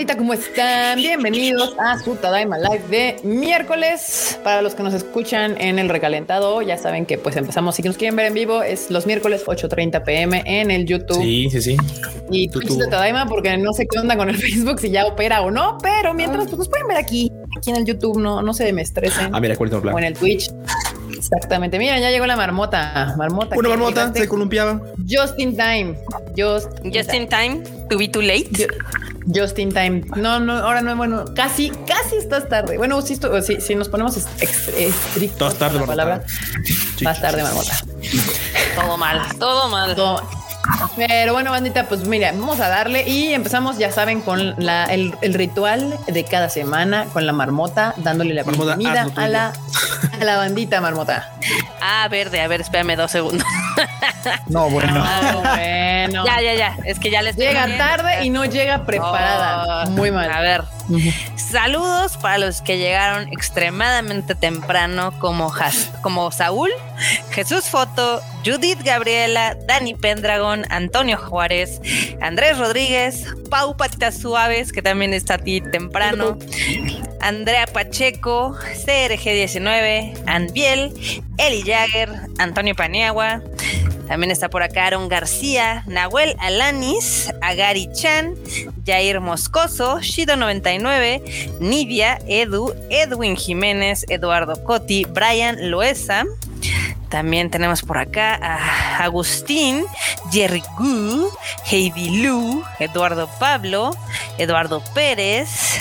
[0.00, 0.16] bandita?
[0.16, 0.96] ¿Cómo están?
[0.96, 4.38] Bienvenidos a su Tadaima Live de miércoles.
[4.42, 7.74] Para los que nos escuchan en el recalentado, ya saben que pues empezamos.
[7.74, 11.20] Si nos quieren ver en vivo, es los miércoles 8:30 pm en el YouTube.
[11.20, 11.76] Sí, sí, sí.
[12.30, 15.42] Y Twitch de Tadaima, porque no sé qué onda con el Facebook, si ya opera
[15.42, 18.54] o no, pero mientras pues nos pueden ver aquí, aquí en el YouTube, no, no
[18.54, 19.34] se me estresen.
[19.34, 20.50] Ah, mira, cuál O en el Twitch.
[21.14, 21.78] Exactamente.
[21.78, 23.14] Mira, ya llegó la marmota.
[23.18, 23.54] Marmota.
[23.58, 24.80] Una marmota se columpiaba.
[25.06, 25.94] Just in time.
[26.34, 27.62] Just, Just in time.
[27.90, 28.66] To be too late.
[29.56, 30.02] In time.
[30.16, 31.24] No, no, ahora no es bueno.
[31.34, 32.76] Casi, casi estás tarde.
[32.76, 33.16] Bueno, si,
[33.60, 35.58] si, nos ponemos estrictos.
[35.58, 36.22] tarde, la palabra.
[37.02, 37.72] Más tarde, marmota.
[38.76, 39.94] Todo mal, todo mal.
[39.94, 40.28] Todo,
[40.96, 45.14] pero bueno, bandita, pues mira, vamos a darle y empezamos, ya saben, con la, el,
[45.34, 49.52] ritual de cada semana, con la marmota, dándole la bienvenida a la,
[50.20, 51.32] a la bandita marmota.
[51.80, 53.46] Ah, verde, a ver, espérame dos segundos.
[54.48, 55.02] No, bueno.
[55.02, 56.26] Ah, bueno.
[56.26, 56.76] Ya, ya, ya.
[56.84, 59.84] Es que ya les Llega tarde y no llega preparada.
[59.86, 60.30] Oh, Muy mal.
[60.30, 60.64] A ver.
[61.36, 65.52] Saludos para los que llegaron extremadamente temprano, como,
[66.02, 66.70] como Saúl,
[67.30, 71.80] Jesús Foto, Judith Gabriela, Dani Pendragon, Antonio Juárez,
[72.20, 76.38] Andrés Rodríguez, Pau Patitas Suaves, que también está a ti temprano,
[77.20, 80.92] Andrea Pacheco, CRG19, Anbiel,
[81.38, 83.42] Eli Jagger, Antonio Paniagua,
[84.10, 88.34] también está por acá Aaron García, Nahuel Alanis, Agari Chan,
[88.84, 90.79] Jair Moscoso, Shido99,
[91.60, 96.24] Nivia, Edu, Edwin Jiménez, Eduardo Coti, Brian Loesa.
[97.08, 99.84] También tenemos por acá a Agustín,
[100.30, 101.28] Jerry Gu,
[101.70, 103.90] Heidi Lu, Eduardo Pablo,
[104.38, 105.80] Eduardo Pérez,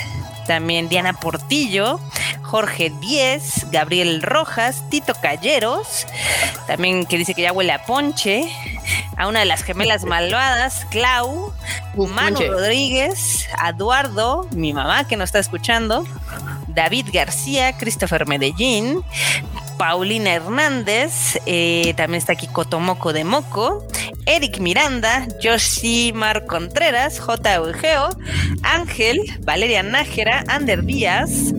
[0.49, 1.99] también Diana Portillo,
[2.41, 6.07] Jorge Díez, Gabriel Rojas, Tito Calleros,
[6.65, 8.51] también que dice que ya huele a ponche,
[9.15, 11.53] a una de las gemelas malvadas, Clau,
[11.95, 16.07] Manu Rodríguez, Eduardo, mi mamá que nos está escuchando,
[16.67, 19.03] David García, Christopher Medellín,
[19.79, 23.87] Paulina Hernández, eh, también está aquí Cotomoco de Moco,
[24.25, 25.25] Eric Miranda,
[26.13, 27.55] Mar Contreras, J.
[27.55, 28.09] Eugeo,
[28.61, 31.53] Ángel, Valeria Nájera, Ander Díaz,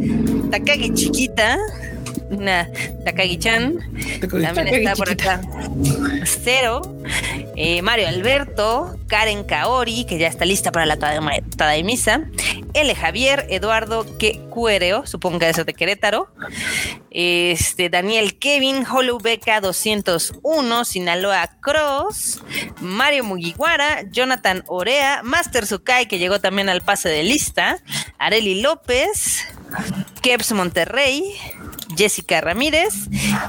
[0.51, 1.57] Takagi Chiquita,
[2.31, 2.69] una
[3.05, 3.79] Takagi-chan,
[4.21, 5.41] también está por acá.
[6.25, 6.83] Cero,
[7.57, 12.23] eh, Mario Alberto, Karen Kaori, que ya está lista para la Tadaimisa,
[12.73, 12.95] L.
[12.95, 16.29] Javier, Eduardo que Cuereo, supongo que es de Querétaro,
[17.11, 22.43] este, Daniel Kevin, Hollow Beca 201, Sinaloa Cross,
[22.81, 27.79] Mario Mugiwara, Jonathan Orea, Master Sukai, que llegó también al pase de lista,
[28.19, 29.45] Areli López,
[30.23, 31.35] Kevs Monterrey,
[31.97, 32.95] Jessica Ramírez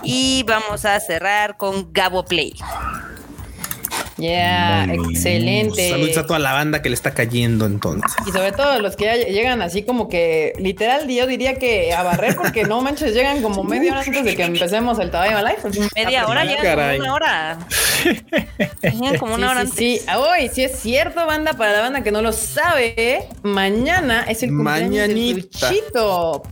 [0.04, 2.54] y vamos a cerrar con Gabo Play.
[4.22, 5.90] Ya, excelente.
[5.90, 8.12] Saludos a toda la banda que le está cayendo entonces.
[8.28, 12.04] Y sobre todo los que ya llegan así como que literal, yo diría que a
[12.04, 15.58] barrer, porque no manches, llegan como media hora antes de que empecemos el Tadaima Live.
[15.62, 17.60] Pues, media hora, ya como una hora.
[19.20, 22.22] como una hora sí, Sí, hoy sí es cierto, banda, para la banda que no
[22.22, 25.50] lo sabe, mañana es el cumpleaños del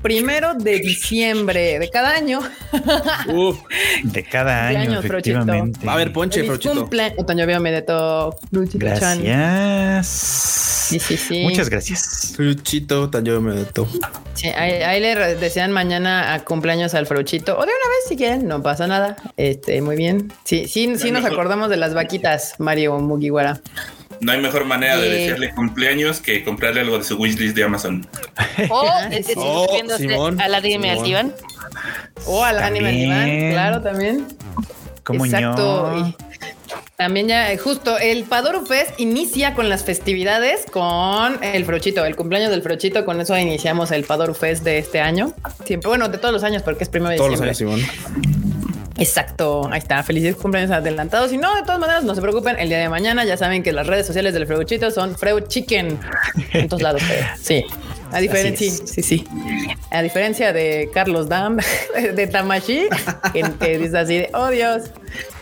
[0.02, 2.40] primero de diciembre de cada año.
[4.04, 5.86] de cada año, efectivamente.
[5.86, 6.44] Va a haber ponche,
[7.60, 8.40] Fruchito todo
[8.74, 10.08] Gracias.
[10.90, 11.44] Sí, sí, sí.
[11.44, 12.34] Muchas gracias.
[12.36, 13.88] Fruchito, todo.
[14.34, 17.54] Sí, ahí, le desean mañana a cumpleaños al Fruchito.
[17.58, 19.16] O de una vez si quieren, no pasa nada.
[19.38, 20.34] Este, muy bien.
[20.46, 23.62] Sí, sí, sí nos acordamos de las vaquitas, Mario Mugiwara.
[24.22, 27.64] No hay mejor manera de eh, desearle cumpleaños que comprarle algo de su wishlist de
[27.64, 28.08] Amazon.
[28.72, 29.68] O oh,
[30.40, 31.34] al anime al diván.
[32.26, 34.28] O al anime al diván, claro, también.
[35.04, 36.16] Como Exacto.
[37.00, 42.18] También ya, eh, justo, el Padoru Fest inicia con las festividades con el Frochito, el
[42.18, 43.06] cumpleaños del Frochito.
[43.06, 45.32] Con eso iniciamos el Padoru Fest de este año.
[45.64, 47.80] Siempre, bueno, de todos los años, porque es primero de todos Los años, Simón.
[48.98, 50.04] Exacto, ahí está.
[50.04, 51.32] Felices cumpleaños adelantados.
[51.32, 52.60] Y no, de todas maneras, no se preocupen.
[52.60, 55.98] El día de mañana ya saben que las redes sociales del Freuchito son Freud Chicken
[56.52, 57.02] en todos lados.
[57.42, 57.64] sí.
[58.12, 59.24] A diferencia, sí, sí,
[59.92, 61.58] A diferencia de Carlos Dam,
[62.16, 62.88] de Tamashi,
[63.60, 64.92] que, dice así de, oh Dios,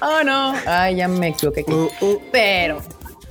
[0.02, 1.64] oh no, ay, ya me equivoqué.
[1.68, 2.22] Uh, uh.
[2.32, 2.82] Pero,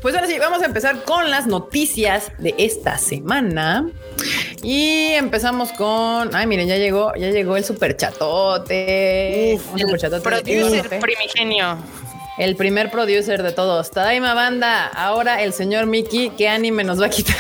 [0.01, 3.91] pues ahora sí, vamos a empezar con las noticias de esta semana.
[4.63, 9.59] Y empezamos con, ay, miren, ya llegó, ya llegó el super chatote.
[9.73, 10.23] un super chatote.
[10.23, 11.79] Producer primigenio.
[12.39, 13.91] El primer producer de todos.
[13.91, 14.89] Tadaima Banda.
[14.89, 17.35] Ahora el señor Mickey, ¿qué anime nos va a quitar?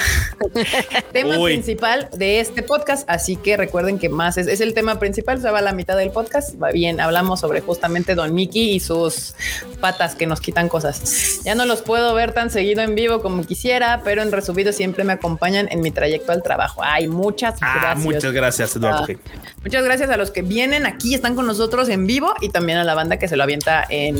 [1.13, 3.05] tema principal de este podcast.
[3.07, 5.41] Así que recuerden que más es, el tema principal.
[5.43, 6.61] Se va a la mitad del podcast.
[6.63, 6.99] Va bien.
[7.01, 9.35] Hablamos sobre justamente Don Mickey y sus
[9.83, 11.43] patas que nos quitan cosas.
[11.45, 15.05] Ya no los puedo ver tan seguido en vivo como quisiera, pero en resumido siempre
[15.05, 16.83] me acompañan en mi trayecto al trabajo.
[16.83, 18.05] Hay muchas ah, gracias.
[18.05, 19.07] Muchas gracias, Eduardo.
[19.11, 19.31] Ah,
[19.63, 22.85] muchas gracias a los que vienen aquí, están con nosotros en vivo y también a
[22.85, 24.17] la banda que se lo avienta en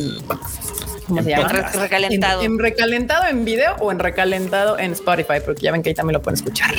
[1.07, 1.49] ¿cómo se llama?
[1.49, 2.43] recalentado.
[2.43, 6.15] En, recalentado en video o en recalentado en Spotify, porque ya ven que ahí también
[6.15, 6.75] lo pueden escuchar.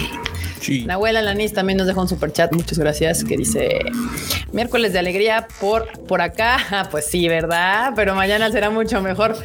[0.59, 0.85] Sí.
[0.85, 2.51] Nahuela Lanis también nos dejó un super chat.
[2.51, 3.23] Muchas gracias.
[3.23, 3.79] Que dice
[4.51, 6.57] miércoles de alegría por, por acá.
[6.71, 7.93] Ah, pues sí, ¿verdad?
[7.95, 9.37] Pero mañana será mucho mejor.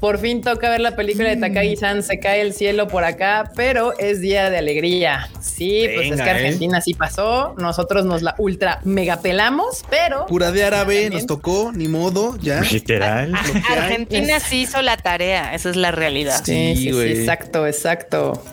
[0.00, 1.36] Por fin toca ver la película de.
[1.36, 2.02] Takagi-san.
[2.02, 5.28] Se cae el cielo por acá, pero es día de alegría.
[5.40, 6.30] Sí, pues es que ¿eh?
[6.30, 7.54] Argentina sí pasó.
[7.58, 10.26] Nosotros nos la ultra mega pelamos, pero.
[10.26, 12.60] Pura de árabe, nos tocó, ni modo, ya.
[12.60, 13.32] Literal.
[13.70, 15.54] Argentina sí hizo la tarea.
[15.54, 16.42] Esa es la realidad.
[16.44, 18.44] Sí, sí, sí exacto, exacto.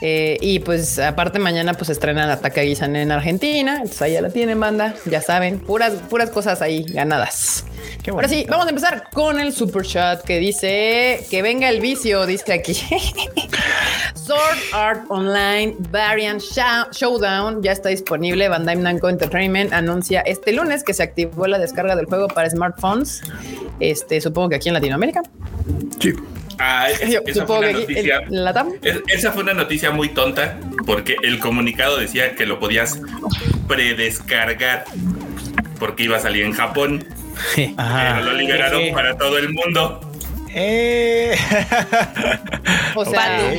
[0.00, 3.76] Eh, y pues aparte mañana pues estrenan Ataque a Guisan en Argentina.
[3.76, 4.94] Entonces ahí ya la tienen, banda.
[5.06, 7.64] Ya saben, puras, puras cosas ahí ganadas.
[8.10, 12.26] Ahora sí, vamos a empezar con el super chat que dice que venga el vicio,
[12.26, 12.74] dice aquí.
[14.14, 16.42] Sword Art Online Variant
[16.92, 18.48] Showdown ya está disponible.
[18.48, 23.22] Bandai Namco Entertainment anuncia este lunes que se activó la descarga del juego para smartphones.
[23.80, 25.22] Este, supongo que aquí en Latinoamérica.
[26.00, 26.14] Sí.
[26.58, 26.88] Ah,
[27.26, 28.20] esa, fue una noticia,
[29.06, 33.00] esa fue una noticia muy tonta porque el comunicado decía que lo podías
[33.68, 34.84] predescargar
[35.78, 37.04] porque iba a salir en Japón.
[37.54, 40.00] Pero lo liberaron para todo el mundo.
[40.60, 41.36] Eh.
[42.96, 43.52] o sea,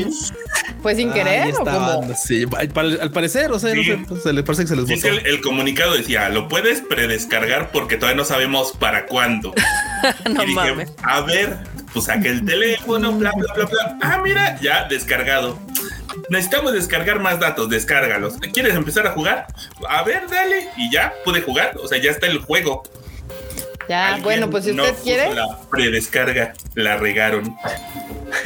[0.82, 2.14] fue sin querer o como.
[2.16, 5.08] Sí, al, parecer, o sea, no sé, pues, se le parece que se les botó.
[5.08, 9.54] El, el, comunicado decía, lo puedes predescargar porque todavía no sabemos para cuándo.
[10.30, 10.92] no y dije, mames.
[11.04, 11.58] a ver,
[11.94, 13.98] pues saqué el teléfono, bla, bla, bla, bla.
[14.02, 15.58] Ah, mira, ya descargado.
[16.30, 18.36] Necesitamos descargar más datos, descárgalos.
[18.54, 19.48] ¿Quieres empezar a jugar?
[19.88, 20.68] A ver, dale.
[20.76, 22.84] Y ya pude jugar, o sea, ya está el juego.
[23.90, 25.34] Ya, bueno, pues si usted quiere.
[25.34, 27.58] La predescarga la regaron.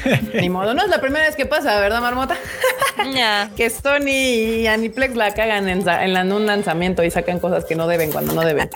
[0.33, 2.37] Ni modo, no es la primera vez que pasa, ¿verdad, Marmota?
[3.55, 7.87] que Sony y Aniplex la cagan en, en, un lanzamiento y sacan cosas que no
[7.87, 8.69] deben cuando no deben.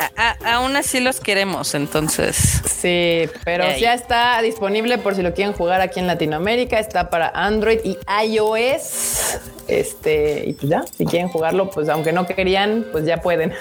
[0.44, 2.62] aún así los queremos, entonces.
[2.66, 6.80] Sí, pero ya está disponible por si lo quieren jugar aquí en Latinoamérica.
[6.80, 9.40] Está para Android y iOS.
[9.68, 13.54] Este, y pues ya, si quieren jugarlo, pues aunque no querían, pues ya pueden.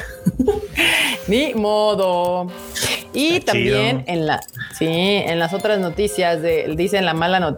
[1.27, 2.49] Ni modo.
[3.13, 4.41] Y también en la,
[4.79, 7.56] sí, en las otras noticias de, dicen la mala noticia,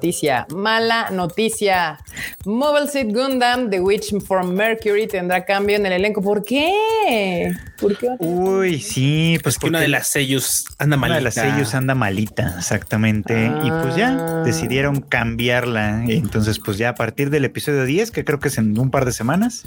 [0.55, 1.99] mala noticia.
[2.45, 6.23] Mobile Suit Gundam The Witch from Mercury tendrá cambio en el elenco.
[6.23, 7.53] ¿Por qué?
[7.81, 8.09] ¿Por qué?
[8.19, 11.13] Uy, sí, pues que una de las sellos anda malita.
[11.13, 13.51] Una de las sellos anda malita, exactamente.
[13.65, 14.43] Y pues ya ah.
[14.45, 16.05] decidieron cambiarla.
[16.05, 19.05] Entonces, pues ya a partir del episodio 10, que creo que es en un par
[19.05, 19.65] de semanas,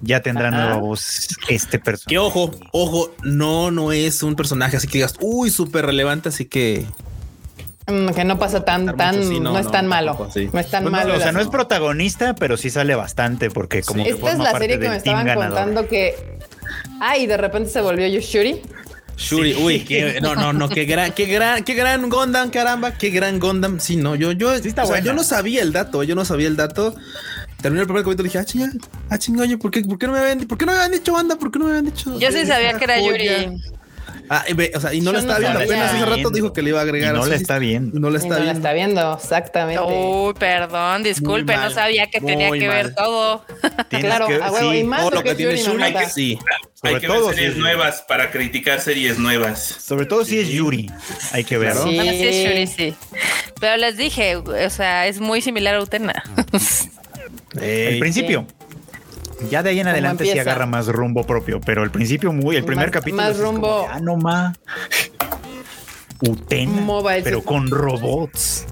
[0.00, 2.10] ya tendrá nueva voz este personaje.
[2.10, 6.46] Que ojo, ojo, no, no es un personaje así que digas, uy, súper relevante, así
[6.46, 6.86] que
[8.14, 10.28] que no pasa tan, tan, no, es tan malo.
[10.52, 11.14] No es tan pues malo.
[11.14, 14.58] o sea, no es protagonista, pero sí sale bastante porque como que Esta es la
[14.58, 16.38] serie que me estaban contando que,
[17.00, 18.62] ay, de repente se volvió Yushuri.
[19.16, 23.10] Shuri, uy, qué, no, no, no, qué gran, qué gran, qué gran Gondam, caramba, qué
[23.10, 23.78] gran Gondam.
[23.78, 26.94] Sí, no, yo, yo, yo no sabía el dato, yo no sabía el dato.
[27.60, 28.72] Terminé el primer comentario y dije, ah, chinga,
[29.08, 30.92] ah, chinga, oye, ¿por qué, por qué no me habían, por qué no me habían
[30.92, 31.36] dicho banda?
[31.36, 32.18] ¿Por qué no me habían dicho?
[32.18, 33.62] Yo sí sabía que era Yuri.
[34.34, 35.58] Ah, o sea, y no lo está viendo.
[35.58, 37.14] Apenas hace rato dijo que le iba a agregar.
[37.14, 38.00] no le está viendo.
[38.00, 38.52] No le está, viendo.
[38.52, 39.14] está viendo.
[39.14, 39.82] Exactamente.
[39.82, 43.44] Uy, perdón, disculpe, no sabía que tenía que ver todo.
[43.90, 46.38] claro, a huevo, y más lo que tiene Yuri, hay que, sí.
[46.72, 49.62] Sobre hay que todo, ver series nuevas para criticar series nuevas.
[49.62, 50.90] Sobre todo si es Yuri.
[51.32, 51.82] Hay que verlo.
[51.82, 52.00] Sí.
[52.00, 52.94] sí es Yuri, sí.
[53.60, 56.22] Pero les dije, o sea, es muy similar a Utena.
[57.60, 58.46] El principio.
[59.50, 62.64] Ya de ahí en adelante sí agarra más rumbo propio, pero el principio muy, el
[62.64, 63.22] primer capítulo.
[63.22, 63.86] Más rumbo.
[63.90, 64.58] ah, no más.
[66.22, 66.86] Utena,
[67.24, 68.66] pero con robots.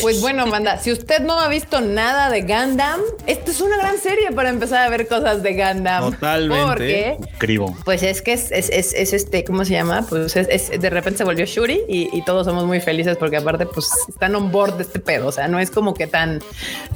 [0.00, 3.98] Pues bueno, manda, si usted no ha visto nada de Gundam, esta es una gran
[3.98, 6.12] serie para empezar a ver cosas de Gundam.
[6.12, 6.64] Totalmente.
[6.66, 7.76] Porque, Escribo.
[7.84, 10.06] pues es que es, es, es, este, ¿cómo se llama?
[10.08, 13.90] Pues es, de repente se volvió Shuri y, todos somos muy felices porque aparte, pues
[14.08, 15.28] están on board de este pedo.
[15.28, 16.40] O sea, no es como que tan,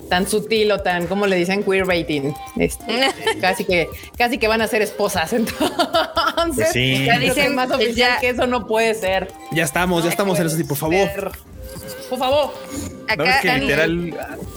[0.09, 2.33] tan sutil o tan, como le dicen, queer rating.
[2.57, 3.11] Este,
[3.43, 5.33] casi que, casi que van a ser esposas.
[5.35, 7.05] Entonces, sí.
[7.05, 9.29] ya dicen más oficial que eso no puede ser.
[9.53, 11.33] Ya estamos ya estamos en eso, por favor.
[12.09, 12.55] Por favor.
[13.09, 14.15] Acá literal.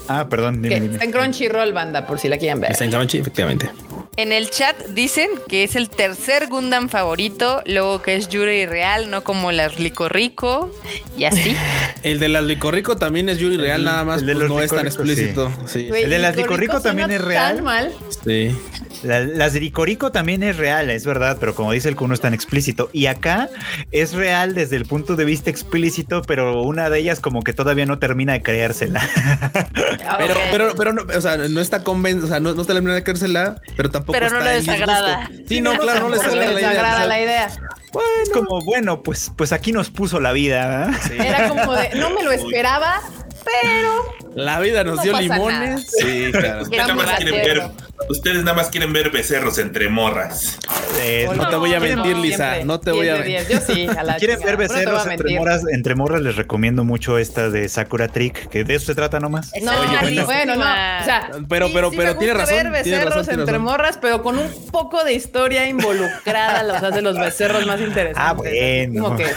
[0.07, 2.71] Ah, perdón, dime, Está en Crunchyroll, banda, por si la quieren ver.
[2.71, 3.69] Está en Crunchy, efectivamente.
[4.17, 9.09] En el chat dicen que es el tercer Gundam favorito, luego que es Yuri Real,
[9.09, 10.69] no como las Rico
[11.17, 11.55] y así.
[12.03, 15.51] el de las Rico también es Yuri Real, nada más pues, no es tan explícito.
[15.73, 17.61] el de las Rico también es real.
[17.61, 17.93] mal.
[18.25, 18.53] Sí.
[19.03, 22.33] Las de Ricorico también es real, es verdad, pero como dice el Kuno es tan
[22.33, 22.89] explícito.
[22.93, 23.49] Y acá
[23.91, 27.85] es real desde el punto de vista explícito, pero una de ellas como que todavía
[27.85, 29.01] no termina de creérsela.
[30.17, 33.03] pero, pero, pero no, o sea, no está convencida, o sea, no, no termina de
[33.03, 35.29] creérsela, pero tampoco pero no le desagrada.
[35.47, 37.49] Sí, no, claro, no le desagrada, la idea.
[37.91, 38.09] Bueno.
[38.23, 40.91] Es como, bueno, pues, pues aquí nos puso la vida.
[41.11, 43.01] Era como de, no me lo esperaba,
[43.43, 45.87] pero la vida nos dio limones.
[45.99, 46.63] Sí, claro.
[48.11, 50.59] Ustedes nada, más quieren ver becerros entre morras.
[50.99, 52.63] Eh, no, te voy a mentir, Lisa.
[52.65, 53.47] No te voy a mentir.
[53.49, 53.87] Yo sí,
[54.19, 55.61] ¿Quieren ver becerros entre morras?
[55.71, 59.51] Entre morras les recomiendo mucho esta de Sakura Trick, que de eso se trata nomás.
[59.61, 59.71] No,
[60.25, 60.61] bueno, no.
[60.61, 62.55] O sea, pero, pero, pero tiene razón.
[62.55, 67.65] Ver becerros entre morras, pero con un poco de historia involucrada, los hace los becerros
[67.65, 68.17] más interesantes.
[68.17, 69.03] Ah, bueno.
[69.03, 69.35] Como que,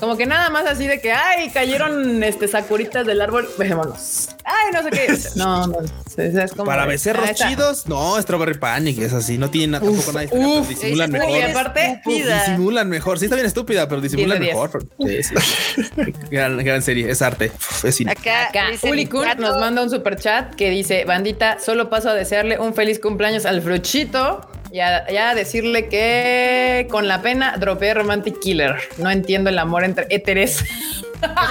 [0.00, 4.30] como que nada más así de que, ay, cayeron este sakuritas del árbol, dejémonos.
[4.44, 5.08] Ay, no sé qué.
[5.36, 5.78] No, no.
[6.16, 9.38] Es como Para becerros chidos, no, Strawberry Panic es así.
[9.38, 11.30] No tiene tampoco nada diferente, pero disimulan mejor.
[11.30, 13.18] Y aparte, disimulan mejor.
[13.18, 14.86] Sí, está bien estúpida, pero disimulan mejor.
[16.30, 17.50] Gran, gran, serie, es arte.
[17.82, 18.12] Es cine.
[18.12, 22.14] Acá, Acá Uli Kun nos manda un super chat que dice: Bandita, solo paso a
[22.14, 24.40] desearle un feliz cumpleaños al Fruchito.
[24.70, 28.76] Y a, ya decirle que con la pena dropeé Romantic Killer.
[28.98, 30.62] No entiendo el amor entre éteres.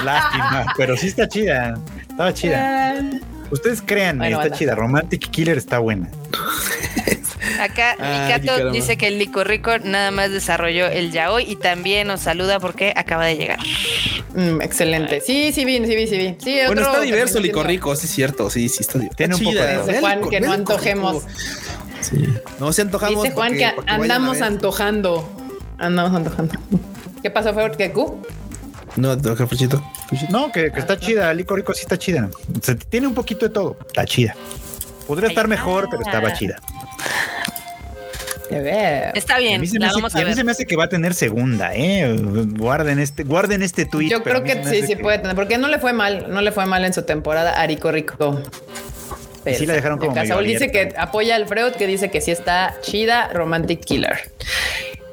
[0.03, 1.79] Lástima, pero sí está chida.
[2.09, 3.03] Estaba chida.
[3.51, 4.75] Ustedes crean, está chida.
[4.75, 6.09] Romantic Killer está buena.
[7.59, 8.39] Acá ah,
[8.71, 12.93] dice que el Lico Rico nada más desarrolló el yaoi y también nos saluda porque
[12.95, 13.59] acaba de llegar.
[14.35, 15.21] Mm, excelente.
[15.21, 16.35] Sí, sí, vi, sí, vi, sí, vi.
[16.43, 18.49] Sí, bueno, está diverso Lico Rico, sí es cierto.
[18.49, 19.17] Sí, sí está diverso.
[19.17, 21.23] Tiene un poco de Juan, que no antojemos.
[22.01, 22.27] Sí.
[22.59, 23.23] No se antojamos.
[23.23, 25.27] Dice Juan que andamos antojando.
[25.77, 26.55] Andamos antojando.
[27.21, 27.71] ¿Qué pasó, fue?
[27.71, 28.21] ¿Qué Q?
[28.97, 29.81] No, Frechito.
[30.29, 31.33] No, que, está chida.
[31.33, 32.29] Lico Rico sí está chida.
[32.61, 33.77] Se tiene un poquito de todo.
[33.87, 34.35] Está chida.
[35.07, 36.59] Podría estar mejor, pero estaba chida.
[38.49, 40.27] Está bien, la vamos a, ver.
[40.27, 42.15] a mí se me hace que va a tener segunda, ¿eh?
[42.17, 44.09] Guarden este, guarden este tweet.
[44.09, 46.65] Yo creo que sí, sí puede tener, porque no le fue mal, no le fue
[46.65, 48.41] mal en su temporada a Rico Rico.
[49.45, 52.75] sí la dejaron como Saúl dice que apoya al Freud, que dice que sí está
[52.81, 54.17] chida, Romantic Killer.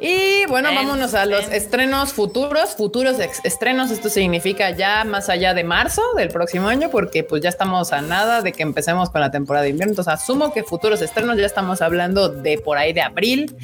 [0.07, 3.91] Y bueno, vámonos a los estrenos futuros, futuros estrenos.
[3.91, 8.03] Esto significa ya más allá de marzo del próximo año, porque pues ya estamos a
[8.03, 9.93] nada de que empecemos con la temporada de invierno.
[9.93, 13.57] Entonces asumo que futuros estrenos ya estamos hablando de por ahí de abril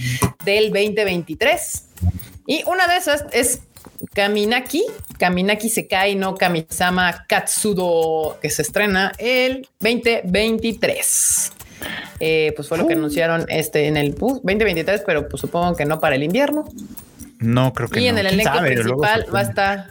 [0.42, 1.84] del 2023.
[2.46, 3.60] Y una de esas es
[4.14, 4.86] Kaminaki,
[5.18, 11.52] Kaminaki Sekai no Kamisama Katsudo, que se estrena el 2023.
[12.18, 16.00] Eh, pues fue lo que anunciaron este en el 2023, pero pues supongo que no
[16.00, 16.64] para el invierno.
[17.38, 19.86] No, creo que y en el elenco principal va a estar.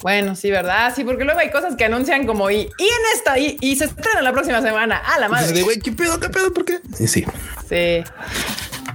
[0.00, 0.92] Bueno, sí, ¿verdad?
[0.94, 3.86] Sí, porque luego hay cosas que anuncian como y, y en esta y, y, se
[3.86, 4.98] estrena la próxima semana.
[4.98, 5.64] A la madre.
[5.82, 6.20] ¿qué pedo?
[6.20, 6.52] ¿Qué pedo?
[6.52, 6.80] ¿Por qué?
[6.94, 7.24] Sí, sí.
[7.68, 8.04] Sí.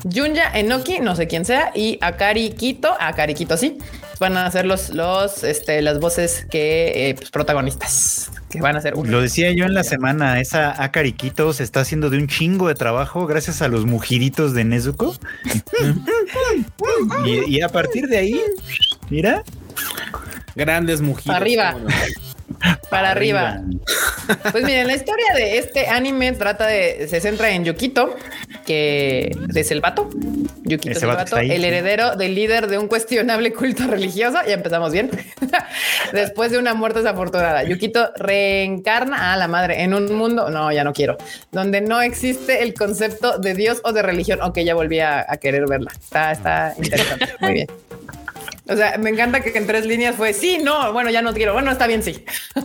[0.04, 3.80] Junya Enoki, no sé quién sea, y Akari Kito, Akari Kito sí,
[4.20, 8.82] van a ser los, los, este, las voces que, eh, pues, protagonistas que van a
[8.82, 8.96] ser.
[8.98, 12.76] Lo decía yo en la semana, esa Akariquito se está haciendo de un chingo de
[12.76, 15.16] trabajo gracias a los mujiritos de Nezuko.
[17.26, 18.42] y, a partir de ahí,
[19.10, 19.44] mira.
[20.56, 21.40] Grandes mujeres.
[21.40, 21.78] Arriba.
[22.90, 23.62] Para arriba.
[24.52, 28.16] Pues miren, la historia de este anime trata de, se centra en Yukito,
[28.66, 30.10] que es el vato.
[30.64, 34.38] Yukito es el vato, el heredero del líder de un cuestionable culto religioso.
[34.48, 35.10] Ya empezamos bien.
[36.14, 40.84] Después de una muerte desafortunada, Yukito reencarna a la madre en un mundo, no, ya
[40.84, 41.18] no quiero,
[41.52, 44.42] donde no existe el concepto de Dios o de religión.
[44.42, 45.92] Ok, ya volví a, a querer verla.
[46.00, 47.30] Está, está interesante.
[47.40, 47.68] Muy bien.
[48.70, 51.54] O sea, me encanta que en tres líneas fue sí, no, bueno, ya no quiero.
[51.54, 52.24] Bueno, está bien, sí.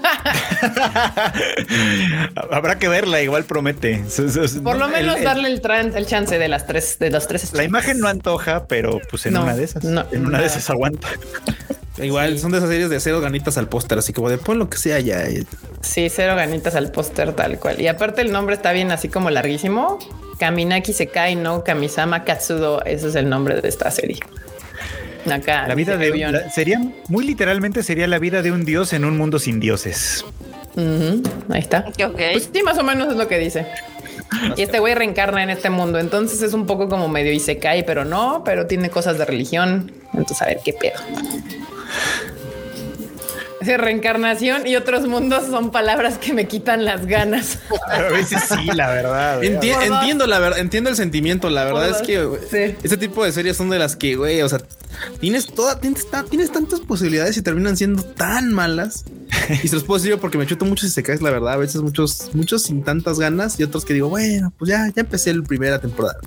[2.51, 4.05] Habrá que verla, igual promete.
[4.63, 5.63] Por lo menos darle el,
[5.95, 7.55] el, chance de las tres, de las tres.
[7.55, 11.09] La imagen no antoja, pero pues en una de esas, en una de esas aguanta.
[11.97, 14.69] Igual son de esas series de cero ganitas al póster, así como de pon lo
[14.69, 15.25] que sea ya.
[15.81, 17.81] Sí, cero ganitas al póster tal cual.
[17.81, 19.99] Y aparte el nombre está bien así como larguísimo.
[20.39, 22.85] Kaminaki Sekai no Kamisama Katsudo.
[22.85, 24.19] Ese es el nombre de esta serie.
[25.31, 25.67] Acá.
[25.67, 29.39] La vida de sería muy literalmente sería la vida de un dios en un mundo
[29.39, 30.25] sin dioses.
[30.77, 31.85] Ahí está.
[31.85, 33.67] Pues sí, más o menos es lo que dice.
[34.57, 35.99] Y este güey reencarna en este mundo.
[35.99, 39.25] Entonces es un poco como medio y se cae, pero no, pero tiene cosas de
[39.25, 39.93] religión.
[40.13, 40.99] Entonces, a ver qué pedo.
[43.65, 47.59] Reencarnación y otros mundos son palabras que me quitan las ganas.
[47.87, 49.43] A veces sí, la verdad.
[49.43, 51.51] entiendo la verdad, entiendo el sentimiento.
[51.51, 54.61] La verdad es que ese tipo de series son de las que, güey, o sea,
[55.21, 59.05] tienes toda, tienes, tienes tantas posibilidades y terminan siendo tan malas.
[59.63, 61.55] y se los puedo decir porque me chuto mucho si se caes, la verdad.
[61.55, 65.01] A veces muchos, muchos sin tantas ganas y otros que digo, bueno, pues ya, ya
[65.01, 66.19] empecé la primera temporada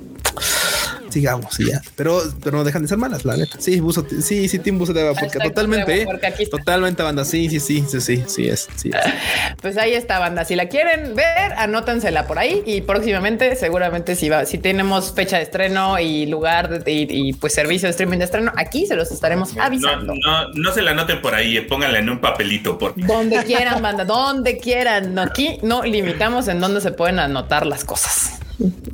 [1.18, 1.82] sigamos y ya.
[1.96, 3.58] Pero, pero no dejan de ser malas, la neta.
[3.60, 6.06] Sí, buzo, sí, sí, Team Buzo de Agua, porque totalmente,
[6.50, 7.26] totalmente banda.
[7.26, 8.92] Sí, sí, sí, sí, sí, sí es, sí
[9.62, 10.46] Pues ahí está, banda.
[10.46, 15.38] Si la quieren ver, anótensela por ahí y próximamente, seguramente si va, si tenemos fecha
[15.38, 19.58] de estreno y lugar y, pues servicio de streaming de estreno, aquí se los estaremos
[19.58, 20.14] avisando.
[20.24, 22.78] No, no, se la anoten por ahí, pónganla en un papelito.
[22.78, 22.94] Por...
[22.96, 25.18] Donde quieran, banda, donde quieran.
[25.18, 28.40] Aquí no limitamos en dónde se pueden anotar las cosas.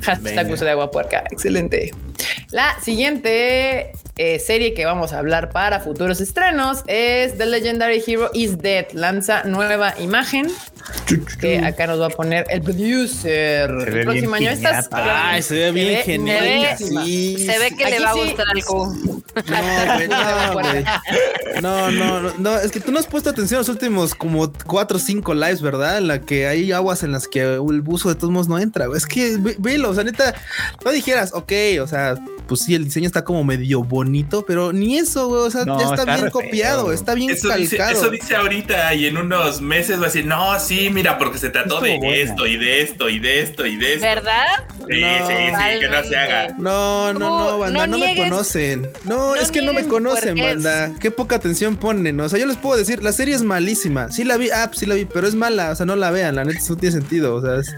[0.02, 1.24] Hashtag uso de agua puerca.
[1.30, 1.92] Excelente.
[2.50, 8.30] La siguiente eh, serie que vamos a hablar para futuros estrenos es The Legendary Hero
[8.32, 8.86] is Dead.
[8.92, 10.48] Lanza nueva imagen
[11.40, 13.70] que acá nos va a poner el producer.
[13.70, 14.88] El próximo año estás.
[14.92, 16.76] Ay, se ve bien genial.
[16.78, 18.92] Se ve que le va a gustar algo.
[21.60, 24.52] No, no, no, no, es que tú no has puesto atención a los últimos como
[24.66, 25.98] cuatro o cinco lives, ¿verdad?
[25.98, 28.86] En la que hay aguas en las que el buzo de todos modos no entra.
[28.94, 30.34] Es que velo, o sea, neta,
[30.84, 34.98] no dijeras, ok, o sea, pues sí, el diseño está como medio bonito, pero ni
[34.98, 35.42] eso, güey.
[35.42, 37.92] O sea, ya está, bien copiado, está bien eso calcado.
[37.92, 41.50] eso dice ahorita y en unos meses va a decir, no, sí, mira, porque se
[41.50, 44.06] trató de esto y de esto y de esto y de esto.
[44.06, 44.46] ¿Verdad?
[44.88, 46.54] Sí, sí, sí, que no se haga.
[46.58, 48.88] No, no, no, banda, no, me conocen.
[49.04, 50.92] No, es que no me conocen, banda.
[51.00, 52.20] Qué poca atención ponen.
[52.20, 54.10] O sea, yo les puedo decir, la serie es malísima.
[54.10, 55.70] Sí la vi, ah, pues sí la vi, pero es mala.
[55.70, 57.34] O sea, no la vean, la neta, no tiene sentido.
[57.34, 57.74] O sea, es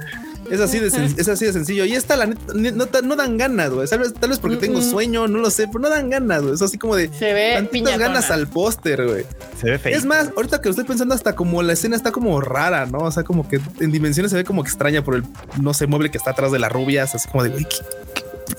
[0.51, 1.85] es así de, es así de sencillo.
[1.85, 3.89] Y esta, la neta, no, dan ganas, güey.
[3.89, 6.55] Tal vez, porque tengo sueño, no lo sé, pero no dan ganas, güey.
[6.55, 7.11] Es así como de.
[7.13, 9.25] Se ve ganas al póster, güey.
[9.61, 9.97] Se ve feo.
[9.97, 12.99] Es más, ahorita que lo estoy pensando, hasta como la escena está como rara, ¿no?
[12.99, 15.25] O sea, como que en dimensiones se ve como extraña por el,
[15.61, 17.15] no sé, mueble que está atrás de las rubias.
[17.15, 17.67] Así como de, güey,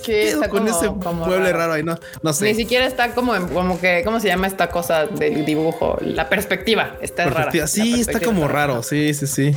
[0.04, 1.74] ¿qué, está con ese mueble raro.
[1.74, 2.46] ahí, no, no sé.
[2.46, 5.98] Ni siquiera está como, como que, ¿cómo se llama esta cosa del dibujo?
[6.02, 7.68] La perspectiva está rara.
[7.68, 8.84] Sí, está como raro.
[8.84, 9.56] Sí, sí, sí.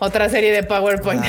[0.00, 1.22] Otra serie de PowerPoint.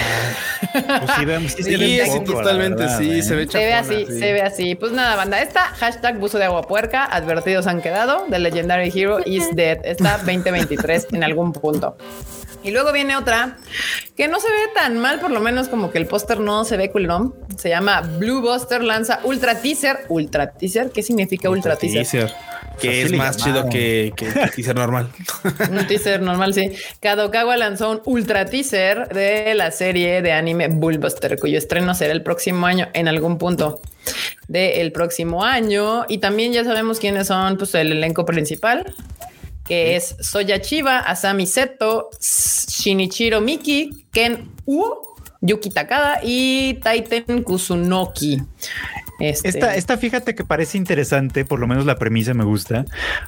[0.71, 3.23] pues sí, sí, totalmente, sí, ¿eh?
[3.23, 4.75] se ve Se ve así, se ve así.
[4.75, 9.19] Pues nada, banda, esta hashtag buzo de agua puerca, advertidos han quedado, The Legendary Hero
[9.25, 9.79] is dead.
[9.83, 11.97] Está 2023 en algún punto.
[12.63, 13.57] Y luego viene otra
[14.15, 16.77] que no se ve tan mal, por lo menos como que el póster no se
[16.77, 17.33] ve culón.
[17.57, 20.05] Se llama Blue Buster, lanza Ultra Teaser.
[20.09, 22.31] Ultra Teaser, ¿qué significa Ultra, Teaser?
[22.79, 25.09] que es más chido que, que, teaser normal.
[25.69, 26.71] un teaser normal, sí.
[26.99, 32.23] Kadokawa lanzó un ultra teaser de la serie de anime Bullbuster, cuyo estreno será el
[32.23, 33.81] próximo año en algún punto
[34.47, 36.05] del próximo año.
[36.07, 38.93] Y también ya sabemos quiénes son pues, el elenco principal,
[39.65, 48.41] que es Soya Chiba, Asami Seto, Shinichiro Miki, Ken Uo, Yuki Takada y Taiten Kusunoki.
[49.21, 49.49] Este...
[49.49, 52.85] Esta, esta, fíjate que parece interesante, por lo menos la premisa me gusta,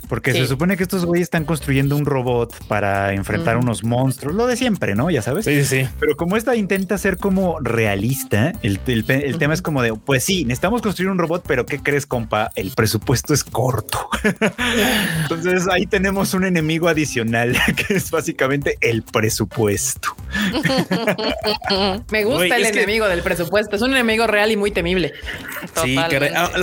[0.07, 4.47] porque se supone que estos güeyes están construyendo un robot para enfrentar unos monstruos, lo
[4.47, 5.09] de siempre, ¿no?
[5.09, 5.45] Ya sabes.
[5.45, 5.87] Sí, sí.
[5.99, 10.81] Pero como esta intenta ser como realista, el, tema es como de, pues sí, necesitamos
[10.81, 12.51] construir un robot, pero ¿qué crees, compa?
[12.55, 14.09] El presupuesto es corto.
[15.21, 17.55] Entonces ahí tenemos un enemigo adicional,
[17.87, 20.15] que es básicamente el presupuesto.
[22.11, 25.13] me gusta el enemigo del presupuesto, es un enemigo real y muy temible.
[25.83, 25.97] Sí,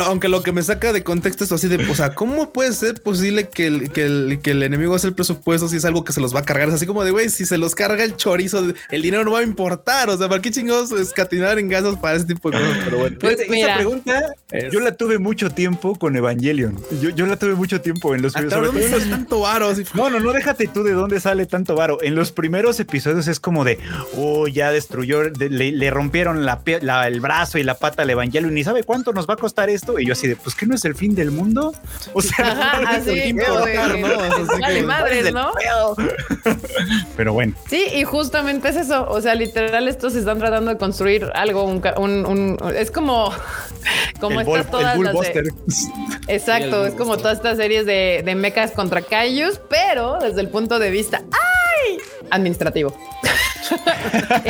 [0.07, 3.03] aunque lo que me saca de contexto es así de, o sea, ¿cómo puede ser
[3.03, 6.13] posible que el, que el, que el enemigo hace el presupuesto si es algo que
[6.13, 6.69] se los va a cargar?
[6.69, 9.41] Es así como de, güey, si se los carga el chorizo, el dinero no va
[9.41, 10.11] a importar.
[10.11, 12.79] O sea, ¿para qué chingados escatinar en gastos para ese tipo de cosas?
[12.85, 13.17] Pero bueno.
[13.21, 14.35] Pues, esa pregunta
[14.73, 16.79] yo la tuve mucho tiempo con Evangelion.
[17.01, 19.09] Yo, yo la tuve mucho tiempo en los primeros episodios.
[19.09, 19.73] tanto varo?
[19.95, 21.99] No, no, no, déjate tú de dónde sale tanto varo.
[22.03, 23.79] En los primeros episodios es como de,
[24.17, 26.63] oh, ya destruyó, le, rompieron la,
[27.07, 28.53] el brazo y la pata al Evangelion.
[28.55, 29.99] Ni sabe cuánto nos va a costar esto.
[29.99, 31.73] Y yo así de, pues que no es el fin del mundo.
[32.13, 32.81] O sea,
[33.35, 35.53] no vale madres, ¿no?
[37.17, 37.55] Pero bueno.
[37.69, 39.09] Sí, y justamente es eso.
[39.09, 41.83] O sea, literal, estos están tratando de construir algo, un,
[42.27, 43.33] un, es como,
[44.21, 44.97] como estas todas
[46.29, 50.79] Exacto, es como todas estas series de, de mechas contra Kaijus, pero desde el punto
[50.79, 51.60] de vista ¡ay!
[52.31, 52.97] Administrativo.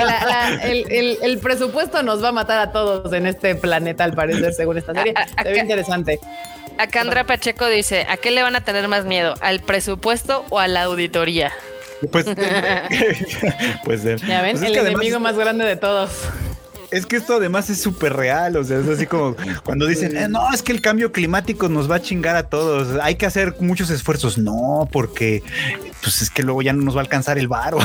[0.62, 4.94] el, presupuesto nos va a matar a todos en este planeta, al parecer, según esta
[4.94, 5.14] serie.
[5.42, 6.20] Se ve interesante.
[6.78, 9.34] Acá Andrea Pacheco dice: ¿A qué le van a tener más miedo?
[9.40, 11.52] ¿Al presupuesto o a la auditoría?
[12.10, 12.24] Pues,
[13.84, 16.10] pues Ya ven, pues el enemigo más grande de todos.
[16.90, 18.56] Es que esto además es súper real.
[18.56, 21.90] O sea, es así como cuando dicen, eh, no, es que el cambio climático nos
[21.90, 22.98] va a chingar a todos.
[23.02, 24.38] Hay que hacer muchos esfuerzos.
[24.38, 25.42] No, porque
[26.02, 27.78] pues es que luego ya no nos va a alcanzar el varo.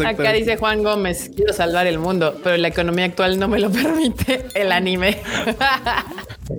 [0.06, 3.70] Acá dice Juan Gómez, quiero salvar el mundo, pero la economía actual no me lo
[3.72, 5.22] permite el anime.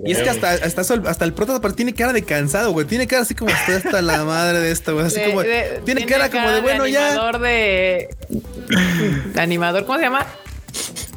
[0.04, 2.86] Y es que hasta, hasta, el prota tiene cara de cansado, güey.
[2.86, 5.06] Tiene cara así como hasta la madre de esto, güey.
[5.06, 5.42] Así como
[5.84, 7.08] tiene, cara, como de bueno, ya.
[7.08, 8.08] Animador de
[9.36, 10.26] animador, ¿cómo se llama?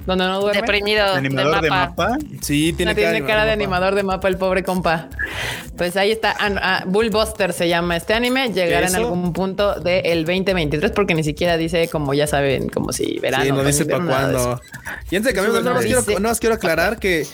[0.05, 0.61] Donde no duerme.
[0.61, 1.05] Deprimido.
[1.13, 2.17] ¿Animador de mapa?
[2.41, 5.09] Sí, tiene, cara, tiene cara, de, animador de mapa el pobre compa.
[5.77, 6.35] Pues ahí está.
[6.39, 8.51] Ah, ah, Bullbuster se llama este anime.
[8.53, 13.19] Llegará en algún punto del 2023 porque ni siquiera dice, como ya saben, como si
[13.19, 13.43] verano.
[13.45, 14.61] Sí, no dice para cuándo.
[15.09, 17.25] Y antes de cambiar, no, más quiero, aclarar que,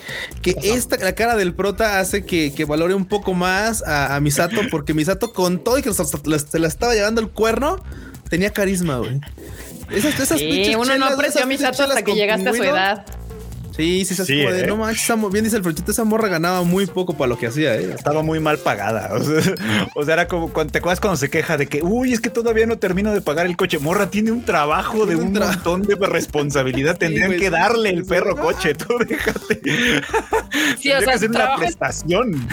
[0.42, 4.62] que esta, la cara del prota hace que, que valore un poco más a, Misato
[4.70, 7.84] porque Misato con todo y que se la estaba llevando el cuerno,
[8.30, 9.20] tenía carisma, güey.
[9.92, 13.06] Esas, esas sí, uno no apreció a Misato hasta que llegaste a su edad.
[13.76, 14.66] Sí, sí, sí, ¿eh?
[14.68, 17.76] no manches, bien dice el Frochito, esa morra ganaba muy poco para lo que hacía,
[17.76, 17.94] ¿eh?
[17.96, 19.12] Estaba muy mal pagada.
[19.96, 22.30] O sea, era como cuando te acuerdas cuando se queja de que, uy, es que
[22.30, 23.80] todavía no termino de pagar el coche.
[23.80, 26.98] Morra tiene un trabajo de un, montón de responsabilidad.
[26.98, 28.76] Tendrían que darle el perro coche.
[28.76, 29.62] Tú déjate.
[30.80, 32.48] Sí, o sea, que hacer una prestación.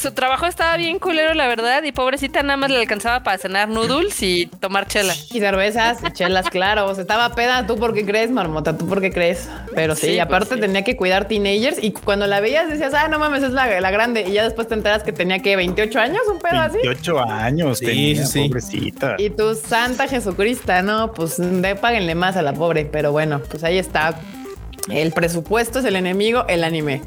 [0.00, 1.82] Su, trabajo estaba bien culero, la verdad.
[1.82, 5.14] Y pobrecita nada más le alcanzaba para cenar noodles y tomar chela.
[5.30, 6.86] Y cervezas, chelas, claro.
[6.86, 7.66] O sea, estaba peda.
[7.66, 8.76] ¿Tú por qué crees, marmota?
[8.76, 9.48] ¿Tú por qué crees?
[9.74, 13.18] Pero sí, aparte aparte tenía que cuidar teenagers y cuando la veías decías, ah, no
[13.18, 14.24] mames, es la, la grande.
[14.28, 16.78] Y ya después te enteras que tenía que 28 años, un pedo así.
[16.82, 19.16] 28 años tenía, pobrecita.
[19.18, 22.84] Y tu santa Jesucristo, no, pues de, páguenle más a la pobre.
[22.84, 24.18] Pero bueno, pues ahí está.
[24.90, 27.02] El presupuesto es el enemigo, el anime.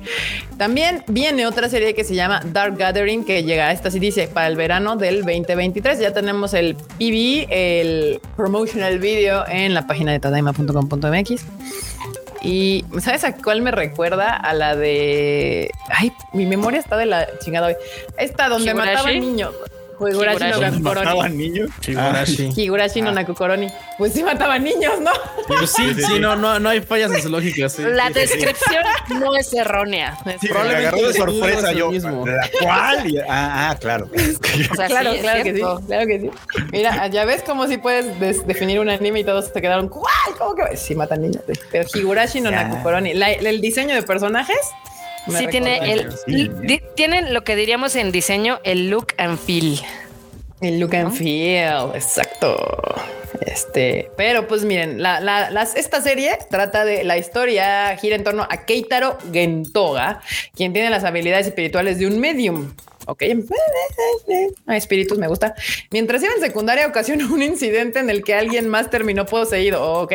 [0.58, 4.48] También viene otra serie que se llama Dark Gathering, que llega, esta sí dice, para
[4.48, 6.00] el verano del 2023.
[6.00, 11.46] Ya tenemos el PV, el promotional video en la página de tadaima.com.mx.
[12.46, 14.36] Y ¿sabes a cuál me recuerda?
[14.36, 15.72] A la de.
[15.90, 17.76] Ay, mi memoria está de la chingada hoy.
[18.18, 19.54] Esta donde mataban niños.
[20.00, 21.06] Higurashi no Nakukoroni.
[21.06, 21.70] ¿Mataban niños?
[21.88, 22.50] Higurashi.
[22.56, 23.14] Higurashi no ah.
[23.14, 23.68] Nakukoroni.
[23.98, 25.12] Pues sí mataban niños, ¿no?
[25.48, 27.70] Pues sí, sí, no, no, no hay fallas en su lógica.
[27.70, 27.84] Sí.
[27.84, 28.84] La descripción
[29.20, 30.18] no es errónea.
[30.42, 31.92] Sí, me agarró de sorpresa yo.
[31.92, 32.26] Mismo.
[32.62, 33.24] ¿Cuál?
[33.30, 34.10] Ah, ah, claro.
[34.72, 35.62] O sea, claro, claro que sí.
[35.88, 36.32] Claro que sí.
[36.72, 40.36] Mira, ya ves cómo si puedes definir un anime y todos se quedaron, ¿cuál?
[40.38, 40.78] ¿Cómo que?
[40.78, 41.44] Sí, matan niños.
[41.72, 43.12] Pero Higurashi no Nakukoroni.
[43.12, 44.58] el diseño de personajes
[45.28, 49.80] sí, tiene el, tienen lo que diríamos en diseño el look and feel.
[50.62, 52.56] El look and feel, exacto.
[53.42, 55.02] Este, pero pues miren,
[55.76, 60.22] esta serie trata de la historia, gira en torno a Keitaro Gentoga,
[60.56, 62.74] quien tiene las habilidades espirituales de un medium.
[63.08, 63.24] Ok,
[64.68, 65.56] espíritus me gusta.
[65.92, 69.84] Mientras iba en secundaria, ocasionó un incidente en el que alguien más terminó poseído.
[70.02, 70.14] Ok,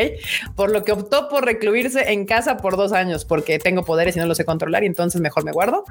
[0.57, 4.19] por lo que optó por recluirse en casa por dos años porque tengo poderes y
[4.19, 5.85] no los sé controlar y entonces mejor me guardo.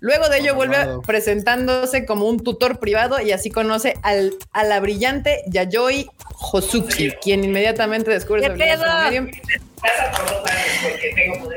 [0.00, 4.80] Luego de ello, vuelve presentándose como un tutor privado y así conoce al, a la
[4.80, 6.08] brillante Yayoi
[6.52, 9.30] Hosuki, quien inmediatamente descubre su medium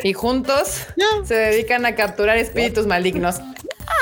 [0.04, 0.86] y juntos
[1.26, 3.38] se dedican a capturar espíritus malignos.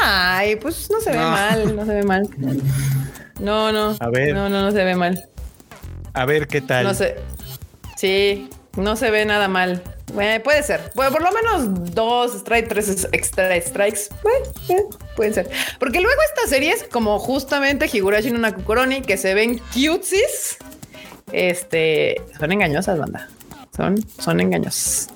[0.01, 2.29] Ay, pues no se ve mal, no se ve mal.
[3.39, 3.95] No, no.
[3.99, 4.33] A ver.
[4.33, 5.27] No, no, no se ve mal.
[6.13, 6.85] A ver qué tal.
[6.85, 7.15] No sé.
[7.95, 9.81] Sí, no se ve nada mal.
[10.43, 10.91] puede ser.
[10.95, 14.09] Bueno, por lo menos dos strikes, tres extra strikes.
[15.15, 15.49] pueden ser.
[15.79, 20.57] Porque luego estas series, como justamente Higurashi no Nakukoroni, que se ven cutesies,
[21.31, 23.29] este, son engañosas, banda.
[23.75, 25.09] Son, son engañosas.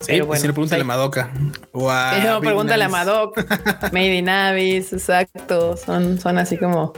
[0.00, 1.32] Sí, bueno, si le pregúntale a Madoka.
[1.72, 3.44] no, pregúntale a Madoka.
[3.92, 5.76] Made in Abyss, exacto.
[5.76, 6.92] Son, son así como.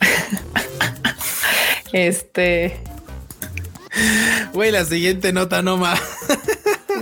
[1.92, 2.80] este.
[4.52, 6.00] Güey, la siguiente nota no más.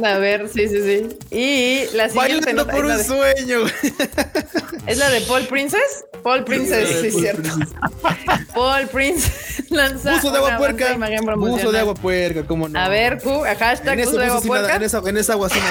[0.04, 1.16] A ver, sí, sí, sí.
[1.30, 2.72] Y la siguiente nota.
[2.72, 3.60] por un sueño.
[4.86, 6.04] ¿Es la de Paul Princess?
[6.22, 7.48] Paul Princess, sí, sí cierto.
[8.54, 10.16] Paul Princess lanza.
[10.16, 10.98] Uso de agua puerca.
[11.38, 12.78] Uso de agua puerca, ¿cómo no?
[12.78, 13.18] A ver,
[13.58, 14.76] hashtag en uso de agua puerca.
[14.76, 15.58] en, esa, en esa agua sí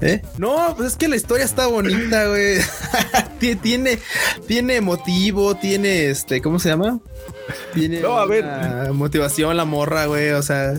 [0.00, 0.22] ¿Eh?
[0.36, 2.60] No, pues es que la historia está bonita, güey.
[3.60, 3.98] tiene,
[4.46, 7.00] tiene motivo, tiene este, ¿cómo se llama?
[7.74, 8.44] Tiene no, a ver.
[8.92, 10.30] motivación la morra, güey.
[10.30, 10.74] O sea,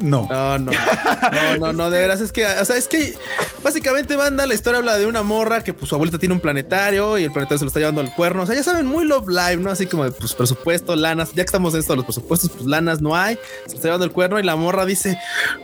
[0.00, 0.26] no.
[0.30, 0.72] No, no.
[1.30, 3.14] No, no, no, de veras es que, o sea, es que
[3.62, 7.18] básicamente banda, la historia habla de una morra que pues su abuelita tiene un planetario
[7.18, 8.42] y el planetario se lo está llevando al cuerno.
[8.42, 9.70] O sea, ya saben, muy Love Live, ¿no?
[9.70, 11.30] Así como de pues presupuesto, lanas.
[11.30, 13.38] Ya que estamos en esto, los presupuestos, pues lanas no hay.
[13.66, 15.18] Se está llevando el cuerno y la morra dice,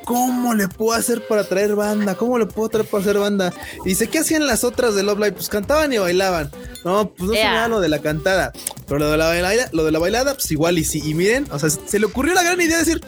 [0.04, 2.14] ¿cómo le puedo hacer para traer banda?
[2.14, 3.52] ¿Cómo le puedo traer para hacer banda?
[3.84, 5.32] Y dice, ¿qué hacían las otras de Love Live?
[5.32, 6.50] Pues cantaban y bailaban.
[6.84, 8.52] No, pues no se lo de la cantada.
[8.86, 11.02] Pero lo de la bailada, lo de la bailada, pues igual y sí.
[11.04, 13.00] Y miren, o sea, se le ocurrió la gran idea de decir,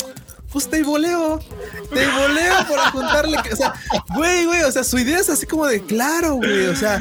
[0.50, 1.38] pues te voleo,
[1.92, 3.36] te voleo por juntarle.
[3.52, 3.74] O sea,
[4.14, 6.66] güey, güey, o sea, su idea es así como de claro, güey.
[6.66, 7.00] O sea,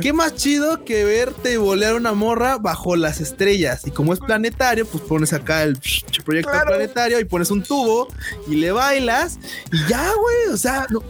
[0.00, 3.86] qué más chido que verte volear una morra bajo las estrellas.
[3.86, 5.78] Y como es planetario, pues pones acá el
[6.24, 8.08] proyecto planetario y pones un tubo
[8.48, 9.38] y le bailas
[9.70, 10.54] y ya, güey.
[10.54, 11.02] O sea, no,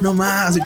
[0.00, 0.58] no más.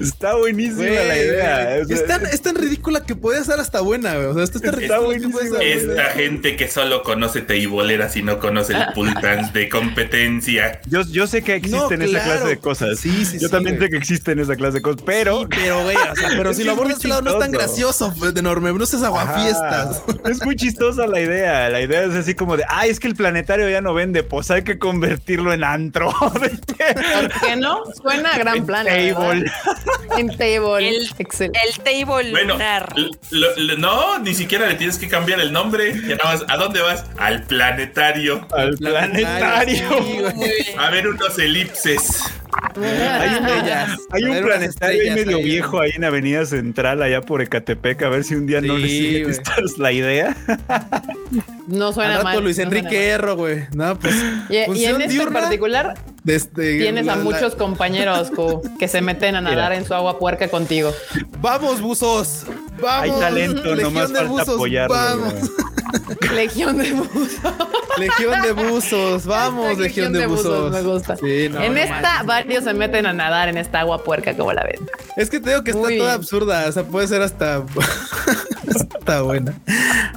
[0.00, 1.76] Está buenísima la idea.
[1.78, 4.26] es, tan, ridícula que puede ser hasta buena, güey.
[4.26, 5.58] O sea, esto está, está buenísima.
[5.60, 10.80] Esta gente que solo conoce teiboleras y no conoce el pool dance de competencia.
[10.86, 12.98] Yo, yo sé que existen esa clase de cosas.
[12.98, 15.48] Sí, sí, yo también sé que existen esa clase de cosas, pero.
[15.48, 18.34] pero, güey, o sea, pero si lo abordas este lado no es tan gracioso, pues,
[18.34, 18.72] de enorme.
[18.72, 20.02] No es aguafiestas.
[20.24, 21.68] Es muy chistosa la idea.
[21.68, 24.50] La idea es así como de, ay, es que el planetario ya no vende, pues
[24.50, 26.12] hay que convertirlo en antro.
[26.20, 26.40] ¿Por
[27.40, 27.82] qué no?
[28.00, 28.86] Suena a gran plan.
[28.86, 29.50] Table.
[30.16, 30.88] En table.
[30.88, 32.56] El, el table bueno,
[33.78, 35.94] no, ni siquiera le tienes que cambiar el nombre.
[36.06, 37.04] Ya nada más, ¿a dónde vas?
[37.18, 38.37] Al planetario.
[38.52, 39.88] Al planetario.
[40.78, 42.22] a ver unos elipses.
[44.10, 48.34] Hay, un planetario medio viejo ahí en Avenida Central, allá por Ecatepec, a ver si
[48.34, 49.26] un día no le sigue
[49.78, 50.36] la idea.
[51.66, 52.42] No suena mal.
[52.42, 53.66] Luis Enrique Erro, güey.
[53.74, 54.14] No, pues.
[54.48, 55.94] Y, en este en particular,
[56.30, 58.30] este, tienes a muchos compañeros
[58.78, 60.92] que se meten a nadar en su agua puerca contigo.
[61.40, 62.44] Vamos, buzos.
[62.80, 63.02] Vamos.
[63.02, 64.94] Hay talento, nomás falta apoyarlo.
[64.94, 65.34] Vamos.
[66.34, 67.40] Legión de buzos.
[67.98, 69.26] Legión de buzos.
[69.26, 70.72] Vamos, Legión, de, buzos.
[70.72, 71.16] Me gusta.
[71.22, 74.86] en esta, varios se meten a nadar en esta agua puerca, como la ven.
[75.16, 76.66] Es que te digo que está toda absurda.
[76.68, 77.64] O sea, puede ser hasta.
[78.98, 79.54] está buena.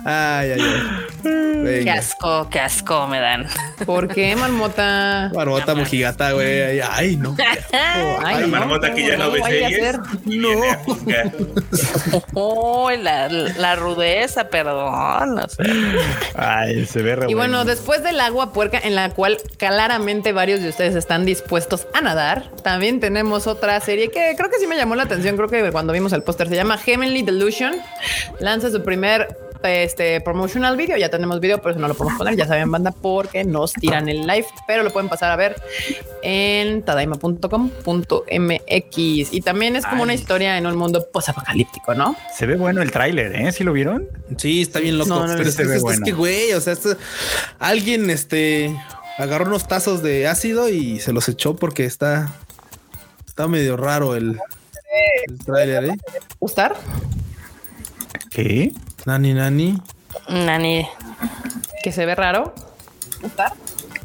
[0.05, 1.83] Ay, ay, ay.
[1.83, 3.47] Qué asco, qué asco me dan.
[3.85, 5.31] ¿Por qué, marmota?
[5.33, 6.00] Marmota mojigata,
[6.33, 6.81] güey.
[6.81, 7.35] Ay, no.
[8.23, 9.99] Ay, marmota que ya no, ve series.
[10.25, 10.49] No.
[12.33, 15.35] Oh, la, la rudeza, perdón.
[15.35, 15.63] No sé.
[16.35, 20.61] Ay, se ve re Y bueno, después del agua puerca, en la cual claramente varios
[20.61, 24.77] de ustedes están dispuestos a nadar, también tenemos otra serie que creo que sí me
[24.77, 25.35] llamó la atención.
[25.35, 27.75] Creo que cuando vimos el póster se llama Heavenly Delusion.
[28.39, 30.97] Lanza su primer este promotional video.
[30.97, 32.35] Ya tenemos video, pero eso no lo podemos poner.
[32.35, 35.55] Ya saben, banda, porque nos tiran el live, pero lo pueden pasar a ver
[36.21, 39.33] en tadaima.com.mx.
[39.33, 42.15] Y también es como una historia en un mundo posapocalíptico, ¿no?
[42.35, 43.51] Se ve bueno el tráiler, ¿eh?
[43.51, 44.07] ¿Sí lo vieron?
[44.37, 45.25] Sí, está bien loco.
[45.27, 45.57] pero es,
[46.03, 46.75] que, güey, o sea,
[47.59, 48.75] alguien este
[49.17, 52.33] agarró unos tazos de ácido y se los echó porque está,
[53.27, 54.39] está medio raro el,
[55.27, 55.97] el tráiler, ¿eh?
[56.39, 56.75] ¿Gustar?
[58.29, 58.71] ¿Qué?
[59.05, 59.81] Nani, nani.
[60.29, 60.87] Nani.
[61.83, 62.53] Que se ve raro.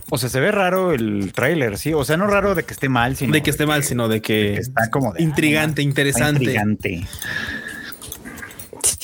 [0.09, 1.93] O sea, se ve raro el tráiler, sí.
[1.93, 4.23] O sea, no raro de que esté mal, sino de que esté mal, sino de
[4.23, 6.45] que, está como intrigante, interesante.
[6.45, 7.07] Intrigante.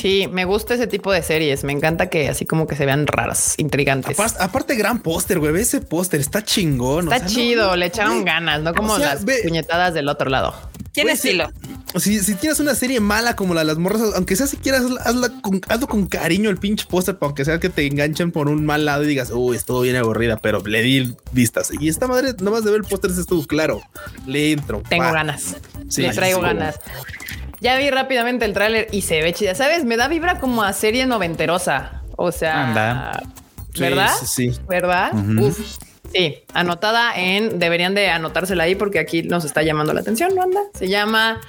[0.02, 1.64] Sí, me gusta ese tipo de series.
[1.64, 4.18] Me encanta que así como que se vean raras, intrigantes.
[4.38, 5.61] Aparte, gran póster, güey.
[5.61, 7.12] Ese póster está chingón.
[7.12, 10.55] Está chido, le echaron ganas, no como las puñetadas del otro lado.
[10.92, 11.50] Tiene estilo.
[11.96, 14.83] Si, si, tienes una serie mala como la de las morras, aunque sea si quieras,
[15.05, 18.48] hazla con, hazlo con cariño el pinche póster, para aunque sea que te enganchen por
[18.48, 21.70] un mal lado y digas, uy, estuvo bien aburrida, pero le di vistas.
[21.78, 23.83] Y esta madre, nomás de ver el póster, estuvo claro.
[24.26, 24.83] Le entro.
[24.88, 25.57] Tengo ganas.
[25.96, 26.78] le traigo ganas.
[27.61, 29.55] Ya vi rápidamente el tráiler y se ve chida.
[29.55, 29.85] ¿Sabes?
[29.85, 32.02] Me da vibra como a serie noventerosa.
[32.16, 33.22] O sea, Anda.
[33.78, 34.11] ¿verdad?
[34.20, 35.12] Sí, sí, ¿Verdad?
[35.38, 35.78] Uf.
[36.12, 40.42] Sí, anotada en, deberían de anotársela ahí porque aquí nos está llamando la atención, ¿no
[40.42, 40.61] anda?
[40.75, 41.40] Se llama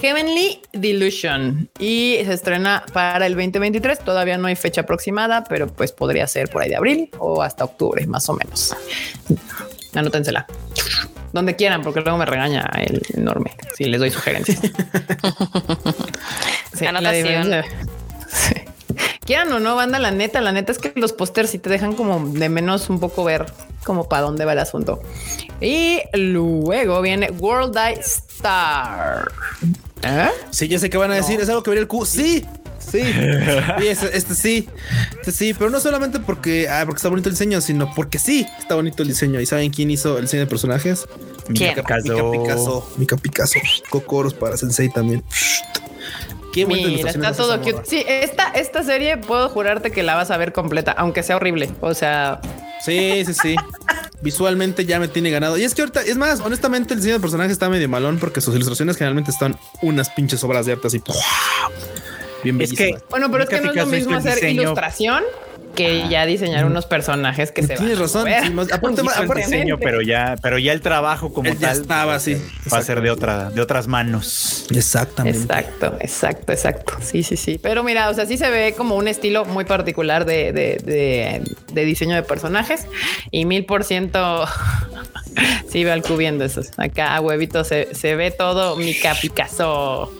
[0.00, 3.98] Heavenly Delusion y se estrena para el 2023.
[4.00, 7.64] Todavía no hay fecha aproximada, pero pues podría ser por ahí de abril o hasta
[7.64, 8.76] octubre, más o menos.
[9.94, 10.46] Anótensela.
[11.32, 14.60] Donde quieran, porque luego me regaña el enorme si les doy sugerencias.
[16.74, 17.64] sí, Anotación.
[19.24, 21.94] Quieran o no, banda, la neta, la neta es que los pósters sí te dejan
[21.94, 23.46] como de menos un poco ver
[23.84, 25.00] como para dónde va el asunto.
[25.60, 29.30] Y luego viene World Eye Star.
[30.02, 30.28] ¿Eh?
[30.50, 31.40] Sí, ya sé qué van a decir.
[31.40, 32.04] Es algo que vería el Q.
[32.04, 32.44] Sí,
[32.90, 34.68] Sí, este, este, sí,
[35.20, 38.46] este sí, pero no solamente porque, ah, porque está bonito el diseño, sino porque sí
[38.58, 39.40] está bonito el diseño.
[39.40, 41.06] ¿Y saben quién hizo el diseño de personajes?
[41.54, 41.70] ¿Quién?
[41.70, 42.92] Mika Picasso.
[42.96, 43.58] Mika Picasso.
[43.88, 45.22] Cocoros para Sensei también.
[46.52, 47.82] Qué Mira, está todo cute.
[47.84, 51.70] Sí, esta, esta serie puedo jurarte que la vas a ver completa, aunque sea horrible.
[51.80, 52.40] O sea.
[52.84, 53.56] Sí, sí, sí.
[54.20, 55.56] Visualmente ya me tiene ganado.
[55.56, 58.40] Y es que ahorita, es más, honestamente, el diseño de personaje está medio malón porque
[58.40, 61.02] sus ilustraciones generalmente están unas pinches obras de arte así.
[62.44, 65.24] bien es que, bueno, pero es que no es lo mismo hacer ilustración
[65.74, 68.28] que ya diseñar unos personajes que se Tienes razón.
[68.72, 69.02] aparte,
[69.36, 72.36] diseño, pero ya, pero ya el trabajo como tal estaba así.
[72.72, 74.66] Va a ser de otra, de otras manos.
[74.74, 75.38] Exactamente.
[75.38, 76.94] Exacto, exacto, exacto.
[77.00, 77.58] Sí, sí, sí.
[77.62, 81.84] Pero mira, o sea, sí se ve como un estilo muy particular de, de, de,
[81.84, 82.86] diseño de personajes
[83.30, 84.46] y mil por ciento
[85.68, 86.70] sí veo al cubiendo esos.
[86.76, 90.12] Acá a huevito se, se ve todo mi Picasso.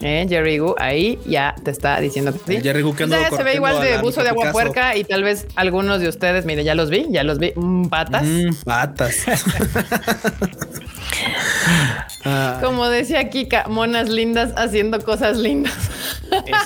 [0.00, 0.26] ¿Eh?
[0.28, 2.60] Jerry Gu, ahí ya te está diciendo que sí.
[2.62, 6.00] Jerry Gu que se ve igual de buzo de agua puerca y tal vez algunos
[6.00, 8.24] de ustedes, mire, ya los vi, ya los vi, mm, patas.
[8.24, 9.24] Mm, patas.
[12.60, 15.72] Como decía Kika, monas lindas haciendo cosas lindas.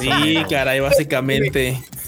[0.00, 1.78] sí, caray, básicamente.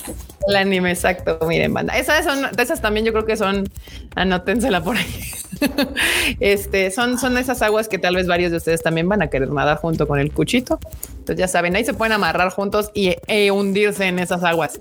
[0.48, 1.38] El anime, exacto.
[1.46, 1.96] Miren, banda.
[1.96, 3.68] Esas son, esas también yo creo que son,
[4.14, 5.32] anótensela por ahí.
[6.40, 9.50] este son, son esas aguas que tal vez varios de ustedes también van a querer
[9.50, 10.80] nadar junto con el cuchito.
[11.10, 14.80] Entonces ya saben, ahí se pueden amarrar juntos y e hundirse en esas aguas.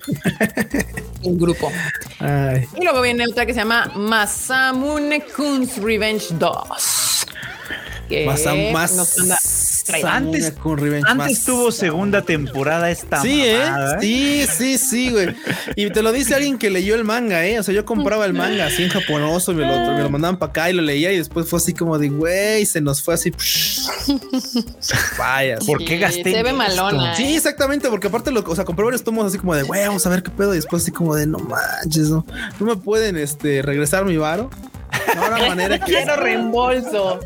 [1.24, 1.72] Un grupo.
[2.78, 7.28] Y luego viene otra que se llama Masamune Kun's Revenge 2.
[8.26, 9.71] más, más,
[10.04, 10.54] antes,
[11.06, 13.62] antes tuvo segunda temporada esta Sí, ¿eh?
[14.00, 15.36] Sí, sí, sí, güey.
[15.76, 17.60] Y te lo dice alguien que leyó el manga, ¿eh?
[17.60, 20.50] O sea, yo compraba el manga así en japonoso, me lo, me lo mandaban para
[20.50, 23.32] acá y lo leía y después fue así como de, güey, se nos fue así.
[25.18, 25.58] Vaya.
[25.66, 26.32] ¿Por qué gasté?
[26.32, 27.16] Se ve malona.
[27.16, 30.06] Sí, exactamente, porque aparte, lo, o sea, compré varios tomos así como de, güey, vamos
[30.06, 30.54] a ver qué pedo.
[30.54, 32.26] Y después así como de, no manches, no,
[32.60, 34.50] no me pueden este, regresar mi varo.
[35.16, 35.86] No habrá manera que.
[35.86, 37.20] Quiero reembolso.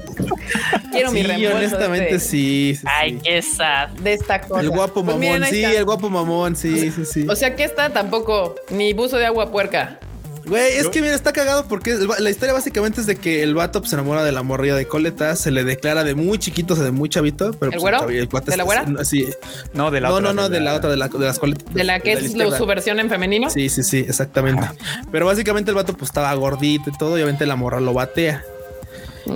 [0.92, 1.58] Quiero mi reembolso.
[1.58, 4.62] Honestamente, sí, Ay, qué sad de esta cosa.
[4.62, 7.28] El guapo pues mamón, sí, el guapo mamón, sí, sí, sí.
[7.30, 10.00] O sea que está tampoco ni buzo de agua puerca.
[10.48, 13.80] Güey, es que mira, está cagado porque la historia básicamente es de que el vato
[13.80, 16.78] pues, se enamora de la morrilla de Coleta, se le declara de muy chiquito, o
[16.78, 17.52] sea, de muy chavito.
[17.54, 18.42] Pero, ¿El pues, güero?
[18.42, 19.06] ¿De la güera?
[19.06, 19.28] Sí.
[19.74, 20.34] No, de la no, otra.
[20.34, 21.74] No, no, de la, otra, de, la, de las coletas.
[21.74, 23.50] De la que es su versión en femenino.
[23.50, 24.68] Sí, sí, sí, exactamente.
[25.12, 28.44] Pero básicamente el vato pues estaba gordito y todo, y obviamente la morra lo batea.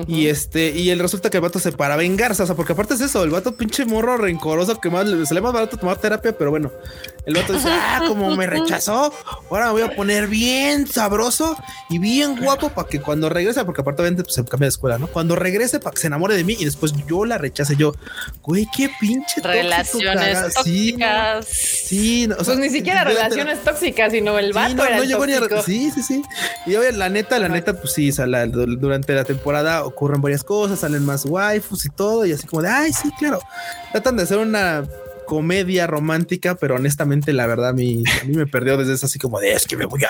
[0.08, 2.93] Y este, y el resulta que el vato se para vengarse, o sea, porque aparte
[2.93, 6.32] es eso, el vato pinche morro rencoroso que más se le más barato tomar terapia,
[6.38, 6.72] pero bueno,
[7.29, 9.13] el vato dice, ah, como me rechazó,
[9.49, 11.55] ahora me voy a poner bien sabroso
[11.89, 15.07] y bien guapo para que cuando regrese, porque aparte pues, se cambia de escuela, ¿no?
[15.07, 17.93] Cuando regrese para que se enamore de mí y después yo la rechace yo,
[18.41, 21.45] güey, qué pinche relaciones tóxicas.
[21.45, 25.03] Sí, o sea, pues ni siquiera relaciones tóxicas, sino el vato sí, no, era no
[25.03, 26.23] llegó Ni a, sí, sí, sí.
[26.65, 30.43] Y oye, la neta, la neta, pues sí, o sea, durante la temporada ocurren varias
[30.43, 33.39] cosas, salen más waifus y todo, y así como de, ay, sí, claro.
[33.91, 34.83] Tratan de hacer una
[35.29, 39.19] comedia romántica, pero honestamente la verdad a mí, a mí me perdió desde eso así
[39.19, 40.09] como de es que me voy a...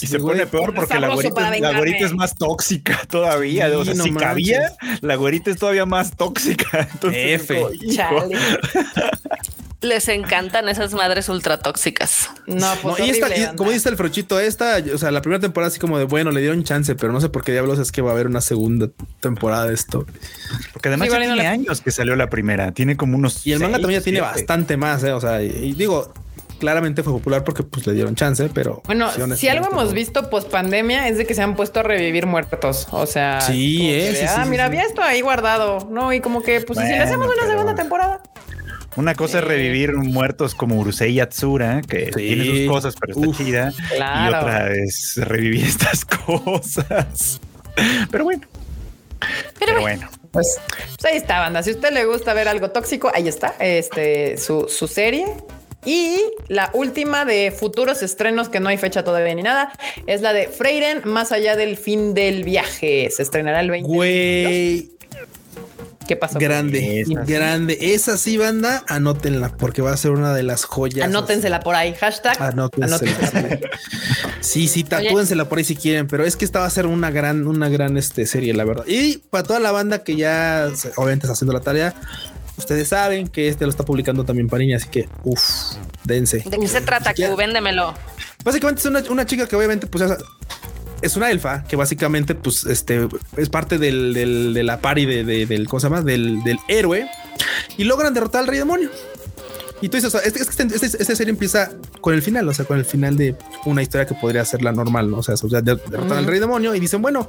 [0.00, 3.66] Y se pone peor porque la güerita, es más tóxica todavía.
[3.76, 6.88] o sea, si cabía, la güerita es todavía más tóxica.
[6.92, 7.56] Entonces, F.
[9.80, 12.30] les encantan esas madres ultra tóxicas.
[12.46, 15.78] No, pues y esta, como dice el frochito, esta, o sea, la primera temporada así
[15.78, 18.10] como de bueno, le dieron chance, pero no sé por qué diablos es que va
[18.10, 18.88] a haber una segunda
[19.20, 20.06] temporada de esto.
[20.72, 23.46] Porque además ya tiene años que salió la primera, tiene como unos.
[23.46, 25.12] Y el manga también ya tiene bastante más, ¿eh?
[25.12, 26.12] o sea, y, digo,
[26.58, 30.50] claramente fue popular porque pues le dieron chance, pero bueno, si algo hemos visto post
[30.50, 32.88] pandemia es de que se han puesto a revivir muertos.
[32.92, 34.22] O sea, sí, es.
[34.30, 36.12] ah, mira, había esto ahí guardado, no?
[36.14, 38.22] Y como que, pues, si le hacemos una segunda temporada.
[38.96, 43.72] Una cosa es revivir muertos como Urusei Yatsura, que tiene sus cosas, pero está chida.
[43.94, 47.40] Y otra es revivir estas cosas.
[48.10, 48.46] Pero bueno.
[49.58, 50.08] Pero, bueno.
[50.30, 50.58] Pues,
[51.00, 51.62] pues, ahí está, banda.
[51.62, 53.54] Si a usted le gusta ver algo tóxico, ahí está.
[53.58, 55.26] Este, su, su serie.
[55.84, 59.72] Y la última de futuros estrenos que no hay fecha todavía ni nada
[60.08, 63.08] es la de Freyren más allá del fin del viaje.
[63.10, 63.88] Se estrenará el 20.
[63.88, 64.90] Güey,
[66.06, 66.38] ¿Qué pasó?
[66.38, 67.78] Grande, grande.
[67.80, 71.06] Esa sí, banda, anótenla porque va a ser una de las joyas.
[71.06, 71.94] Anótensela por ahí.
[71.94, 72.40] Hashtag.
[72.40, 72.98] Anótensela.
[74.40, 77.10] sí, sí, tatúensela por ahí si quieren, pero es que esta va a ser una
[77.10, 78.84] gran, una gran este, serie, la verdad.
[78.86, 81.94] Y para toda la banda que ya obviamente está haciendo la tarea,
[82.56, 85.42] ustedes saben que este lo está publicando también Pariña, así que uff,
[86.04, 86.42] dense.
[86.46, 87.36] ¿De qué se trata, Q?
[87.36, 87.94] Véndemelo.
[88.44, 90.04] Básicamente es una, una chica que obviamente pues
[91.02, 95.68] es una elfa que básicamente, pues, este es parte del, de la pari de, del,
[95.68, 96.02] ¿cómo se llama?
[96.02, 97.08] Del, héroe
[97.76, 98.90] y logran derrotar al rey demonio.
[99.80, 102.54] Y tú dices, o sea, este, este, este, esta serie empieza con el final, o
[102.54, 103.36] sea, con el final de
[103.66, 105.18] una historia que podría ser la normal, ¿no?
[105.18, 107.28] O sea, o sea derrotan al rey demonio y dicen, bueno,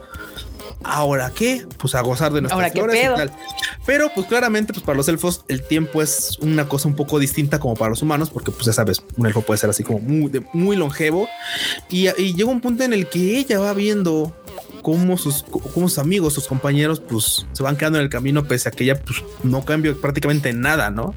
[0.83, 3.31] ahora qué, pues a gozar de nuestras flores y tal.
[3.85, 7.59] Pero pues claramente, pues para los elfos el tiempo es una cosa un poco distinta
[7.59, 10.31] como para los humanos, porque pues ya sabes, un elfo puede ser así como muy,
[10.53, 11.27] muy longevo.
[11.89, 14.35] Y, llega un punto en el que ella va viendo
[14.81, 18.69] cómo sus, cómo sus amigos, sus compañeros, pues se van quedando en el camino pese
[18.69, 21.13] a que ella pues no cambia prácticamente nada, ¿no?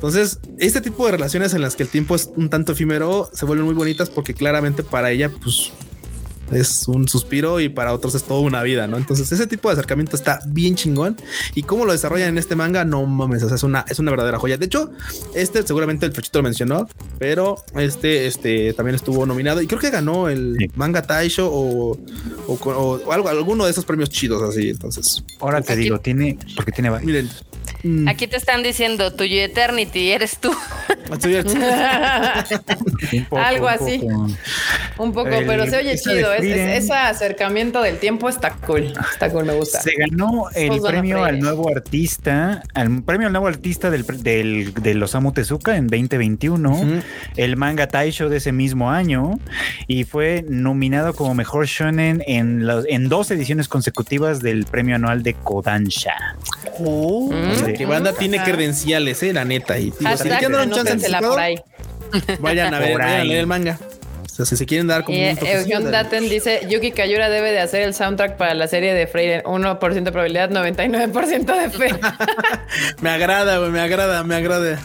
[0.00, 3.44] Entonces, este tipo de relaciones en las que el tiempo es un tanto efímero se
[3.44, 5.72] vuelven muy bonitas porque claramente para ella, pues
[6.52, 8.96] es un suspiro y para otros es toda una vida, ¿no?
[8.96, 11.18] Entonces ese tipo de acercamiento está bien chingón
[11.54, 14.10] y cómo lo desarrollan en este manga, no mames, o sea, es una, es una
[14.10, 14.56] verdadera joya.
[14.56, 14.90] De hecho,
[15.34, 19.90] este seguramente el Fechito lo mencionó, pero este, este también estuvo nominado y creo que
[19.90, 21.98] ganó el manga Taisho o,
[22.46, 24.70] o, algo, alguno de esos premios chidos así.
[24.70, 27.28] Entonces, ahora te digo, tiene, porque tiene, miren,
[27.82, 28.08] Mm.
[28.08, 30.54] Aquí te están diciendo, tuyo Eternity, eres tú.
[33.30, 34.02] Algo así.
[34.98, 36.32] Un poco, pero se oye chido.
[36.32, 38.92] ese acercamiento del tiempo está cool.
[39.12, 39.80] Está cool, me gusta.
[39.80, 45.02] Se ganó el premio al nuevo artista, al premio al nuevo artista del, del, de
[45.02, 47.02] Osamu Tezuka en 2021,
[47.36, 49.38] el manga Taisho de ese mismo año,
[49.86, 55.34] y fue nominado como mejor shonen en, en dos ediciones consecutivas del premio anual de
[55.34, 56.36] Kodansha.
[56.78, 57.30] Oh.
[57.74, 59.78] Que banda tiene credenciales, eh, la neta.
[59.78, 59.92] Y
[62.40, 63.78] Vayan a ver, vayan a leer el manga.
[64.24, 67.60] O sea, si se quieren dar como un Eugen Daten dice, Yuki Kayura debe de
[67.60, 69.42] hacer el soundtrack para la serie de Freire.
[69.44, 71.94] 1% de probabilidad, 99% de fe.
[73.00, 74.78] me agrada, güey, me agrada, me agrada.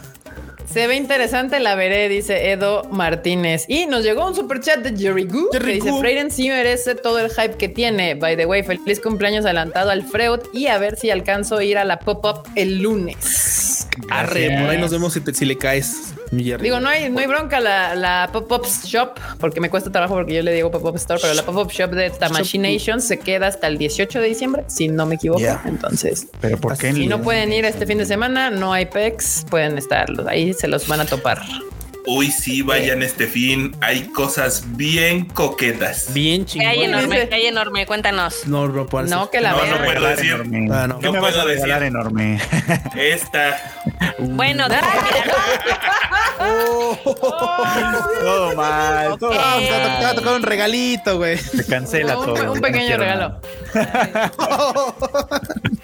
[0.72, 3.66] Se ve interesante, la veré, dice Edo Martínez.
[3.68, 7.20] Y nos llegó un super chat de Jerry Goo que dice: Freyden sí merece todo
[7.20, 8.16] el hype que tiene.
[8.16, 11.78] By the way, feliz cumpleaños adelantado al Freud y a ver si alcanzo a ir
[11.78, 13.75] a la pop-up el lunes.
[14.10, 16.14] Arre, por ahí nos vemos si, si le caes.
[16.32, 20.34] Digo, no hay, no hay bronca la, la pop-up shop, porque me cuesta trabajo porque
[20.34, 23.78] yo le digo pop-up store, pero la pop-up shop de Tamashii se queda hasta el
[23.78, 25.44] 18 de diciembre, si no me equivoco.
[25.66, 26.94] Entonces, pero ¿por qué?
[26.94, 30.68] Si no pueden ir este fin de semana, no hay PEX, pueden estar ahí, se
[30.68, 31.42] los van a topar.
[32.08, 33.76] Uy, sí, vayan este fin.
[33.82, 36.14] Hay cosas bien coquetas.
[36.14, 36.74] Bien chingonas.
[36.74, 38.48] hay enorme, hay enorme, cuéntanos.
[38.48, 40.34] No, no, no que la no, no puedo decir.
[40.34, 40.68] Enorme.
[40.72, 41.00] Ah, no.
[41.00, 41.72] ¿Qué me vas a decir?
[41.72, 42.40] enorme.
[42.96, 43.58] Esta.
[44.20, 44.66] bueno,
[46.40, 46.98] oh,
[48.20, 49.18] todo mal.
[49.18, 49.60] Todo mal.
[49.60, 51.38] Te va a tocar un regalito, güey.
[51.38, 52.54] Se cancela un, todo.
[52.54, 53.40] Un pequeño regalo.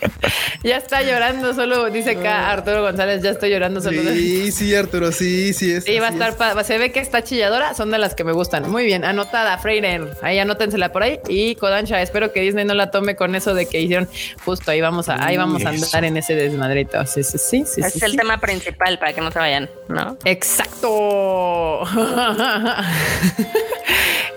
[0.64, 4.02] ya está llorando solo, dice acá Arturo González, ya estoy llorando solo.
[4.02, 5.84] Sí, sí, Arturo, sí, sí es.
[5.84, 8.70] Sí, va a estar, se ve que está chilladora, son de las que me gustan.
[8.70, 11.20] Muy bien, anotada, Freire, ahí anótensela por ahí.
[11.28, 14.08] Y Kodansha, espero que Disney no la tome con eso de que hicieron
[14.44, 17.06] justo ahí vamos a, ahí vamos a andar en ese desmadrito.
[17.06, 17.64] Sí, sí, sí.
[17.66, 20.18] sí es el tema principal para que no se vayan, ¿no?
[20.26, 21.84] Exacto.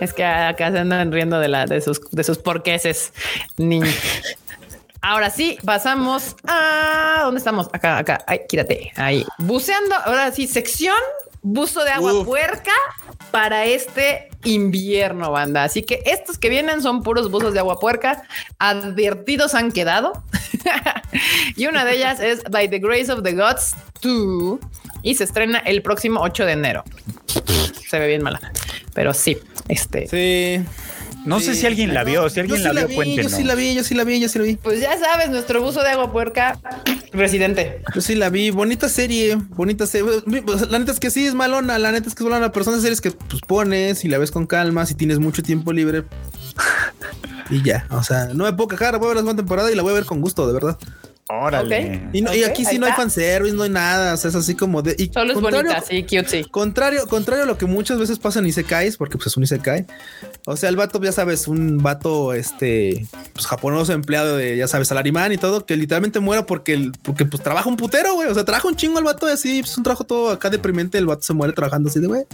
[0.01, 3.13] es que acá se andan riendo de la de sus de sus porqueses.
[3.57, 3.81] Ni
[5.07, 7.69] Ahora sí, pasamos a dónde estamos?
[7.75, 8.25] Acá, acá.
[8.27, 8.91] Ay, quírate.
[8.97, 9.23] Ahí.
[9.37, 9.95] Buceando.
[10.03, 10.97] Ahora sí, sección
[11.45, 12.73] buzo de agua puerca
[13.31, 15.63] para este invierno, banda.
[15.63, 18.25] Así que estos que vienen son puros buzos de agua puerca.
[18.59, 20.25] Advertidos han quedado.
[21.57, 24.59] y una de ellas es By the Grace of the Gods 2
[25.03, 26.83] y se estrena el próximo 8 de enero.
[27.89, 28.41] Se ve bien mala,
[28.95, 29.37] pero sí,
[29.69, 30.09] este.
[30.09, 30.65] Sí.
[31.25, 33.83] No sé si alguien la vio, si alguien la, vio, Yo sí la vi, yo
[33.83, 34.57] sí la vi, yo sí la vi.
[34.57, 36.59] Pues ya sabes, nuestro buzo de agua puerca
[37.13, 37.83] residente.
[37.95, 40.23] Yo sí la vi, bonita serie, bonita serie.
[40.71, 42.81] La neta es que sí es malona, la neta es que es malona, pero son
[42.81, 46.05] series que pues pones y la ves con calma, si tienes mucho tiempo libre.
[47.51, 49.75] y ya, o sea, no me puedo quejar, voy a ver la segunda temporada y
[49.75, 50.79] la voy a ver con gusto, de verdad.
[51.29, 52.11] Órale.
[52.13, 54.13] Y, aquí sí no hay fanservice, no hay nada.
[54.15, 54.95] O sea, es así como de.
[54.99, 56.45] Y Solo es bonita, sí, cute, sí.
[56.45, 59.87] Contrario, contrario a lo que muchas veces pasa en Isekais, porque pues es un Isekai.
[60.45, 64.89] O sea, el vato, ya sabes, un vato este pues, japonés empleado de, ya sabes,
[64.89, 68.29] salarimán y todo, que literalmente muere porque, porque pues trabaja un putero, güey.
[68.29, 70.99] O sea, trabaja un chingo el vato y así, pues un trabajo todo acá deprimente.
[70.99, 72.25] El vato se muere trabajando así de güey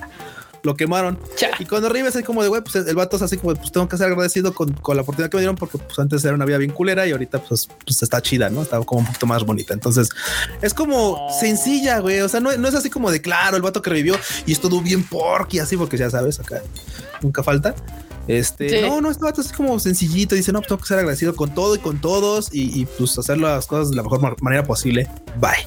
[0.62, 1.18] lo quemaron.
[1.58, 3.88] Y cuando arriba es como de, güey, pues el vato es así como, pues tengo
[3.88, 6.44] que ser agradecido con, con, la oportunidad que me dieron porque pues antes era una
[6.44, 8.62] vida bien culera y ahorita pues, pues está chida, ¿no?
[8.62, 9.74] Está como un poquito más bonita.
[9.74, 10.08] Entonces
[10.60, 12.20] es como sencilla, güey.
[12.20, 14.60] O sea, no, no, es así como de, claro, el vato que revivió y es
[14.60, 16.62] todo bien porky, así, porque ya sabes, acá
[17.22, 17.74] nunca falta.
[18.28, 20.34] Este, no, no, este vato es como sencillito.
[20.34, 23.38] Dice, no, pues tengo que ser agradecido con todo y con todos y, pues hacer
[23.38, 25.08] las cosas de la mejor manera posible.
[25.40, 25.66] Bye.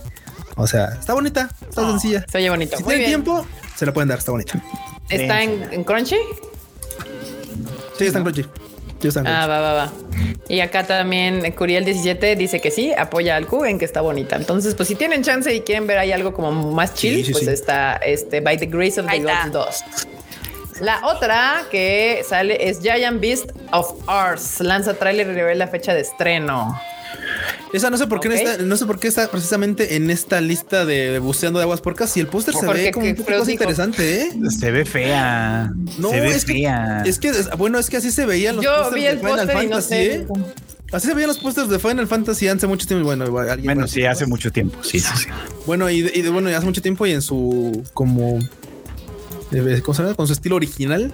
[0.56, 2.26] O sea, está bonita, está sencilla.
[2.32, 2.78] Se oye bonito.
[2.78, 3.46] Si tiene tiempo,
[3.76, 4.62] se la pueden dar, está bonita.
[5.10, 6.18] ¿Está en, Crunchy?
[7.98, 8.46] Sí, está en Crunchy.
[9.26, 9.92] Ah, va, va, va.
[10.48, 14.36] Y acá también Curiel17 dice que sí, apoya al Q en que está bonita.
[14.36, 17.96] Entonces, pues si tienen chance y quieren ver ahí algo como más chill, pues está
[17.98, 19.84] este By the Grace of the Gods 2.
[20.82, 24.60] La otra que sale es Giant Beast of Ours.
[24.60, 26.80] Lanza trailer y revela fecha de estreno.
[27.72, 30.86] Esa no sé por qué está, no sé por qué está precisamente en esta lista
[30.86, 34.32] de, buceando de aguas porcas y el póster se ve como un poco interesante, ¿eh?
[34.50, 35.72] Se ve fea.
[35.98, 37.02] No, se ve es fea.
[37.04, 39.68] Que, es que bueno, es que así se veían los Yo vi el póster y
[39.68, 40.16] no sé.
[40.16, 40.28] ¿eh?
[40.92, 43.06] Así se veían los pósters de Final Fantasy hace mucho tiempo.
[43.06, 44.78] Bueno, bueno, sí, hace mucho tiempo.
[44.84, 45.30] Sí, sí, sí.
[45.66, 48.40] Bueno, y, y bueno, hace mucho tiempo y en su como
[49.54, 50.16] eh, ¿cómo se llama?
[50.16, 51.14] Con su estilo original.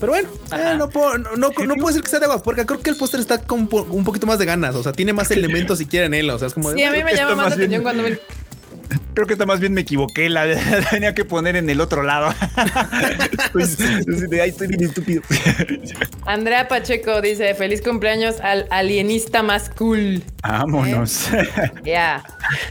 [0.00, 2.80] Pero bueno, eh, no, puedo, no, no, puedo decir que sea de agua porque creo
[2.80, 4.74] que el póster está con un poquito más de ganas.
[4.74, 6.30] O sea, tiene más elementos si quieren él.
[6.30, 6.72] O sea, es como.
[6.72, 8.18] Sí, a mí me llama más la atención cuando me
[9.14, 10.46] Creo que está más bien me equivoqué, la,
[10.90, 12.34] tenía que poner en el otro lado.
[13.52, 15.22] pues, de ahí estoy bien estúpido.
[16.26, 20.22] Andrea Pacheco dice: Feliz cumpleaños al alienista más cool.
[20.42, 21.32] Vámonos.
[21.32, 21.48] ¿Eh?
[21.84, 22.22] Ya.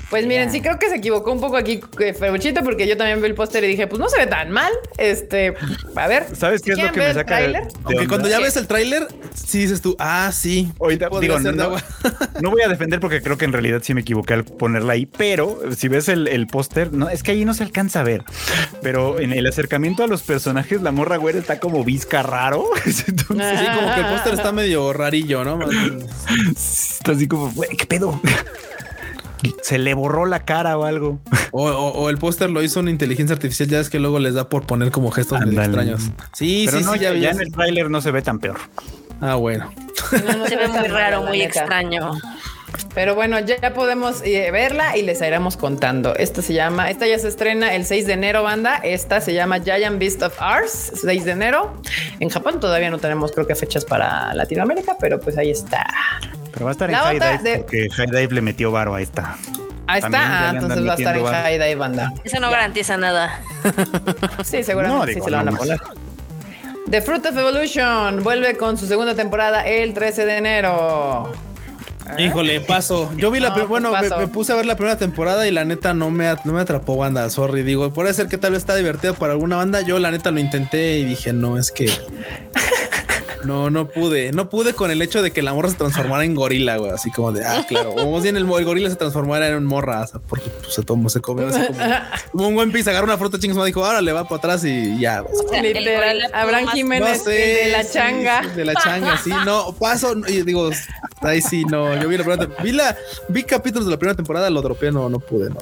[0.10, 3.22] Pues miren, sí creo que se equivocó un poco aquí eh, Febuchito, porque yo también
[3.22, 4.72] vi el póster y dije, pues no se ve tan mal.
[4.98, 5.54] Este,
[5.96, 6.28] a ver.
[6.36, 7.42] ¿Sabes qué es lo que me saca?
[7.42, 10.72] El Aunque cuando ya ves el tráiler, sí dices tú, ah, sí.
[10.80, 11.76] Ahorita digo, no,
[12.42, 15.06] no voy a defender porque creo que en realidad sí me equivoqué al ponerla ahí,
[15.06, 18.24] pero si ves el, el póster, no, es que ahí no se alcanza a ver,
[18.82, 22.66] pero en el acercamiento a los personajes, la morra güera está como visca raro.
[22.86, 25.60] sí, como que el póster está medio rarillo, ¿no?
[26.56, 28.20] está así como, güey, ¿qué pedo?
[29.62, 31.20] se le borró la cara o algo.
[31.52, 33.70] O, el póster lo hizo una inteligencia artificial.
[33.70, 36.12] Ya es que luego les da por poner como gestos extraños.
[36.34, 38.58] Sí, sí, sí, ya, ya en el tráiler no se ve tan peor.
[39.22, 39.72] Ah, bueno.
[40.10, 42.12] se ve muy raro, muy extraño.
[42.94, 46.16] Pero bueno, ya podemos eh, verla y les iremos contando.
[46.16, 48.78] Esta se llama, esta ya se estrena el 6 de enero, banda.
[48.78, 51.82] Esta se llama Giant Beast of Ours, 6 de enero.
[52.20, 55.86] En Japón todavía no tenemos, creo que fechas para Latinoamérica, pero pues ahí está.
[56.52, 59.38] Pero va a estar en High Dive porque High Dive le metió varo a esta.
[59.86, 62.14] Ahí está, ah, entonces va a estar en High Dive, banda.
[62.24, 63.40] Eso no garantiza nada.
[64.44, 65.80] sí, seguramente sí se lo van a poner.
[66.90, 71.32] The Fruit of Evolution vuelve con su segunda temporada el 13 de enero.
[72.18, 72.26] ¿Eh?
[72.26, 73.12] Híjole, paso.
[73.18, 76.10] Yo vi la bueno, me, puse a ver la primera temporada y la neta no
[76.12, 77.64] me, no me atrapó banda, sorry.
[77.64, 79.82] Digo, puede ser que tal vez está divertido para alguna banda.
[79.82, 81.90] Yo la neta lo intenté y dije, no, es que
[83.44, 84.32] no, no pude.
[84.32, 86.92] No pude con el hecho de que la morra se transformara en gorila, güey.
[86.92, 87.92] Así como de, ah, claro.
[87.92, 91.10] O más bien el, gorila se transformara en morra, o sea, porque pues, se tomó,
[91.10, 91.60] se comió así
[92.32, 94.64] como, un buen pis, agarra una fruta chingas, me dijo, ahora le va para atrás
[94.66, 95.24] y ya.
[95.62, 98.42] Literal, Abraham Jiménez, de la changa.
[98.56, 100.70] de la changa, sí, no, paso, y digo,
[101.22, 102.98] ahí sí, no, yo vi la primera, vi la,
[103.30, 105.58] vi capítulos de la primera temporada, lo dropeé, no, no pude, no.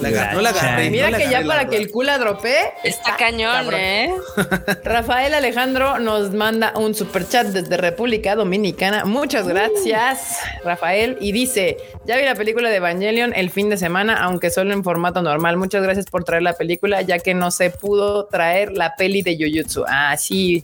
[0.00, 0.90] La, no la agarré.
[0.90, 4.14] Mira que ya para que el culo dropee está, cañón, ¿eh?
[4.84, 9.04] Rafael Alejandro nos manda un super chat desde República Dominicana.
[9.04, 11.16] Muchas gracias, Rafael.
[11.20, 11.76] Y dice:
[12.06, 15.56] Ya vi la película de Evangelion el fin de semana, aunque solo en formato normal.
[15.56, 19.36] Muchas gracias por traer la película, ya que no se pudo traer la peli de
[19.36, 19.84] Jujutsu.
[19.86, 20.62] Ah, sí,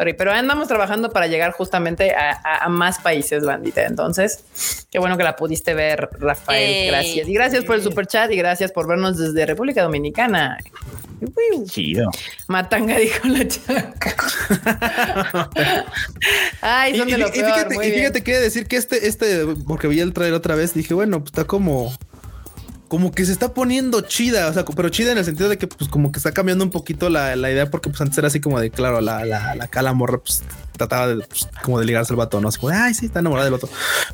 [0.00, 3.84] sorry, pero andamos trabajando para llegar justamente a, más países, bandita.
[3.84, 6.86] Entonces, qué bueno que la pudiste ver, Rafael.
[6.86, 7.28] Gracias.
[7.28, 10.56] Y gracias por el super chat y gracias por vernos desde República Dominicana.
[11.66, 12.10] Chido.
[12.48, 14.16] Matanga dijo la chaca.
[16.62, 20.00] Ay, son de lo y, fíjate, y fíjate que decir que este, este, porque vi
[20.00, 21.92] el trailer otra vez, dije, bueno, pues está como
[22.90, 25.68] como que se está poniendo chida, o sea, pero chida en el sentido de que
[25.68, 28.58] pues como que está cambiando un poquito la, idea porque pues antes era así como
[28.58, 30.42] de, claro, la, la, la cala morra pues
[30.76, 32.48] trataba de, pues, como de ligarse al vato, ¿no?
[32.48, 33.68] Así como, ay, sí, está enamorada del vato.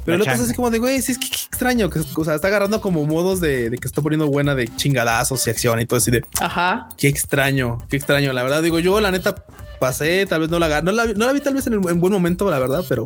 [0.04, 2.24] Pero el otro es así como de, güey, sí, es que qué extraño, que o
[2.24, 5.80] sea, está agarrando como modos de, de, que está poniendo buena de chingadazos y acción
[5.80, 9.42] y todo así de, ajá, qué extraño, qué extraño, la verdad, digo, yo la neta
[9.80, 11.98] pasé, tal vez no la, no la, no la vi tal vez en, el, en
[11.98, 13.04] buen momento, la verdad, pero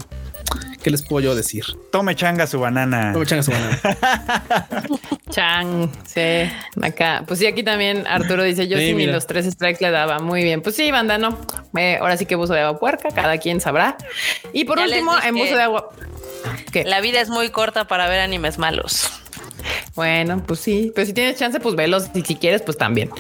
[0.82, 1.64] ¿qué les puedo yo decir?
[1.92, 3.12] Tome changa su banana.
[3.12, 3.80] Tome changa su banana.
[5.30, 6.50] Chang, sí,
[6.82, 7.22] acá.
[7.26, 10.18] Pues sí, aquí también Arturo dice, yo sí, ni los tres strikes le daba.
[10.18, 10.62] Muy bien.
[10.62, 11.38] Pues sí, banda, no.
[11.76, 13.96] Eh, ahora sí que buzo de agua puerca, cada quien sabrá.
[14.52, 15.90] Y por último, en buzo de agua...
[16.72, 16.84] ¿Qué?
[16.84, 19.10] La vida es muy corta para ver animes malos.
[19.94, 23.10] Bueno, pues sí, pero si tienes chance, pues velos y si quieres, pues también.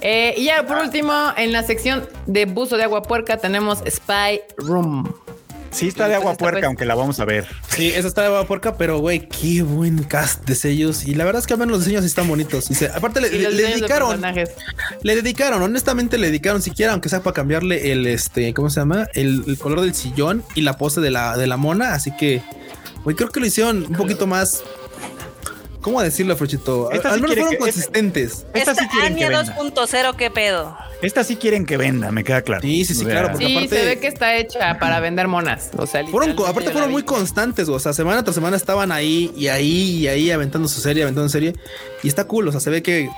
[0.00, 4.40] Eh, y ya por último, en la sección de buzo de agua puerca tenemos Spy
[4.58, 5.12] Room.
[5.70, 7.46] Sí, está de agua puerca, aunque la vamos a ver.
[7.68, 11.04] Sí, esa está de agua puerca, pero güey, qué buen cast de sellos.
[11.04, 12.70] Y la verdad es que a menos los diseños están bonitos.
[12.70, 14.20] Y aparte le, dedicaron,
[15.02, 19.06] le dedicaron, honestamente le dedicaron siquiera, aunque sea para cambiarle el, este, ¿cómo se llama?
[19.14, 21.94] El, color del sillón y la pose de la, de la mona.
[21.94, 22.42] Así que,
[23.04, 24.62] güey, creo que lo hicieron un poquito más
[25.80, 26.90] ¿Cómo decirlo, Frochito?
[26.90, 28.46] Estas Al menos fueron consistentes.
[28.52, 30.76] Esta, sí quieren que 2.0, ¿qué pedo?
[31.02, 32.62] Esta sí quieren que venda, me queda claro.
[32.62, 33.30] Sí, sí, sí, claro.
[33.30, 35.70] Porque sí, se ve que está hecha para vender monas.
[35.76, 39.48] O sea, fueron, aparte fueron muy constantes, o sea, semana tras semana estaban ahí y
[39.48, 41.54] ahí y ahí aventando su serie, aventando su serie.
[42.02, 43.08] Y está cool, o sea, se ve que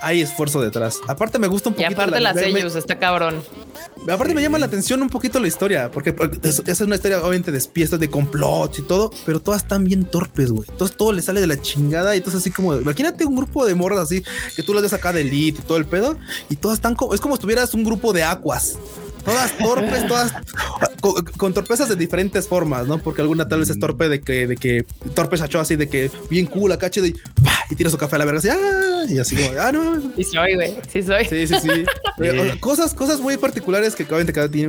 [0.00, 0.98] hay esfuerzo detrás.
[1.06, 1.90] Aparte me gusta un poquito.
[1.90, 3.42] Y aparte las ellos, está cabrón.
[4.08, 7.50] Aparte me llama la atención un poquito la historia, porque esa es una historia obviamente
[7.50, 10.68] de espías, de complots y todo, pero todas están bien torpes, güey.
[10.70, 13.74] Entonces todo le sale de la chingada y entonces así como, imagínate un grupo de
[13.74, 14.22] morras así,
[14.54, 16.16] que tú las ves acá de elite y todo el pedo,
[16.48, 18.78] y todas están como, es como si tuvieras un grupo de aguas
[19.26, 20.32] todas torpes, todas
[21.36, 22.98] con, torpezas de diferentes formas, ¿no?
[22.98, 26.10] Porque alguna tal vez es torpe de que, de que torpe Sacho así de que
[26.30, 27.16] bien cool acá chido y,
[27.70, 29.04] y tira su café a la verga así, ¡ah!
[29.08, 30.00] y así como, ah, no.
[30.16, 30.76] Sí soy, güey.
[30.88, 31.24] Sí soy.
[31.24, 32.58] Sí, sí, sí.
[32.60, 34.24] cosas, cosas muy particulares que cada,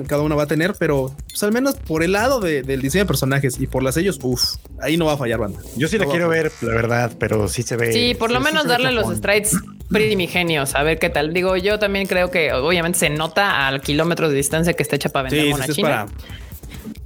[0.07, 3.07] cada uno va a tener, pero pues, al menos por el lado del diseño de
[3.07, 5.59] personajes y por las ellos, uff, ahí no va a fallar, banda.
[5.75, 7.93] Yo sí la quiero ver, la verdad, pero sí se ve.
[7.93, 9.57] Sí, por lo menos darle los strides
[9.89, 11.33] primigenios, a ver qué tal.
[11.33, 15.09] Digo, yo también creo que obviamente se nota al kilómetro de distancia que está hecha
[15.09, 16.07] para vender una china.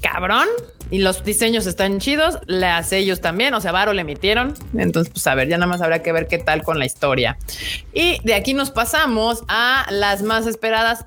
[0.01, 0.47] Cabrón.
[0.89, 4.53] Y los diseños están chidos, las ellos también, o sea, Varo le emitieron.
[4.77, 7.38] Entonces, pues a ver, ya nada más habrá que ver qué tal con la historia.
[7.93, 11.05] Y de aquí nos pasamos a las más esperadas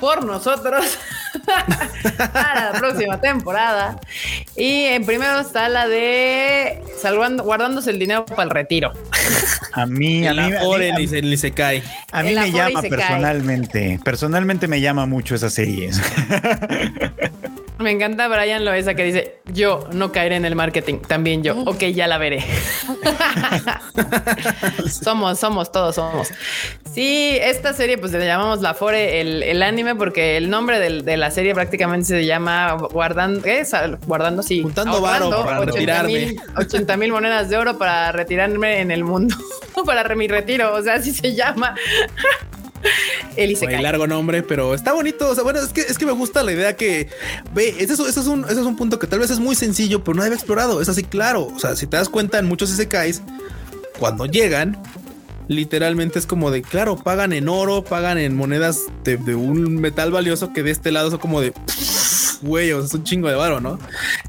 [0.00, 0.98] por nosotros
[2.32, 4.00] para la próxima temporada.
[4.56, 8.92] Y en primero está la de salvando, guardándose el dinero para el retiro.
[9.72, 10.52] A mí, a mí,
[11.22, 11.82] ni, se, cae.
[12.12, 14.00] A mí me llama personalmente.
[14.04, 15.90] Personalmente me llama mucho esa serie.
[17.80, 21.78] Me encanta Brian Loesa que dice, yo no caeré en el marketing, también yo, ok,
[21.94, 22.44] ya la veré.
[25.02, 26.28] somos, somos, todos somos.
[26.92, 31.30] Sí, esta serie pues le llamamos La Fore, el, anime, porque el nombre de la
[31.30, 33.72] serie prácticamente se llama Guardando, ¿qué es?
[34.06, 34.62] Guardando, sí.
[34.62, 36.36] Juntando varo para 80 retirarme.
[36.58, 39.34] 80 mil monedas de oro para retirarme en el mundo,
[39.86, 41.74] para mi retiro, o sea, así se llama.
[43.36, 45.28] El largo nombre, pero está bonito.
[45.28, 47.08] O sea, bueno, es que, es que me gusta la idea que
[47.54, 47.74] ve.
[47.78, 50.22] Ese es, es un, es un punto que tal vez es muy sencillo, pero no
[50.22, 50.80] había explorado.
[50.80, 51.46] Es así, claro.
[51.46, 53.22] O sea, si te das cuenta, en muchos SKs,
[53.98, 54.80] cuando llegan,
[55.48, 60.10] literalmente es como de, claro, pagan en oro, pagan en monedas de, de un metal
[60.10, 61.52] valioso que de este lado son como de
[62.42, 63.78] güey, es un chingo de varo, ¿no?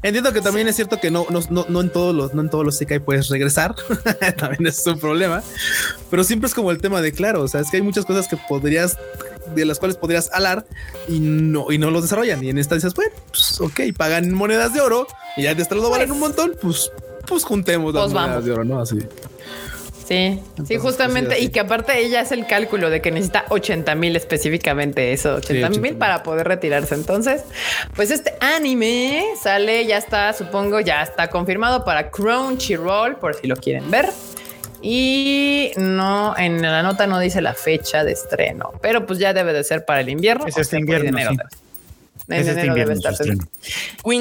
[0.02, 2.64] Entiendo que también es cierto que no, no, no, en todos los, no en todos
[2.64, 3.74] los CKI puedes regresar.
[4.38, 5.42] también es un problema,
[6.10, 7.42] pero siempre es como el tema de claro.
[7.42, 8.98] O sea, es que hay muchas cosas que podrías,
[9.54, 10.66] de las cuales podrías alar
[11.08, 12.42] y no, y no los desarrollan.
[12.44, 15.06] Y en esta dices, bueno, pues ok, pagan monedas de oro
[15.36, 16.90] y ya de este lado valen un montón, pues,
[17.26, 18.80] pues juntemos las pues monedas de oro, ¿no?
[18.80, 18.98] Así.
[20.06, 21.40] Sí, sí, justamente.
[21.40, 25.70] Y que aparte ella es el cálculo de que necesita 80 mil específicamente eso, 80
[25.80, 26.94] mil para poder retirarse.
[26.94, 27.44] Entonces,
[27.94, 33.56] pues este anime sale, ya está, supongo, ya está confirmado para Crunchyroll, por si lo
[33.56, 34.08] quieren ver.
[34.82, 39.52] Y no, en la nota no dice la fecha de estreno, pero pues ya debe
[39.52, 40.44] de ser para el invierno.
[40.46, 41.16] Es este invierno.
[42.28, 43.14] En enero debe estar.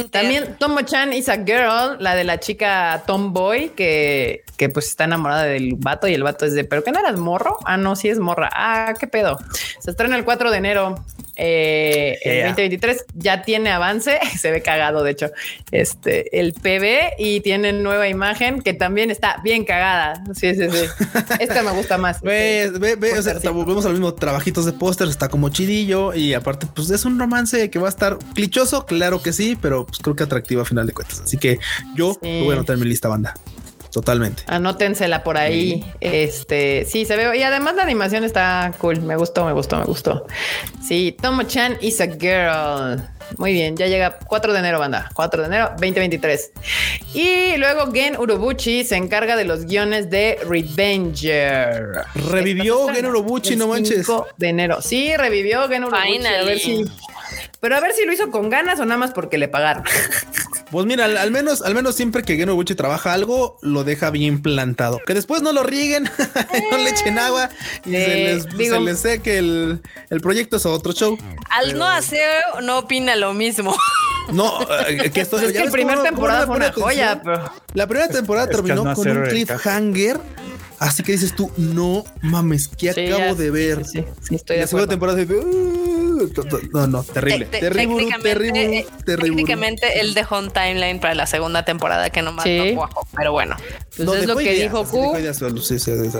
[0.10, 5.44] También Tomo-chan is a girl, la de la chica Tomboy, que, que pues está enamorada
[5.44, 7.58] del vato y el vato es de, pero que no eras morro.
[7.66, 8.50] Ah, no, sí es morra.
[8.54, 9.38] Ah, qué pedo.
[9.80, 11.04] Se estrena el 4 de enero.
[11.44, 15.32] Eh, el 2023 ya tiene avance, se ve cagado de hecho,
[15.72, 20.24] este, el PB y tiene nueva imagen que también está bien cagada.
[20.36, 20.86] Sí, sí, sí.
[21.40, 22.22] Esta me gusta más.
[22.22, 26.36] Ve, ve, ve, o sea, volvemos al mismo trabajitos de póster, está como chidillo y
[26.36, 29.98] aparte pues es un romance que va a estar clichoso, claro que sí, pero pues
[29.98, 31.22] creo que atractivo a final de cuentas.
[31.22, 31.58] Así que
[31.96, 33.34] yo voy a anotar en mi lista banda.
[33.92, 34.44] Totalmente.
[34.48, 35.84] Anótensela por ahí.
[36.00, 37.38] Este, sí, se ve.
[37.38, 39.02] Y además la animación está cool.
[39.02, 40.26] Me gustó, me gustó, me gustó.
[40.82, 43.04] Sí, Tomo-chan is a girl.
[43.38, 45.10] Muy bien, ya llega 4 de enero, banda.
[45.14, 46.52] 4 de enero 2023.
[47.14, 52.06] Y luego Gen Urobuchi se encarga de los guiones de Revenger.
[52.30, 54.08] Revivió Gen Urobuchi, no manches.
[54.38, 54.82] de enero.
[54.82, 56.26] Sí, revivió Gen Urobuchi.
[56.26, 56.86] A ver si
[57.62, 59.84] pero a ver si lo hizo con ganas o nada más porque le pagaron.
[60.72, 64.42] Pues mira, al, menos, al menos siempre que Geno Buchi trabaja algo, lo deja bien
[64.42, 65.00] plantado.
[65.06, 66.04] Que después no lo rieguen,
[66.72, 67.50] no le echen agua
[67.86, 68.46] y se,
[68.80, 69.82] les, sé que el,
[70.22, 71.18] proyecto es otro show.
[71.50, 73.76] Al no hacer, no opina lo mismo.
[74.32, 77.22] No, eh, que esto es que la primera temporada fue una joya.
[77.74, 80.22] La primera temporada terminó con un cliffhanger.
[80.82, 83.84] Así que dices tú, no mames, ¿qué acabo de ver?
[83.84, 85.26] Sí, sí, estoy de La segunda temporada de,
[86.72, 87.46] no, no, terrible.
[87.46, 92.76] terrible, terrible, Técnicamente él dejó un timeline para la segunda temporada que no sí.
[93.16, 93.56] pero bueno.
[93.96, 95.16] Pues es lo que dijo Q.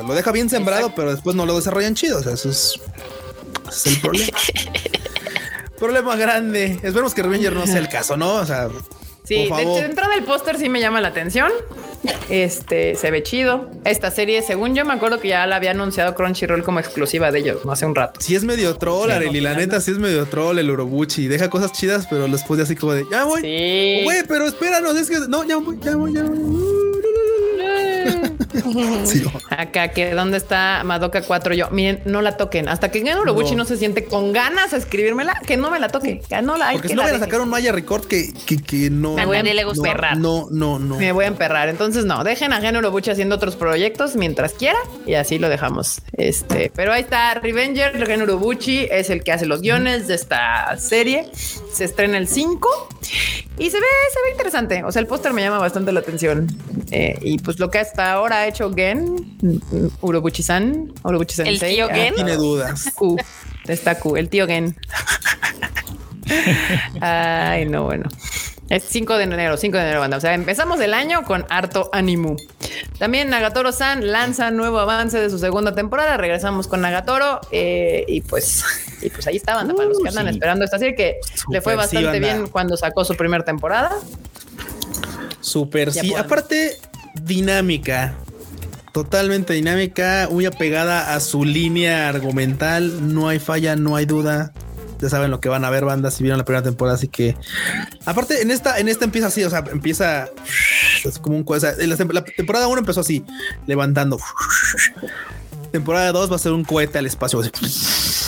[0.08, 2.20] lo deja bien sembrado, pero después no lo desarrollan chido.
[2.20, 2.80] O sea, eso es,
[3.86, 4.38] el problema.
[5.80, 6.80] problema grande.
[6.84, 8.36] Esperemos que Revenger no sea el caso, ¿no?
[8.36, 8.70] O sea,
[9.24, 11.52] Sí, dentro del póster sí me llama la atención.
[12.30, 13.70] Este se ve chido.
[13.86, 17.40] Esta serie, según yo me acuerdo que ya la había anunciado Crunchyroll como exclusiva de
[17.40, 18.20] ellos, no hace un rato.
[18.22, 19.42] Sí, es medio troll, Arely.
[19.42, 21.28] La neta, sí es medio troll el Urobuchi.
[21.28, 23.42] Deja cosas chidas, pero después de así como de ya voy.
[23.42, 24.02] Sí.
[24.04, 27.11] Güey, pero espéranos, es que no, ya voy, ya voy, ya voy.
[29.50, 31.70] Acá que dónde está Madoka 4 yo.
[31.72, 33.66] Miren, no la toquen hasta que Gen Urobuchi no.
[33.66, 36.22] se siente con ganas a escribírmela, que no me la toque.
[36.28, 38.90] Que no la hay Porque si no van a sacar un Maya Record que, que,
[38.90, 39.18] no.
[39.18, 40.16] A nadie le gusta.
[40.16, 41.70] No, no, no, Me voy a emperrar.
[41.70, 46.02] Entonces, no, dejen a Gen Urobuchi haciendo otros proyectos mientras quiera y así lo dejamos.
[46.14, 48.06] Este, pero ahí está Revenger.
[48.06, 51.30] Gen Urobuchi es el que hace los guiones de esta serie.
[51.72, 52.90] Se estrena el 5
[53.58, 54.84] y se ve, se ve interesante.
[54.84, 56.48] O sea, el póster me llama bastante la atención.
[56.92, 59.38] Eh, y pues lo que hasta ahora ha hecho Gen,
[60.02, 62.16] Urobuchi-san, Urobuchi El tío Gen.
[62.16, 62.92] Tiene dudas.
[63.68, 64.76] está Q, el tío Gen.
[67.02, 68.10] Ay, no, bueno.
[68.70, 70.16] Es 5 de enero, 5 de enero, banda.
[70.16, 72.38] O sea, empezamos el año con harto ánimo.
[73.00, 76.16] También Nagatoro-san lanza nuevo avance de su segunda temporada.
[76.16, 78.64] Regresamos con Nagatoro eh, y pues
[79.02, 81.18] y pues ahí está, banda, para los que andan esperando esta serie que
[81.50, 83.92] le fue bastante bien cuando sacó su primera temporada.
[85.42, 86.14] Súper, sí.
[86.14, 86.80] Aparte,
[87.22, 88.16] dinámica.
[88.92, 93.14] Totalmente dinámica, muy apegada a su línea argumental.
[93.14, 94.54] No hay falla, no hay duda
[95.02, 97.36] ya saben lo que van a ver bandas si vieron la primera temporada, así que
[98.06, 100.30] aparte en esta en esta empieza así, o sea, empieza
[101.04, 103.26] es como un cosa, la, temporada 1 empezó así,
[103.66, 104.20] levantando.
[105.72, 107.42] Temporada 2 va a ser un cohete al espacio,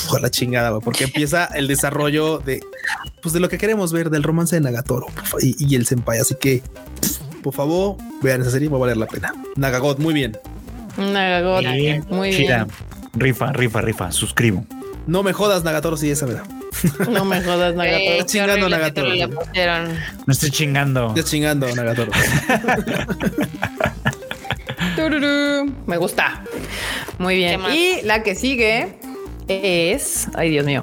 [0.09, 2.64] por la chingada, porque empieza el desarrollo de
[3.22, 5.07] pues de lo que queremos ver del romance de Nagatoro
[5.39, 6.64] y, el senpai, así que
[7.44, 9.32] por favor, vean esa serie, va a valer la pena.
[9.56, 10.36] Nagagot, muy bien.
[10.98, 11.64] Nagagot,
[12.10, 12.66] muy bien.
[13.14, 14.66] Rifa, rifa, rifa, suscribo.
[15.06, 16.46] No me jodas, Nagatoro, sí, esa verdad.
[17.10, 18.02] No me jodas, Nagatoro.
[18.02, 19.10] Eh, chingando, Nagatoro.
[20.26, 21.10] No estoy chingando.
[21.10, 22.12] Estoy chingando, Nagatoro.
[25.86, 26.44] me gusta.
[27.20, 27.62] Muy bien.
[27.72, 28.98] Y la que sigue
[29.48, 30.28] es.
[30.36, 30.82] Ay, Dios mío.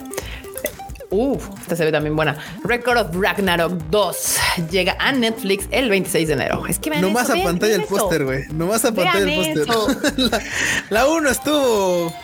[1.11, 2.37] Uf, esta se ve también buena.
[2.63, 4.39] Record of Ragnarok 2
[4.71, 6.67] llega a Netflix el 26 de enero.
[6.69, 8.45] Es que No más a pantalla el póster, güey.
[8.53, 10.43] No más a pantalla el póster.
[10.91, 12.15] la 1 estuvo.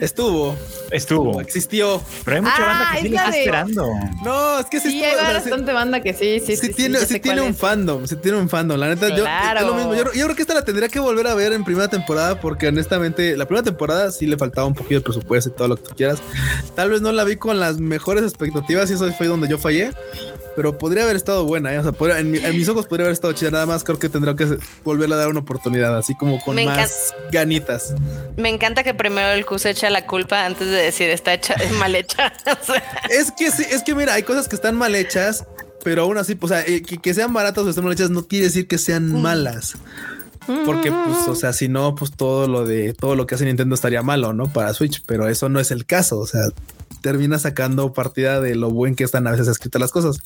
[0.00, 0.56] Estuvo.
[0.90, 1.40] Estuvo.
[1.40, 2.02] Existió.
[2.24, 3.88] Pero hay mucha banda que sí está esperando.
[4.24, 6.72] No, es que sí, hay bastante banda que sí, sí, sí.
[6.72, 8.78] tiene, sí, tiene un fandom, sí tiene un fandom.
[8.78, 9.24] La neta, yo,
[9.66, 9.94] lo mismo.
[9.94, 13.36] Yo, creo que esta la tendría que volver a ver en primera temporada porque honestamente
[13.36, 15.94] la primera temporada sí le faltaba un poquito de presupuesto y todo lo que tú
[15.96, 16.18] quieras.
[16.74, 19.90] Tal vez no la vi con las mejores expectativas y eso fue donde yo fallé
[20.56, 21.72] pero podría haber estado buena.
[21.72, 21.78] ¿eh?
[21.78, 23.50] O sea, en, mis ojos podría haber estado chida.
[23.50, 27.14] Nada más creo que tendría que volverle a dar una oportunidad, así como con más
[27.30, 27.94] ganitas.
[28.36, 31.54] Me encanta que primero el Q se echa la culpa antes de decir está hecha,
[31.54, 32.32] es mal hecha.
[33.10, 35.44] es que sí, es que mira, hay cosas que están mal hechas,
[35.84, 38.66] pero aún así, pues, eh, que, sean baratas o estén mal hechas no quiere decir
[38.66, 39.22] que sean mm.
[39.22, 39.76] malas.
[40.64, 43.74] Porque, pues, o sea, si no, pues todo lo de todo lo que hace Nintendo
[43.74, 44.46] estaría malo, ¿no?
[44.46, 46.18] Para Switch, pero eso no es el caso.
[46.20, 46.42] O sea,
[47.00, 50.18] termina sacando partida de lo buen que están a veces escritas las cosas.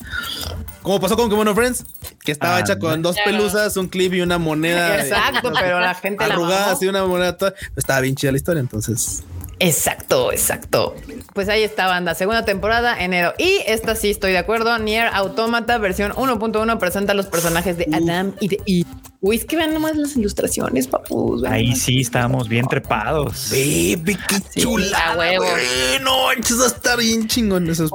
[0.83, 1.85] Como pasó con Kimono Friends,
[2.23, 5.03] que estaba hecha con dos pelusas, un clip y una moneda.
[5.03, 7.55] Exacto, pero la gente arrugada, así una moneda toda.
[7.77, 9.23] Estaba bien chida la historia, entonces.
[9.61, 10.95] Exacto, exacto.
[11.35, 12.15] Pues ahí está, banda.
[12.15, 13.35] Segunda temporada, enero.
[13.39, 14.77] Y esta sí estoy de acuerdo.
[14.79, 19.10] Nier Automata, versión 1.1, presenta los personajes de Adam y de Eve.
[19.23, 21.45] Uy, es que vean nomás las ilustraciones, papus.
[21.45, 23.51] Ahí sí estamos bien trepados.
[23.51, 25.45] Baby, qué chula, huevo.
[26.03, 27.91] No, va a estar bien chingón esos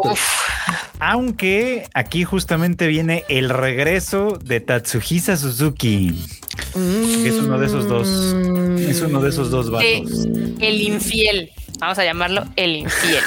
[0.99, 6.23] Aunque aquí justamente viene el regreso de Tatsuhisa Suzuki.
[6.76, 8.07] es uno de esos dos.
[8.80, 10.28] Es uno de esos dos vatos.
[10.59, 11.49] el infiel.
[11.80, 13.23] Vamos a llamarlo el infiel.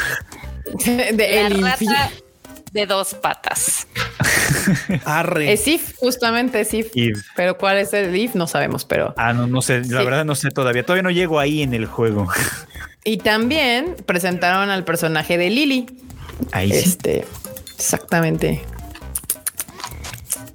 [1.17, 2.28] de el infiel
[2.73, 3.87] de dos patas.
[5.05, 5.53] Arre.
[5.53, 6.93] Es If, justamente es If.
[7.37, 9.15] Pero cuál es el If no sabemos, pero.
[9.17, 9.83] Ah, no, no sé.
[9.85, 10.85] La verdad no sé todavía.
[10.85, 12.29] Todavía no llego ahí en el juego.
[13.05, 15.87] Y también presentaron al personaje de Lily.
[16.53, 17.25] Ahí este,
[17.75, 18.63] Exactamente.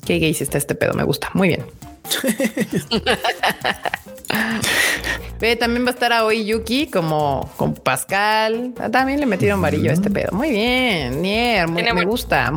[0.06, 0.94] Qué gay está este pedo.
[0.94, 1.30] Me gusta.
[1.34, 1.66] Muy bien.
[5.40, 8.74] Ve, también va a estar a hoy Yuki como con Pascal.
[8.80, 10.32] Ah, también le metieron varillo a este pedo.
[10.32, 12.52] Muy bien, Nier, me gusta.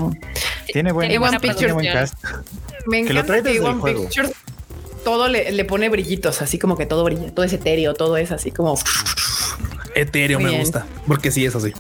[0.73, 2.15] Tiene buen, tiene buen cast.
[2.87, 4.33] Me encanta que, One Pictures
[5.07, 8.51] todo le, pone brillitos, así como que todo brilla, todo es etéreo, todo es así
[8.51, 8.77] como
[9.95, 11.73] etéreo me gusta, porque sí es así.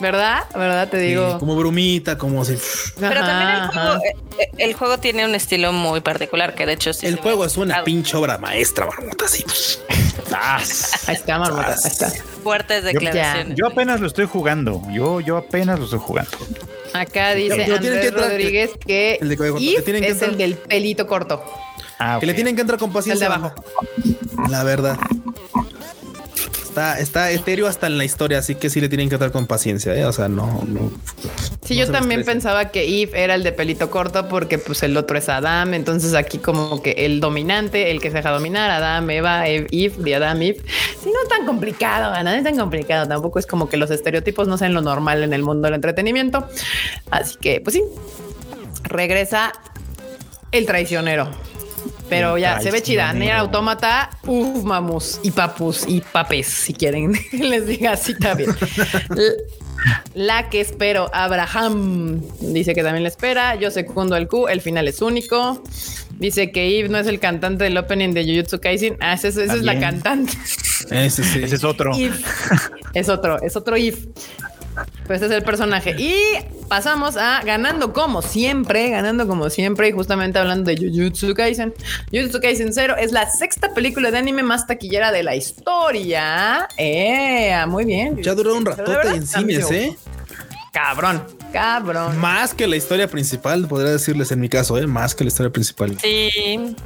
[0.00, 0.44] ¿Verdad?
[0.54, 0.88] ¿Verdad?
[0.88, 1.38] Te digo.
[1.38, 2.56] como brumita, como así.
[2.98, 6.74] Pero también el juego, eh, eh, el juego, tiene un estilo muy particular que de
[6.74, 9.44] hecho sí El juego es una pinche obra maestra, marmota, así.
[11.06, 12.12] ahí está, marmota, ahí está.
[12.42, 13.56] Fuertes declaraciones.
[13.58, 14.82] Yo, apenas lo estoy jugando.
[14.90, 16.38] Yo, yo apenas lo estoy jugando.
[16.92, 19.32] Acá dice Andrés Rodríguez que, el
[20.04, 21.42] es el del pelito corto.
[21.98, 23.26] Ah, que le tienen que entrar con paciencia.
[23.26, 23.64] El de abajo.
[24.48, 24.96] La verdad.
[26.78, 29.94] Está, etéreo hasta en la historia, así que sí le tienen que tratar con paciencia,
[29.94, 30.04] ¿eh?
[30.04, 30.90] O sea, no, no.
[31.64, 35.18] Sí, yo también pensaba que Eve era el de pelito corto porque pues el otro
[35.18, 39.48] es Adam, entonces aquí como que el dominante, el que se deja dominar, Adam, Eva,
[39.48, 40.62] Eve, de Adam, Eve.
[41.02, 44.48] Sí, no es tan complicado, no es tan complicado, tampoco es como que los estereotipos
[44.48, 46.48] no sean lo normal en el mundo del entretenimiento.
[47.10, 47.82] Así que pues sí,
[48.84, 49.52] regresa
[50.52, 51.30] el traicionero.
[52.08, 53.12] Pero ya se ve chida.
[53.12, 58.50] Nier Automata, uff, mamus y papus y papes, si quieren les diga así también.
[60.14, 63.54] La que espero, Abraham, dice que también le espera.
[63.54, 65.62] Yo secundo el Q, el final es único.
[66.18, 68.96] Dice que Eve no es el cantante del opening de Jujutsu Kaisen.
[69.00, 70.32] Ah, esa, es la cantante.
[70.90, 71.40] Ese, sí.
[71.42, 71.92] ese es otro.
[72.94, 73.98] Es otro, es otro Eve.
[75.06, 75.94] Pues es el personaje.
[75.98, 76.14] Y
[76.68, 79.88] pasamos a ganando como siempre, ganando como siempre.
[79.88, 81.74] Y justamente hablando de Jujutsu Kaisen.
[82.12, 86.68] Jujutsu Kaisen 0 es la sexta película de anime más taquillera de la historia.
[86.76, 88.22] Eh, muy bien.
[88.22, 89.96] Ya duró un ratote en cines, ¿eh?
[90.72, 92.18] Cabrón, cabrón.
[92.18, 94.86] Más que la historia principal, podría decirles en mi caso, ¿eh?
[94.86, 95.98] Más que la historia principal.
[96.00, 96.76] Sí.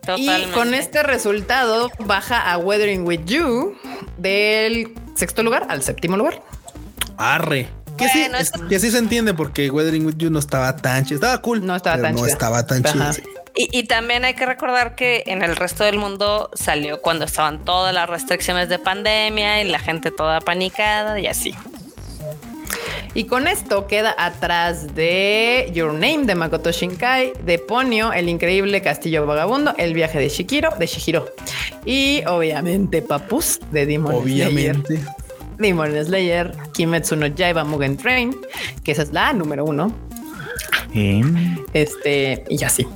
[0.00, 0.48] Totalmente.
[0.48, 3.76] Y con este resultado baja a Weathering with You
[4.18, 6.42] del sexto lugar al séptimo lugar.
[7.16, 7.68] Arre.
[7.96, 8.26] Que, sí,
[8.68, 11.16] que sí se entiende porque Weathering with You no estaba tan chido.
[11.16, 11.64] Estaba cool.
[11.64, 13.04] No estaba tan no estaba tan chido.
[13.56, 17.94] Y, también hay que recordar que en el resto del mundo salió cuando estaban todas
[17.94, 21.54] las restricciones de pandemia y la gente toda panicada y así.
[23.14, 28.82] Y con esto queda atrás de Your Name de Makoto Shinkai, de Ponyo, El Increíble
[28.82, 31.32] Castillo Vagabundo, El Viaje de Shikiro, de Shihiro.
[31.84, 35.00] Y obviamente Papus de Demon obviamente.
[35.58, 38.36] Demon Slayer, Kimetsu no Yaiba Mugen Train,
[38.82, 39.94] que esa es la número uno.
[41.72, 42.86] Este, y así.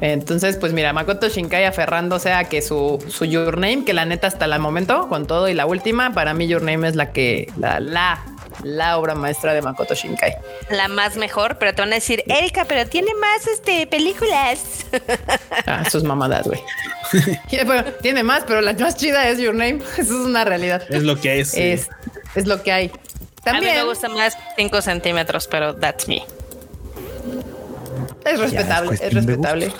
[0.00, 4.26] Entonces, pues mira, Makoto Shinkai aferrándose a que su, su Your Name, que la neta
[4.26, 7.50] hasta el momento, con todo y la última, para mí Your Name es la que,
[7.56, 8.20] la, la,
[8.64, 10.36] la obra maestra de Makoto Shinkai.
[10.70, 14.86] La más mejor, pero te van a decir, Erika, pero tiene más este películas.
[15.66, 16.60] Ah, sus mamadas, güey.
[18.02, 19.78] tiene más, pero la más chida es Your Name.
[19.98, 20.82] Eso es una realidad.
[20.90, 21.54] Es lo que es.
[21.54, 21.88] Es,
[22.34, 22.90] es lo que hay.
[23.42, 23.70] También.
[23.70, 26.22] A mí me gusta más 5 centímetros, pero that's me.
[28.24, 29.72] Es respetable, es, respetable.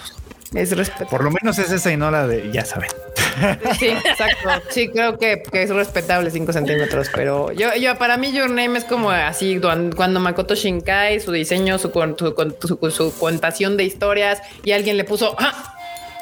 [0.55, 1.11] Es respetable.
[1.11, 2.91] Por lo menos es esa y no la de, ya saben.
[3.78, 4.49] Sí, exacto.
[4.70, 8.85] Sí, creo que, es respetable 5 centímetros, pero yo, yo, para mí, Your Name es
[8.85, 14.97] como así cuando Makoto Shinkai, su diseño, su, su, su, contación de historias y alguien
[14.97, 15.74] le puso, ¡Ah!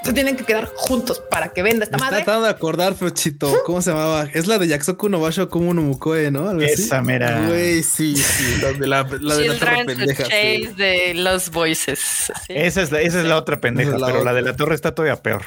[0.03, 2.17] Se tienen que quedar juntos para que venda esta Me madre.
[2.19, 4.25] tratando de acordar, Frochito, ¿cómo se llamaba?
[4.33, 6.61] Es la de Yakusoku no Basho como no Mukoe, ¿no?
[6.61, 7.47] Esa mera.
[7.47, 10.25] Güey, sí, sí, la de la, la, de la torre pendeja.
[10.25, 10.67] Sí.
[10.77, 12.33] de los voices.
[12.49, 15.17] Esa es la, esa es la otra pendeja, pero la de la torre está todavía
[15.23, 15.43] peor.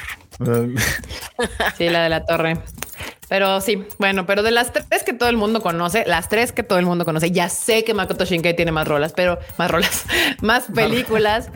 [1.76, 2.58] sí, la de la torre.
[3.28, 6.62] Pero sí, bueno, pero de las tres que todo el mundo conoce, las tres que
[6.62, 10.04] todo el mundo conoce, ya sé que Makoto Shinkai tiene más rolas, pero más rolas,
[10.42, 11.50] más películas.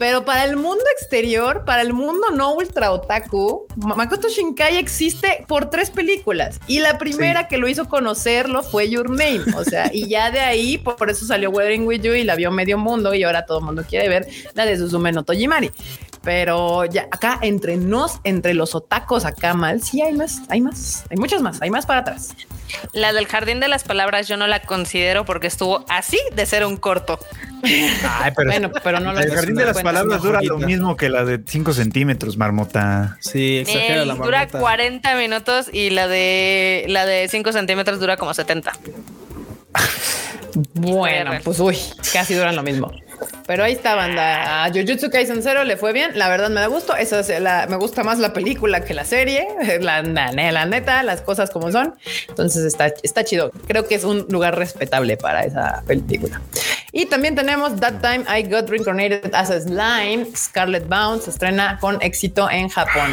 [0.00, 5.68] Pero para el mundo exterior, para el mundo no ultra otaku, Makoto Shinkai existe por
[5.68, 9.42] tres películas y la primera que lo hizo conocerlo fue Your Name.
[9.54, 12.50] O sea, y ya de ahí, por eso salió Weathering with You y la vio
[12.50, 15.70] medio mundo y ahora todo el mundo quiere ver la de Suzume no Tojimari.
[16.22, 21.04] Pero ya acá entre nos, entre los otacos acá mal, sí hay más, hay más,
[21.10, 22.34] hay muchas más, hay más para atrás.
[22.92, 26.64] La del jardín de las palabras yo no la considero porque estuvo así de ser
[26.64, 27.18] un corto.
[27.62, 31.24] Ay, pero bueno, pero no El jardín de las palabras dura lo mismo que la
[31.24, 33.18] de 5 centímetros, marmota.
[33.20, 34.24] Sí, exagera la marmota.
[34.24, 38.72] Dura 40 minutos y la de la de 5 centímetros dura como 70.
[40.74, 41.76] bueno, pues uy,
[42.12, 42.90] casi duran lo mismo.
[43.46, 44.64] Pero ahí está, banda.
[44.64, 46.18] A Jujutsu Kaisen Zero le fue bien.
[46.18, 46.94] La verdad me da gusto.
[46.96, 49.46] Esa es la, me gusta más la película que la serie.
[49.80, 51.94] La, la, neta, las cosas como son.
[52.28, 53.50] Entonces está, está chido.
[53.66, 56.40] Creo que es un lugar respetable para esa película.
[56.92, 60.26] Y también tenemos That Time I Got Reincarnated as a Slime.
[60.36, 63.10] Scarlet Bound se estrena con éxito en Japón.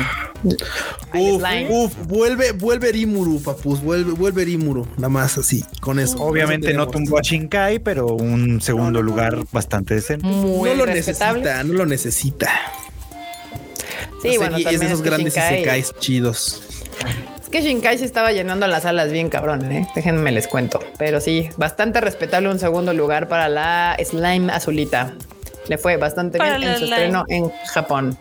[1.14, 3.82] Uf, uf, vuelve, vuelve Rimuru, papus.
[3.82, 4.88] Vuelve, vuelve Rimuru.
[4.98, 6.18] Nada más así, con eso.
[6.22, 11.74] Obviamente no tumbó a Shinkai, pero un segundo lugar bastante muy no lo necesita, no
[11.74, 12.50] lo necesita.
[14.22, 16.64] Sí, bueno, es de esos grandes isekais chidos.
[17.42, 19.88] Es que Shinkai se estaba llenando las alas bien cabrón, ¿eh?
[19.96, 20.80] Déjenme les cuento.
[20.98, 25.14] Pero sí, bastante respetable un segundo lugar para la Slime Azulita.
[25.68, 28.18] Le fue bastante bien en su estreno en Japón.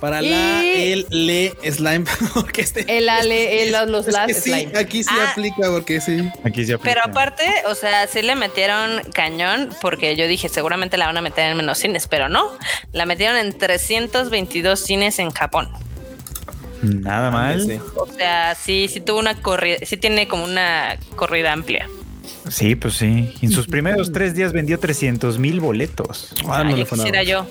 [0.00, 2.04] Para la, el, le, slime.
[2.34, 4.72] Porque este, el, ale, el, los las, slime.
[4.76, 5.30] aquí sí ah.
[5.30, 6.28] aplica porque sí.
[6.44, 6.82] Aquí sí aplica.
[6.82, 11.22] Pero aparte, o sea, sí le metieron cañón porque yo dije seguramente la van a
[11.22, 12.58] meter en menos cines, pero no.
[12.92, 15.70] La metieron en 322 cines en Japón.
[16.82, 17.80] Nada mal.
[17.96, 21.88] O sea, sí, sí tuvo una corrida, sí tiene como una corrida amplia.
[22.48, 23.34] Sí, pues sí.
[23.42, 26.32] En sus primeros tres días vendió 300 mil boletos.
[26.48, 27.22] Ah, no le fue nada.
[27.22, 27.46] yo.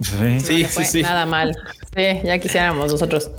[0.00, 1.56] Sí, sí, sí, Nada mal.
[1.94, 3.30] Sí, ya quisiéramos nosotros.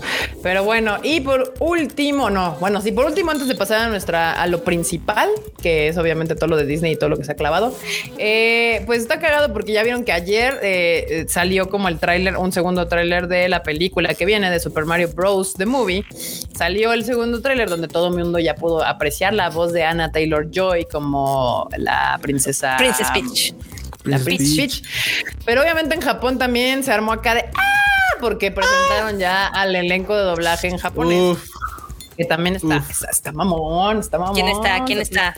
[0.44, 4.34] Pero bueno, y por último, no, bueno, sí, por último, antes de pasar a nuestra,
[4.34, 5.28] a lo principal,
[5.60, 7.76] que es obviamente todo lo de Disney y todo lo que se ha clavado,
[8.20, 12.52] eh, pues está cagado porque ya vieron que ayer eh, salió como el tráiler, un
[12.52, 15.56] segundo tráiler de la película que viene de Super Mario Bros.
[15.56, 16.06] The Movie.
[16.56, 20.12] Salió el segundo tráiler donde todo el mundo ya pudo apreciar la voz de Anna
[20.12, 22.76] Taylor Joy como la princesa.
[22.78, 23.56] Princess Peach
[24.04, 24.84] la Princess Peach.
[25.46, 27.93] Pero obviamente en Japón también se armó acá de ¡Ah!
[28.24, 31.38] Porque presentaron ya al elenco de doblaje en japonés.
[32.16, 34.36] Que también está, está, mamón, está mamón.
[34.36, 34.86] ¿Quién está?
[34.86, 35.36] ¿Quién está?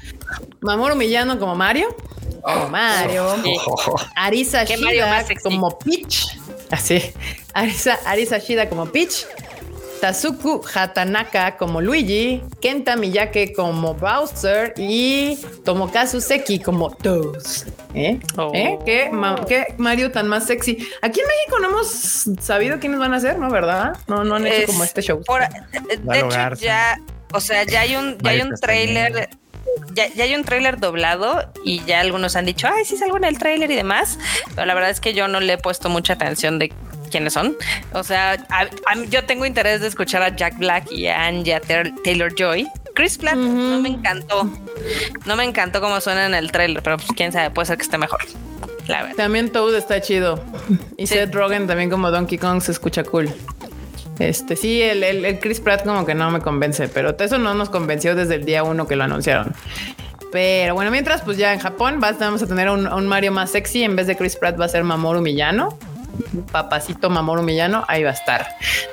[0.62, 1.96] Mamoru Millano como Mario.
[2.42, 3.26] Como Mario.
[4.16, 6.38] Arisa Shida como Peach.
[6.70, 7.02] Así.
[7.54, 9.26] Arisa, Arisa Shida como Peach.
[10.02, 17.66] Tazuku Hatanaka como Luigi, Kenta Miyake como Bowser y Tomokazu Seki como Toes.
[17.94, 18.20] ¿Eh?
[18.38, 18.52] Oh.
[18.54, 18.78] ¿Eh?
[18.86, 19.10] ¿Qué,
[19.78, 20.88] Mario tan más sexy?
[21.02, 23.50] Aquí en México no hemos sabido quiénes van a ser, ¿no?
[23.50, 23.98] ¿Verdad?
[24.08, 25.22] No, no han hecho como este show.
[26.04, 27.00] de hecho, ya,
[27.34, 29.30] o sea, ya hay un, ya hay un trailer.
[29.94, 33.26] Ya, ya, hay un tráiler doblado y ya algunos han dicho, ay, sí salgo en
[33.26, 34.18] el tráiler y demás,
[34.54, 36.72] pero la verdad es que yo no le he puesto mucha atención de
[37.10, 37.56] quiénes son.
[37.94, 38.38] O sea,
[39.10, 42.68] yo tengo interés de escuchar a Jack Black y a Anja Taylor Joy.
[42.94, 44.50] Chris Pratt no me encantó.
[45.26, 47.84] No me encantó cómo suena en el trailer, pero pues, quién sabe, puede ser que
[47.84, 48.20] esté mejor.
[49.18, 50.40] También Toad está chido.
[50.98, 53.30] Y Seth Rogen también como Donkey Kong se escucha cool.
[54.20, 57.70] Este sí, el, el, Chris Pratt como que no me convence, pero eso no nos
[57.70, 59.54] convenció desde el día uno que lo anunciaron.
[60.32, 63.84] Pero bueno, mientras, pues ya en Japón vamos a tener un, un Mario más sexy.
[63.84, 65.78] En vez de Chris Pratt va a ser Mamoru Millano
[66.52, 68.48] papacito Mamoru Millano, ahí va a estar.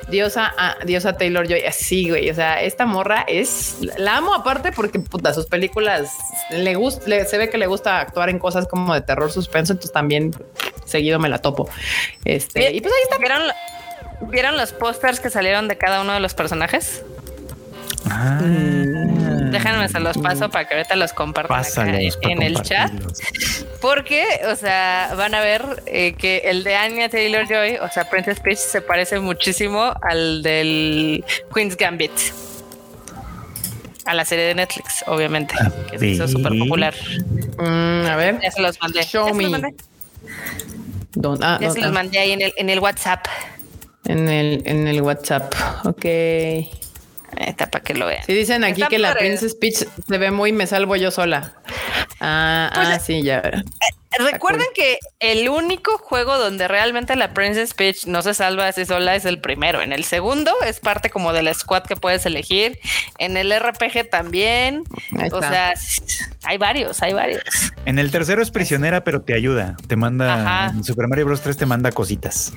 [0.09, 2.29] Diosa, ah, Diosa Taylor Joy, así, güey.
[2.29, 6.11] O sea, esta morra es, la amo aparte porque puta, sus películas
[6.51, 9.93] le gusta, se ve que le gusta actuar en cosas como de terror suspenso, entonces
[9.93, 10.31] también
[10.85, 11.69] seguido me la topo.
[12.25, 13.17] Este, y pues ahí está.
[13.17, 13.41] ¿Vieron,
[14.29, 17.03] ¿Vieron los pósters que salieron de cada uno de los personajes?
[18.09, 19.21] Ah.
[19.53, 21.63] Déjenme se los paso para que ahorita los compartan
[22.21, 22.91] en el chat.
[23.81, 28.09] Porque, o sea, van a ver eh, que el de Anya Taylor Joy, o sea,
[28.09, 31.23] Princess Peach, se parece muchísimo al del
[31.53, 32.11] Queen's Gambit.
[34.05, 35.55] A la serie de Netflix, obviamente,
[35.89, 36.93] que se hizo súper popular.
[37.57, 38.39] Mm, a ver.
[38.41, 39.03] Ya se los mandé.
[39.03, 39.73] Show me.
[41.41, 43.25] Ah, ya se los mandé ahí en el, en el WhatsApp.
[44.05, 45.53] En el, en el WhatsApp.
[45.85, 46.05] Ok.
[47.37, 48.23] Está para que lo vean.
[48.25, 51.53] Sí, dicen aquí que la Princess Peach se ve muy me salvo yo sola.
[52.19, 53.39] Ah, pues, ah sí, ya.
[53.39, 58.85] Eh, recuerden que el único juego donde realmente la Princess Peach no se salva así
[58.85, 59.81] sola es el primero.
[59.81, 62.79] En el segundo es parte como del squad que puedes elegir.
[63.17, 64.83] En el RPG también.
[65.31, 65.73] O sea,
[66.43, 67.43] hay varios, hay varios.
[67.85, 69.75] En el tercero es prisionera, pero te ayuda.
[69.87, 70.71] Te manda.
[70.73, 71.41] En Super Mario Bros.
[71.41, 72.53] 3 te manda cositas.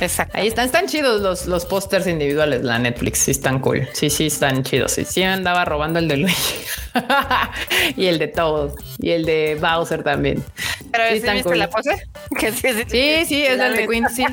[0.00, 0.36] Exacto.
[0.36, 3.86] Ahí están, están chidos los, los pósters individuales, la Netflix, sí están cool.
[3.92, 4.92] Sí, sí, están chidos.
[4.92, 6.54] Sí, sí andaba robando el de Luigi
[7.96, 10.42] y el de todos y el de Bowser también.
[10.90, 12.08] Pero sí, están viste la pose?
[12.88, 14.24] sí, sí, es el de Queen, sí.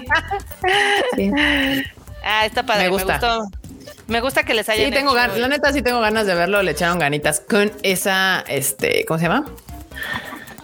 [2.24, 2.84] Ah, está padre.
[2.84, 3.42] Me gusta.
[4.08, 6.64] Me, gusta que les hayan Sí, tengo ganas, la neta sí tengo ganas de verlo,
[6.64, 9.46] le echaron ganitas con esa, este, ¿cómo se llama?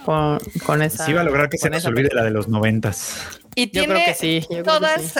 [0.06, 1.06] Con, con esa.
[1.06, 3.42] Sí, va a lograr que se nos olvide la de los noventas.
[3.56, 4.16] Y tiene
[4.64, 5.20] todas,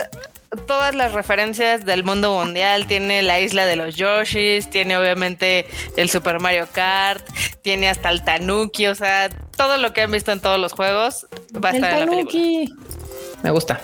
[0.66, 2.86] todas las referencias del mundo mundial.
[2.86, 5.66] Tiene la isla de los Yoshis, tiene obviamente
[5.96, 7.26] el Super Mario Kart,
[7.62, 11.26] tiene hasta el Tanuki, o sea, todo lo que han visto en todos los juegos
[11.62, 12.76] va a estar en la película.
[13.42, 13.80] Me gusta.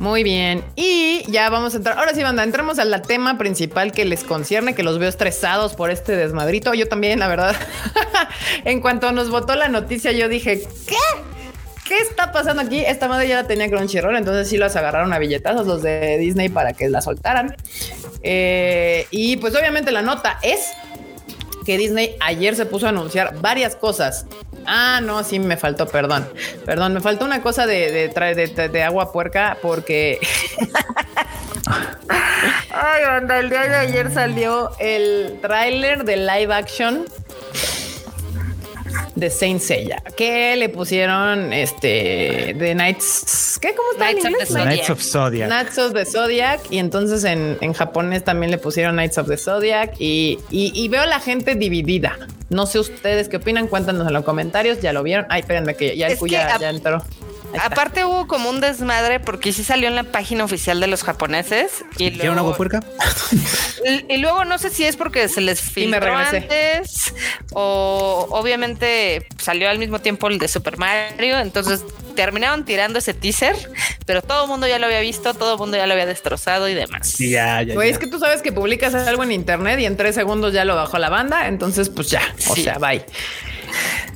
[0.00, 0.64] Muy bien.
[0.76, 1.98] Y ya vamos a entrar.
[1.98, 5.90] Ahora sí, banda, entramos al tema principal que les concierne, que los veo estresados por
[5.90, 6.74] este desmadrito.
[6.74, 7.54] Yo también, la verdad.
[8.64, 10.96] en cuanto nos votó la noticia, yo dije, ¿qué?
[11.84, 12.80] ¿Qué está pasando aquí?
[12.80, 16.48] Esta madre ya la tenía Crunchyroll, entonces sí las agarraron a billetazos los de Disney
[16.48, 17.56] para que la soltaran.
[18.22, 20.72] Eh, y pues obviamente la nota es
[21.64, 24.26] que Disney ayer se puso a anunciar varias cosas.
[24.66, 26.28] Ah, no, sí me faltó, perdón.
[26.64, 30.18] Perdón, me faltó una cosa de, de, agua puerca porque...
[32.70, 37.06] Ay, banda, el día de ayer salió el tráiler de live action
[39.14, 43.74] de Saint Seiya, que le pusieron este The Knights, ¿qué?
[43.74, 44.50] ¿Cómo está Knights en inglés?
[44.50, 45.48] Of Knights of Zodiac.
[45.48, 49.36] Knights of the Zodiac y entonces en, en japonés también le pusieron Knights of the
[49.36, 52.16] Zodiac y, y, veo a la gente dividida.
[52.50, 55.26] No sé ustedes qué opinan, cuéntanos en los comentarios, ya lo vieron.
[55.28, 57.02] Ay, espérenme que ya el ya, ya entró.
[57.60, 61.84] Aparte hubo como un desmadre porque sí salió en la página oficial de los japoneses.
[61.98, 62.80] Y luego, agua puerca?
[64.08, 67.12] Y, luego no sé si es porque se les filtró antes
[67.52, 71.38] o obviamente salió al mismo tiempo el de Super Mario.
[71.38, 71.84] Entonces
[72.14, 73.56] terminaron tirando ese teaser,
[74.06, 76.68] pero todo el mundo ya lo había visto, todo el mundo ya lo había destrozado
[76.68, 77.18] y demás.
[77.18, 80.52] ya, ya, Es que tú sabes que publicas algo en internet y en tres segundos
[80.54, 83.04] ya lo bajó la banda, entonces pues ya, o sea, bye.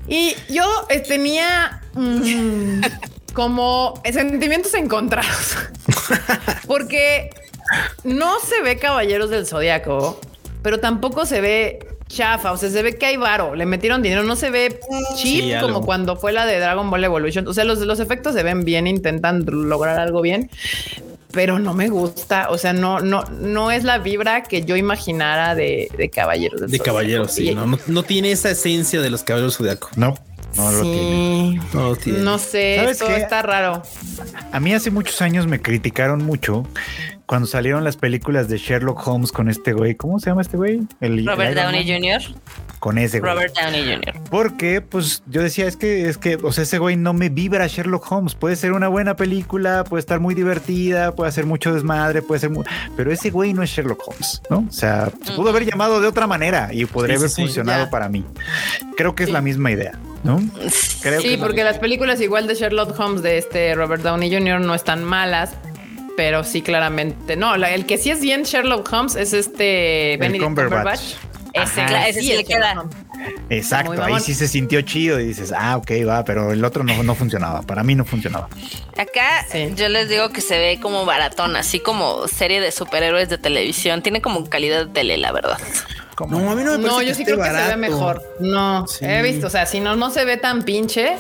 [0.09, 2.81] Y yo eh, tenía mm,
[3.39, 5.55] como sentimientos encontrados,
[6.67, 7.31] porque
[8.03, 10.21] no se ve Caballeros del Zodiaco,
[10.61, 11.79] pero tampoco se ve
[12.09, 14.81] chafa, o sea, se ve que hay varo, le metieron dinero, no se ve
[15.15, 18.43] cheap como cuando fue la de Dragon Ball Evolution, o sea, los, los efectos se
[18.43, 20.51] ven bien, intentan lograr algo bien,
[21.31, 25.55] pero no me gusta, o sea, no, no, no es la vibra que yo imaginara
[25.55, 26.69] de, de Caballeros.
[26.69, 29.91] de Caballeros, sí, no, no, tiene esa esencia de los Caballeros Zodiaco.
[29.95, 30.17] No.
[30.59, 31.61] No lo tiene.
[31.73, 32.19] No, tiene.
[32.19, 33.83] no sé, esto está raro.
[34.53, 36.67] A mí hace muchos años me criticaron mucho
[37.27, 40.81] cuando salieron las películas de Sherlock Holmes con este güey, ¿cómo se llama este güey?
[41.01, 42.23] El, Robert Downey Jr.
[42.79, 43.33] Con ese güey.
[43.33, 44.15] Robert Downey Jr.
[44.31, 47.67] Porque, pues, yo decía, es que, es que, o sea, ese güey no me vibra
[47.67, 48.35] Sherlock Holmes.
[48.35, 52.51] Puede ser una buena película, puede estar muy divertida, puede hacer mucho desmadre, puede ser
[52.51, 52.65] muy...
[52.97, 54.65] Pero ese güey no es Sherlock Holmes, ¿no?
[54.69, 58.25] O sea, se pudo haber llamado de otra manera y podría haber funcionado para mí.
[58.97, 59.99] Creo que es la misma idea.
[60.25, 60.41] ¿No?
[61.21, 64.61] sí, porque las películas igual de Sherlock Holmes de este Robert Downey Jr.
[64.61, 65.55] no están malas,
[66.17, 67.37] pero sí, claramente.
[67.37, 71.15] No, el que sí es bien Sherlock Holmes es este Benedict Cumberbatch.
[71.63, 72.85] Ese, ese sí, le queda.
[73.51, 77.03] Exacto, ahí sí se sintió chido y dices, ah, ok, va, pero el otro no,
[77.03, 77.63] no funcionaba.
[77.63, 78.49] Para mí no funcionaba.
[78.97, 83.39] Acá yo les digo que se ve como baratón, así como serie de superhéroes de
[83.39, 84.03] televisión.
[84.03, 85.59] Tiene como calidad de tele, la verdad.
[86.27, 88.23] No, a mí no me No, yo sí creo que se ve mejor.
[88.41, 91.17] No, he visto, o sea, si no, no se ve tan pinche,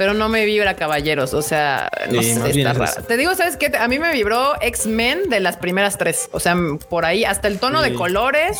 [0.00, 1.34] pero no me vibra Caballeros.
[1.34, 3.02] O sea, no sé, está raro.
[3.06, 3.70] Te digo, ¿sabes qué?
[3.76, 6.30] A mí me vibró X-Men de las primeras tres.
[6.32, 6.56] O sea,
[6.88, 8.56] por ahí hasta el tono de colores,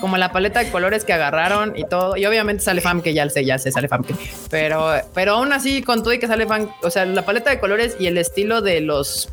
[0.00, 2.16] como la paleta de colores que agarraron y todo.
[2.16, 4.02] Y obviamente sale Fam, que ya sé, ya sé, sale Fam.
[4.48, 7.60] Pero, pero aún así, con todo y que sale Fam, o sea, la paleta de
[7.60, 9.28] colores y el estilo de los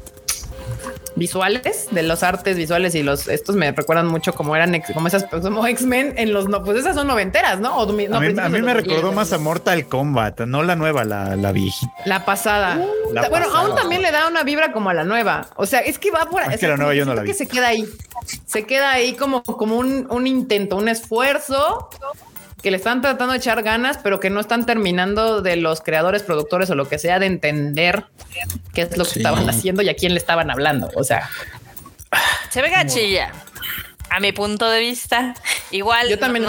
[1.20, 5.26] visuales, de los artes visuales y los estos me recuerdan mucho como eran como esas
[5.26, 7.80] como X-Men en los no, pues esas son noventeras, ¿no?
[7.80, 7.86] a
[8.49, 11.91] mí, me recordó más a Mortal Kombat, no la nueva, la, la viejita.
[12.05, 12.80] La pasada.
[13.30, 15.47] bueno, aún también le da una vibra como a la nueva.
[15.55, 17.28] O sea, es que va por es que la nueva yo no la vi.
[17.28, 17.86] Que se queda ahí.
[18.45, 21.89] Se queda ahí como, como un, un intento, un esfuerzo
[22.62, 26.24] que le están tratando de echar ganas, pero que no están terminando de los creadores,
[26.24, 28.05] productores o lo que sea de entender
[28.74, 30.89] qué es lo que estaban haciendo y a quién le estaban hablando.
[30.95, 31.30] O sea,
[32.49, 33.32] se ve gachilla.
[34.10, 35.36] A mi punto de vista,
[35.72, 36.10] igual.
[36.10, 36.45] Yo también.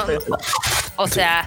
[0.97, 1.47] o sea,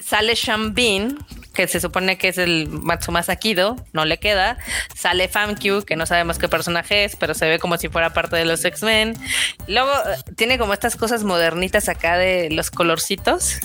[0.00, 1.18] sale Sean Bean,
[1.52, 4.56] que se supone que es el Matsumasa Kido, no le queda.
[4.94, 8.36] Sale Famkyu, que no sabemos qué personaje es, pero se ve como si fuera parte
[8.36, 9.16] de los X-Men.
[9.66, 13.58] Luego eh, tiene como estas cosas modernitas acá de los colorcitos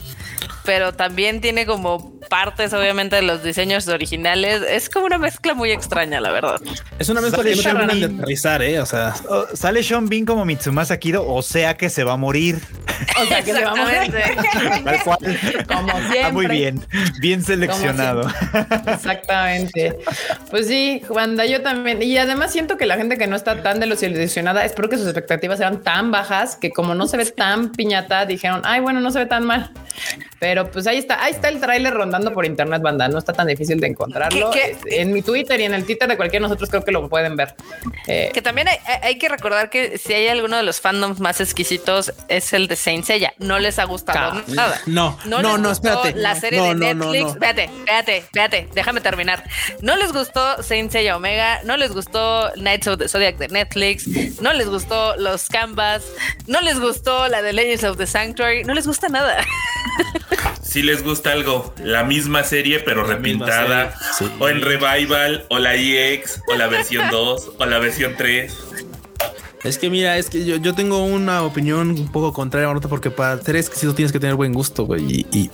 [0.66, 4.62] pero también tiene como partes, obviamente, de los diseños originales.
[4.68, 6.62] Es como una mezcla muy extraña, la verdad.
[7.00, 8.80] Es una mezcla que no de aterrizar, ¿eh?
[8.80, 9.14] O sea,
[9.54, 12.60] sale Sean Bean como Mitsumasa Kido, o sea que se va a morir.
[13.22, 14.14] O sea que se va a morir.
[14.84, 15.18] Tal cual.
[15.68, 16.32] Como siempre.
[16.32, 16.82] muy bien,
[17.20, 18.28] bien seleccionado.
[18.88, 20.00] Exactamente.
[20.50, 22.02] Pues sí, Wanda, yo también.
[22.02, 25.60] Y además siento que la gente que no está tan desilusionada, espero que sus expectativas
[25.60, 29.20] sean tan bajas que como no se ve tan piñata, dijeron, ay, bueno, no se
[29.20, 29.72] ve tan mal.
[30.40, 33.08] Pero pues ahí está, ahí está el tráiler rondando por internet, banda.
[33.08, 34.52] No está tan difícil de encontrarlo.
[34.86, 37.36] En mi Twitter y en el Twitter de cualquier de nosotros creo que lo pueden
[37.36, 37.56] ver.
[38.08, 38.68] Eh, que también
[39.02, 42.76] hay, que recordar que si hay alguno de los fandoms más exquisitos es el de
[42.76, 43.34] Saint Seiya.
[43.38, 44.82] No les ha gustado nada.
[44.86, 46.14] No, no, no, espérate.
[46.16, 47.32] La serie de Netflix.
[47.32, 48.70] Espérate, espérate, espérate.
[48.74, 49.44] Déjame terminar.
[49.82, 51.62] No les gustó Saint Seiya Omega.
[51.64, 54.08] No les gustó Knights of the Zodiac de Netflix.
[54.42, 56.04] No les gustó los Canvas.
[56.48, 58.64] No les gustó la de Legends of the Sanctuary.
[58.64, 59.38] No les gusta nada.
[60.74, 63.94] si les gusta algo, la misma serie pero repintada,
[64.40, 68.52] o en revival, o la EX, o la versión 2, o la versión 3.
[69.64, 73.40] Es que mira, es que yo, tengo una opinión un poco contraria, ahorita porque para
[73.40, 75.28] ser exquisito tienes que tener buen gusto, güey.
[75.32, 75.52] Y,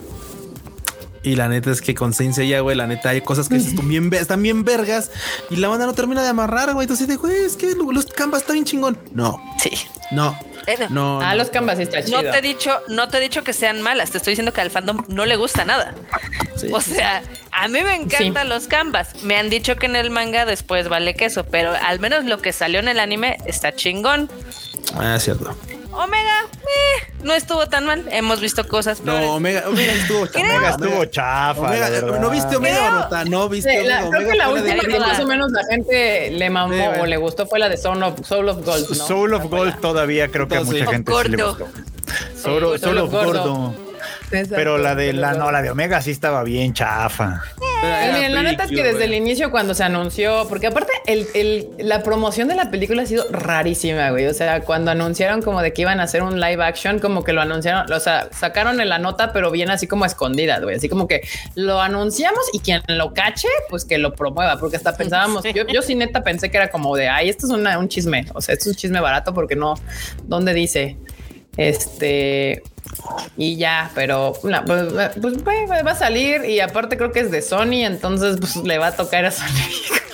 [1.22, 3.90] y, la neta es que con Saint ya, güey, la neta hay cosas que están
[3.90, 5.12] bien, están bien vergas
[5.50, 6.86] y la banda no termina de amarrar, güey.
[6.86, 8.98] Entonces, güey, es que los canvas está bien chingón.
[9.12, 9.38] No.
[9.62, 9.72] Sí.
[10.12, 10.40] No.
[10.90, 12.22] No, ah, los canvas está chido.
[12.22, 14.62] No te he dicho, no te he dicho que sean malas, te estoy diciendo que
[14.62, 15.96] al fandom no le gusta nada.
[16.72, 19.24] o sea, a mí me encantan los canvas.
[19.24, 22.54] Me han dicho que en el manga después vale queso, pero al menos lo que
[22.54, 24.30] salió en el anime está chingón.
[24.96, 25.56] Ah, cierto.
[25.92, 28.06] Omega eh, no estuvo tan mal.
[28.12, 29.02] Hemos visto cosas.
[29.04, 30.40] No, Omega, Omega estuvo chafa.
[30.40, 32.20] Omega estuvo chafa.
[32.20, 34.10] no viste Omega, No viste Omega.
[34.10, 37.48] creo que la última que más o menos la gente le mamó o le gustó
[37.48, 38.96] fue la de Soul of, Soul of Gold.
[38.96, 41.68] Soul of Gold todavía creo que a mucha gente sí le gustó.
[42.36, 43.76] Soul, Soul of Gordo.
[44.30, 47.42] Pero la de la no, la de Omega sí estaba bien chafa.
[47.84, 52.04] Eh, la neta es que desde el inicio cuando se anunció, porque aparte el, la
[52.04, 54.28] promoción de la película ha sido rarísima, güey.
[54.28, 57.34] O sea, cuando anunciaron como de que iban a hacer un live action, como que
[57.34, 60.76] lo anunciaron, o sea, sacaron en la nota, pero bien así como escondida, güey.
[60.76, 61.22] Así como que
[61.56, 65.82] lo anunciamos y quien lo cache, pues que lo promueva, porque hasta pensábamos, yo, yo
[65.82, 68.70] sí neta pensé que era como de, ay, esto es un chisme, o sea, esto
[68.70, 69.76] es un chisme barato porque no,
[70.24, 70.98] ¿dónde dice?
[71.58, 72.62] Este,
[73.38, 74.54] y ya, pero pues,
[75.22, 78.88] pues, va a salir y aparte creo que es de Sony, entonces pues le va
[78.88, 79.46] a tocar a Sony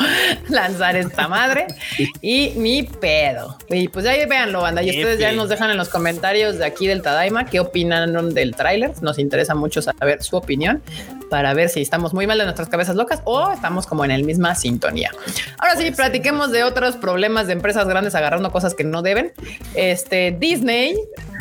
[0.49, 1.67] lanzar esta madre
[2.21, 3.57] y mi pedo.
[3.69, 4.83] Y pues ahí véanlo, banda.
[4.83, 8.55] Y ustedes ya nos dejan en los comentarios de aquí del Tadaima qué opinaron del
[8.55, 8.91] tráiler.
[9.01, 10.81] Nos interesa mucho saber su opinión
[11.29, 14.23] para ver si estamos muy mal de nuestras cabezas locas o estamos como en el
[14.23, 15.11] misma sintonía.
[15.57, 19.33] Ahora sí, platiquemos de otros problemas de empresas grandes agarrando cosas que no deben.
[19.73, 20.95] Este Disney,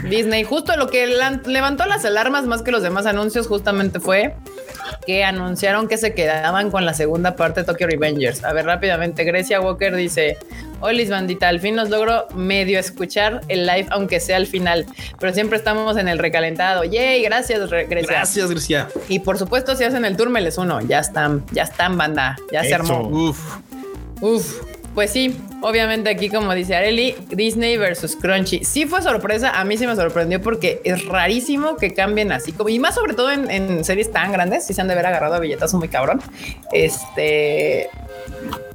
[0.09, 4.35] Disney, justo lo que levantó las alarmas más que los demás anuncios, justamente fue
[5.07, 8.45] que anunciaron que se quedaban con la segunda parte de Tokyo Revengers.
[8.45, 10.39] A ver, rápidamente, Grecia Walker dice:
[10.81, 14.87] Olis bandita, al fin nos logro medio escuchar el live, aunque sea al final,
[15.19, 16.85] pero siempre estamos en el recalentado.
[16.85, 18.15] Yay, gracias, Grecia.
[18.15, 18.89] Gracias, Grecia.
[19.09, 20.81] Y por supuesto, si hacen el tour, me les uno.
[20.81, 22.37] Ya están, ya están, banda.
[22.53, 23.09] Ya se armó.
[23.09, 23.57] Uf.
[24.21, 24.61] Uf.
[24.95, 28.65] Pues sí, obviamente aquí como dice Areli, Disney versus Crunchy.
[28.65, 32.69] Sí fue sorpresa, a mí sí me sorprendió porque es rarísimo que cambien así como
[32.69, 35.41] y más sobre todo en, series tan grandes, si se han de haber agarrado a
[35.41, 36.21] billetazo muy cabrón.
[36.73, 37.89] Este,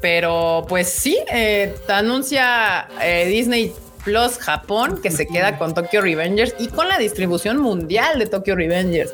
[0.01, 3.71] pero pues sí, eh, anuncia eh, Disney
[4.03, 8.55] Plus Japón que se queda con Tokyo Revengers y con la distribución mundial de Tokyo
[8.55, 9.11] Revengers.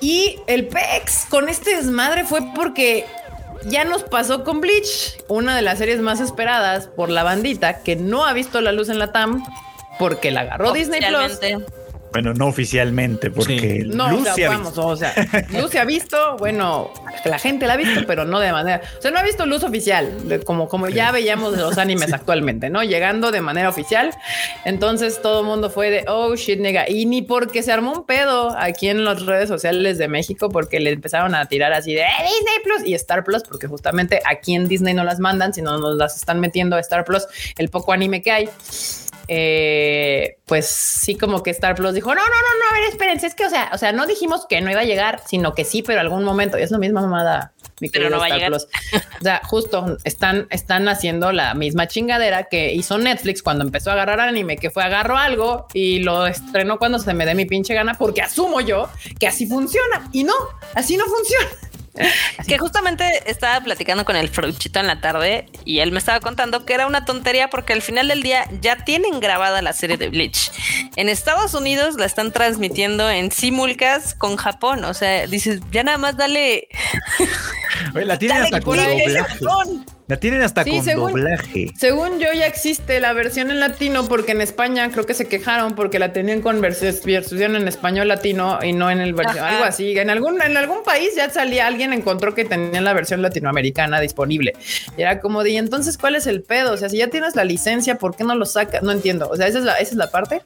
[0.00, 3.06] Y el PEX con este desmadre fue porque
[3.64, 7.96] ya nos pasó con Bleach, una de las series más esperadas por la bandita que
[7.96, 9.44] no ha visto la luz en la TAM
[9.98, 11.38] porque la agarró Disney Plus.
[12.16, 14.86] Bueno, no oficialmente, porque no, Lucy ha visto.
[14.86, 15.12] o sea,
[15.50, 16.90] Lucy ha visto, bueno,
[17.26, 19.62] la gente la ha visto, pero no de manera, o sea, no ha visto luz
[19.64, 20.10] oficial,
[20.46, 22.82] como, como ya veíamos los animes actualmente, ¿no?
[22.82, 24.14] Llegando de manera oficial.
[24.64, 28.06] Entonces todo el mundo fue de, oh shit, nega, y ni porque se armó un
[28.06, 32.00] pedo aquí en las redes sociales de México, porque le empezaron a tirar así de
[32.00, 35.96] Disney Plus y Star Plus, porque justamente aquí en Disney no las mandan, sino nos
[35.96, 37.26] las están metiendo a Star Plus,
[37.58, 38.48] el poco anime que hay
[39.28, 43.26] eh, pues sí, como que Star Plus dijo: No, no, no, no, a ver, espérense,
[43.26, 45.64] es que, o sea, o sea, no dijimos que no iba a llegar, sino que
[45.64, 47.52] sí, pero algún momento es la misma mamada.
[47.78, 48.66] Mi pero no va a Plus.
[49.20, 53.94] O sea, justo están, están haciendo la misma chingadera que hizo Netflix cuando empezó a
[53.94, 57.74] agarrar anime, que fue agarro algo y lo estrenó cuando se me dé mi pinche
[57.74, 58.88] gana, porque asumo yo
[59.18, 60.32] que así funciona y no,
[60.74, 61.48] así no funciona
[62.46, 66.64] que justamente estaba platicando con el Fruchito en la tarde y él me estaba contando
[66.64, 70.08] que era una tontería porque al final del día ya tienen grabada la serie de
[70.08, 70.50] Bleach.
[70.96, 74.84] En Estados Unidos la están transmitiendo en simulcast con Japón.
[74.84, 76.68] O sea, dices, ya nada más dale.
[77.94, 78.78] la tienen hasta con
[80.08, 81.72] la tienen hasta con doblaje.
[81.76, 85.74] Según yo, ya existe la versión en latino, porque en España creo que se quejaron
[85.74, 86.94] porque la tenían con versión
[87.56, 89.98] en español latino y no en el versión, algo así.
[89.98, 94.54] En algún, en algún país ya salía alguien, encontró que tenían la versión latinoamericana disponible.
[94.96, 96.72] Y era como de, ¿y entonces cuál es el pedo?
[96.72, 98.82] O sea, si ya tienes la licencia, ¿por qué no lo sacas?
[98.82, 99.28] No entiendo.
[99.28, 100.42] O sea, esa es la, esa es la parte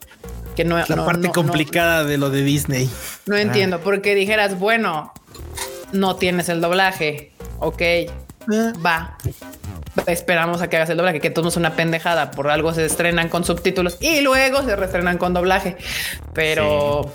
[0.56, 0.78] que no.
[0.78, 2.88] La parte complicada de lo de Disney.
[3.26, 3.80] No entiendo, ah.
[3.84, 5.12] porque dijeras, bueno,
[5.92, 7.32] no tienes el doblaje.
[7.58, 7.82] Ok,
[8.84, 9.16] va.
[10.06, 12.30] Esperamos a que hagas el doblaje, que todo es una pendejada.
[12.30, 15.76] Por algo se estrenan con subtítulos y luego se reestrenan con doblaje.
[16.32, 17.10] Pero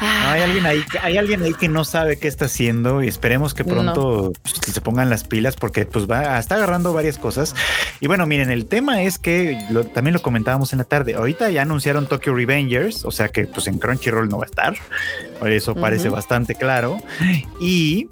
[0.00, 3.64] hay alguien ahí, hay alguien ahí que no sabe qué está haciendo y esperemos que
[3.64, 7.54] pronto pues, se pongan las pilas porque pues va, está agarrando varias cosas.
[8.00, 9.58] Y bueno, miren, el tema es que
[9.94, 11.14] también lo comentábamos en la tarde.
[11.14, 14.76] Ahorita ya anunciaron Tokyo Revengers, o sea que pues en Crunchyroll no va a estar.
[15.46, 16.98] Eso parece bastante claro.
[17.60, 18.08] Y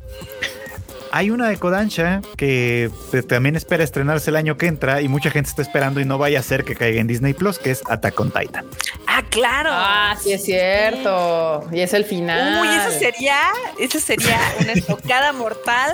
[1.17, 2.91] hay una de Kodansha que
[3.27, 6.41] también espera estrenarse el año que entra y mucha gente está esperando y no vaya
[6.41, 8.67] a ser que caiga en Disney Plus, que es Attack on Titan.
[9.07, 9.71] Ah, claro.
[9.73, 11.67] Ah, sí es cierto.
[11.73, 12.61] Y es el final.
[12.61, 13.39] Uy, eso sería,
[13.79, 15.93] eso sería una estocada mortal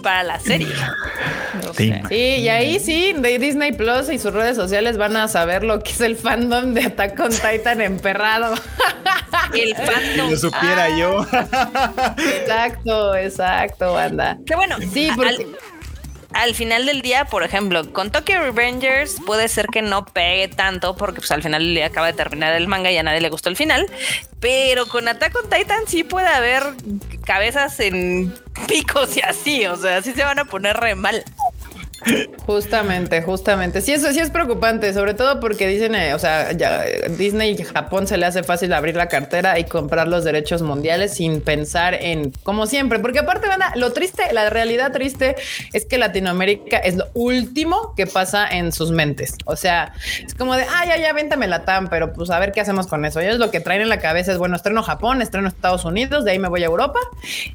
[0.00, 0.68] para la serie.
[1.76, 1.92] Sí.
[2.10, 5.90] y ahí sí, de Disney Plus y sus redes sociales van a saber lo que
[5.90, 8.54] es el fandom de Attack on Titan emperrado.
[9.54, 10.28] el fandom.
[10.28, 11.26] Si lo supiera yo.
[12.40, 14.19] exacto, exacto, banda.
[14.46, 14.76] Qué bueno.
[14.92, 15.46] Sí, porque...
[16.32, 20.96] al final del día, por ejemplo, con Tokyo Revengers puede ser que no pegue tanto
[20.96, 23.30] porque pues al final del día acaba de terminar el manga y a nadie le
[23.30, 23.86] gustó el final,
[24.38, 26.62] pero con Attack on Titan sí puede haber
[27.24, 28.32] cabezas en
[28.68, 31.24] picos y así, o sea, sí se van a poner re mal.
[32.46, 33.80] Justamente, justamente.
[33.80, 36.82] Sí, eso sí es preocupante, sobre todo porque dicen, eh, o sea, ya
[37.16, 41.14] Disney y Japón se le hace fácil abrir la cartera y comprar los derechos mundiales
[41.14, 45.36] sin pensar en, como siempre, porque aparte, van a, lo triste, la realidad triste
[45.72, 49.34] es que Latinoamérica es lo último que pasa en sus mentes.
[49.44, 49.92] O sea,
[50.24, 52.86] es como de, ah, ya, ya, véntame la TAM, pero pues a ver qué hacemos
[52.86, 53.20] con eso.
[53.20, 56.32] Ellos lo que traen en la cabeza es, bueno, estreno Japón, estreno Estados Unidos, de
[56.32, 56.98] ahí me voy a Europa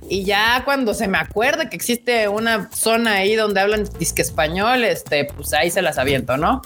[0.10, 4.84] y ya cuando se me acuerde que existe una zona ahí donde hablan disque español,
[4.84, 6.62] este, pues ahí se las aviento, ¿no?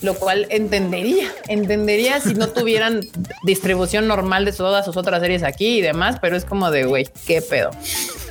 [0.00, 3.00] Lo cual entendería, entendería si no tuvieran
[3.44, 7.08] distribución normal de todas sus otras series aquí y demás, pero es como de, güey,
[7.26, 7.70] qué pedo.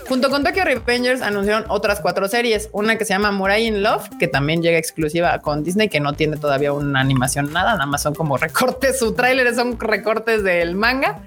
[0.08, 4.08] Junto con Tokyo Revengers anunciaron otras cuatro series, una que se llama Murai in Love,
[4.20, 8.04] que también llega exclusiva con Disney, que no tiene todavía una animación nada, nada más
[8.04, 11.22] son como recortes, su tráiler son recortes del manga.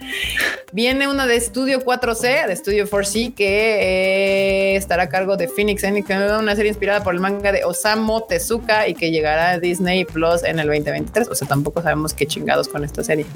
[0.73, 5.83] Viene una de Studio 4C, de Studio 4C, que eh, estará a cargo de Phoenix
[5.83, 10.05] Enix, una serie inspirada por el manga de Osamu Tezuka y que llegará a Disney
[10.05, 11.29] Plus en el 2023.
[11.29, 13.27] O sea, tampoco sabemos qué chingados con esta serie.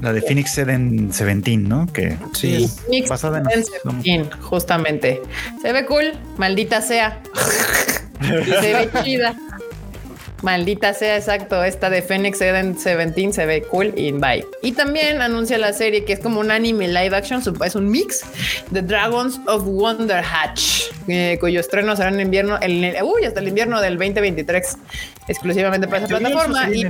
[0.00, 1.86] La de Phoenix Seven Seventeen, ¿no?
[1.92, 3.42] Que sí, es basada
[4.04, 5.20] en justamente.
[5.60, 7.20] Se ve cool, maldita sea.
[8.20, 9.34] se ve chida.
[10.42, 11.64] Maldita sea, exacto.
[11.64, 14.46] Esta de Phoenix Eden 17 se ve cool y bye.
[14.62, 18.22] Y también anuncia la serie que es como un anime live action, es un mix
[18.70, 23.48] de Dragons of Wonder Hatch, eh, cuyo estreno será en invierno, el, uy, hasta el
[23.48, 24.78] invierno del 2023,
[25.26, 26.70] exclusivamente para esa plataforma.
[26.70, 26.86] Y,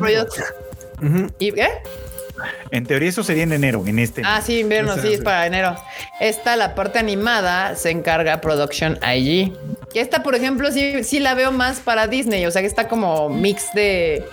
[1.39, 1.68] ¿Y qué?
[2.70, 4.23] En teoría eso sería en enero, en este.
[4.24, 5.77] Ah, sí, invierno, sí, es para enero.
[6.20, 9.52] Esta, la parte animada, se encarga Production IG.
[9.94, 12.89] Y esta, por ejemplo, sí, sí la veo más para Disney, o sea que está
[12.89, 14.24] como mix de,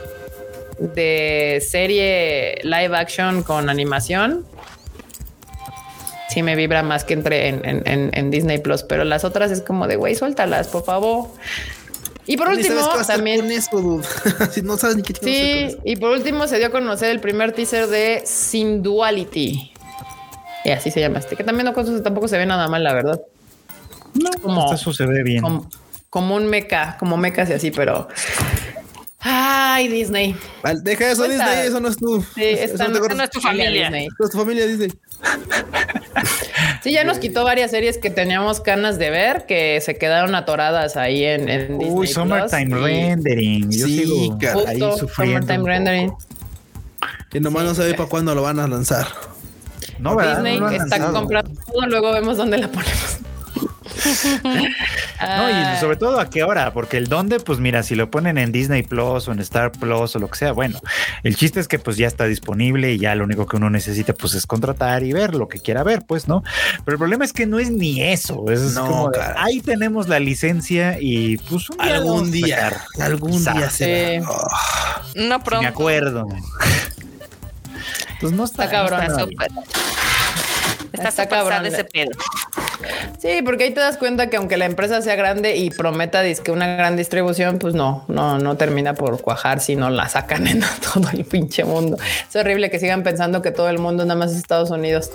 [0.79, 4.45] de serie live action con animación.
[6.29, 9.87] Sí me vibra más que entre en, en Disney Plus, pero las otras es como
[9.87, 11.29] de, güey, suéltalas, por favor.
[12.27, 13.47] Y por último, también.
[14.63, 17.87] no sabes ni qué Sí, y por último se dio a conocer el primer teaser
[17.87, 19.71] de Sin Duality.
[20.63, 23.21] Y así se llama este, que también no tampoco se ve nada mal, la verdad.
[24.15, 25.43] No, como, eso se ve bien.
[26.09, 28.07] Como, un meca, como mecas y así, pero.
[29.19, 30.35] Ay, Disney.
[30.81, 32.21] deja eso, Disney, eso no es tu.
[32.21, 33.89] Sí, esta, no, no, es tu familia.
[33.89, 34.07] Disney.
[34.17, 34.89] No es tu familia, Disney.
[36.85, 40.97] Sí, ya nos quitó varias series que teníamos ganas de ver que se quedaron atoradas
[40.97, 41.89] ahí en, en Disney.
[41.89, 43.71] Uy, Summertime Rendering.
[43.71, 44.37] Yo sí, sigo
[44.67, 45.07] ahí sufriendo.
[45.07, 46.13] Summertime Rendering.
[47.31, 49.07] Que nomás no sabe para cuándo lo van a lanzar.
[49.97, 50.43] No, ¿verdad?
[50.43, 53.17] Disney no está comprando todo, luego vemos dónde la ponemos
[55.21, 58.37] no, y sobre todo a qué hora, porque el dónde, pues mira, si lo ponen
[58.37, 60.79] en Disney Plus o en Star Plus o lo que sea, bueno,
[61.23, 64.13] el chiste es que pues ya está disponible y ya lo único que uno necesita
[64.13, 66.43] pues es contratar y ver lo que quiera ver, pues, ¿no?
[66.83, 70.97] Pero el problema es que no es ni eso, es como, ahí tenemos la licencia
[70.99, 74.21] y pues algún día, algún día se
[75.15, 75.61] No pronto.
[75.61, 76.27] me acuerdo.
[78.19, 79.03] pues no está, cabrón.
[79.03, 79.25] Está,
[81.03, 82.11] está cabrón ese pedo.
[83.19, 86.51] Sí, porque ahí te das cuenta que aunque la empresa sea grande y prometa que
[86.51, 90.61] una gran distribución, pues no, no, no termina por cuajar si no la sacan en
[90.93, 91.97] todo el pinche mundo.
[92.29, 95.11] Es horrible que sigan pensando que todo el mundo nada más es Estados Unidos.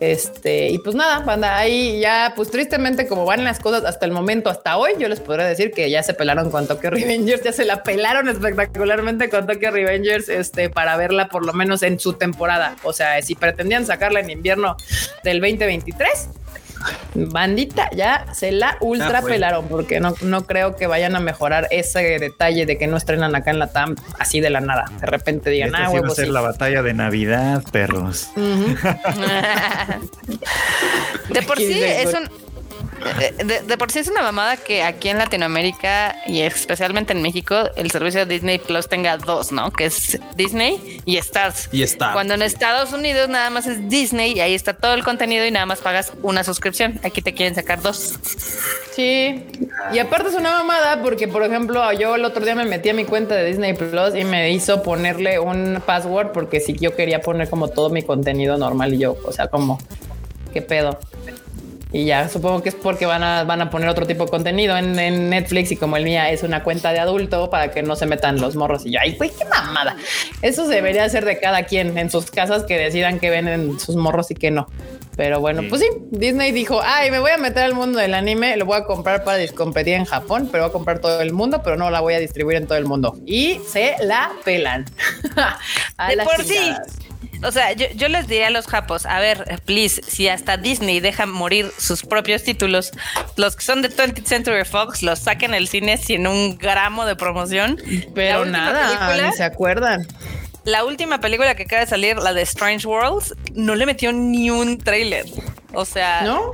[0.00, 4.12] Este, y pues nada, banda, ahí ya, pues tristemente, como van las cosas hasta el
[4.12, 7.52] momento, hasta hoy, yo les podría decir que ya se pelaron con Tokyo Revengers, ya
[7.52, 12.12] se la pelaron espectacularmente con Tokyo Revengers, este, para verla por lo menos en su
[12.12, 12.76] temporada.
[12.84, 14.76] O sea, si pretendían sacarla en invierno
[15.22, 16.28] del 2023,
[17.14, 22.18] bandita, ya se la ultra pelaron porque no, no creo que vayan a mejorar ese
[22.18, 24.84] detalle de que no estrenan acá en la TAM así de la nada.
[25.00, 26.14] De repente digan, ah, huevos.
[26.16, 28.30] ser la batalla de Navidad, perros.
[28.36, 28.76] de
[31.42, 32.30] por sí es un
[33.66, 37.90] de, por sí es una mamada que aquí en Latinoamérica y especialmente en México el
[37.90, 39.70] servicio de Disney Plus tenga dos, ¿no?
[39.70, 41.68] Que es Disney y Stars.
[41.72, 42.12] Y Stars.
[42.12, 45.50] Cuando en Estados Unidos nada más es Disney y ahí está todo el contenido y
[45.50, 47.00] nada más pagas una suscripción.
[47.04, 48.14] Aquí te quieren sacar dos.
[48.94, 49.44] Sí.
[49.92, 52.94] Y aparte es una mamada porque, por ejemplo, yo el otro día me metí a
[52.94, 57.20] mi cuenta de Disney Plus y me hizo ponerle un password porque si yo quería
[57.20, 59.78] poner como todo mi contenido normal y yo, o sea, como,
[60.52, 60.98] ¿qué pedo?
[61.92, 64.76] Y ya supongo que es porque van a, van a poner otro tipo de contenido
[64.76, 67.96] en, en, Netflix y como el mía es una cuenta de adulto para que no
[67.96, 69.96] se metan los morros y yo, ay, güey, qué mamada.
[70.42, 73.96] Eso debería ser de cada quien en sus casas que decidan que ven en sus
[73.96, 74.68] morros y que no.
[75.16, 78.56] Pero bueno, pues sí, Disney dijo, ay, me voy a meter al mundo del anime,
[78.56, 81.60] lo voy a comprar para competir en Japón, pero voy a comprar todo el mundo,
[81.64, 83.18] pero no la voy a distribuir en todo el mundo.
[83.26, 84.84] Y se la pelan.
[86.08, 86.72] de por sí.
[87.42, 91.26] O sea, yo, les diría a los japos, a ver, please, si hasta Disney deja
[91.26, 92.92] morir sus propios títulos,
[93.36, 97.16] los que son de 20th Century Fox los saquen el cine sin un gramo de
[97.16, 97.80] promoción.
[98.14, 100.06] Pero nada, ni se acuerdan
[100.68, 104.50] la última película que acaba de salir, la de Strange Worlds, no le metió ni
[104.50, 105.24] un trailer.
[105.72, 106.50] O sea, ¿No?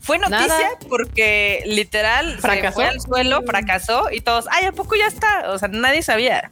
[0.00, 2.74] fue noticia porque literal fracasó.
[2.74, 5.50] fue al suelo, fracasó y todos, ay, ¿a poco ya está?
[5.50, 6.48] O sea, nadie sabía.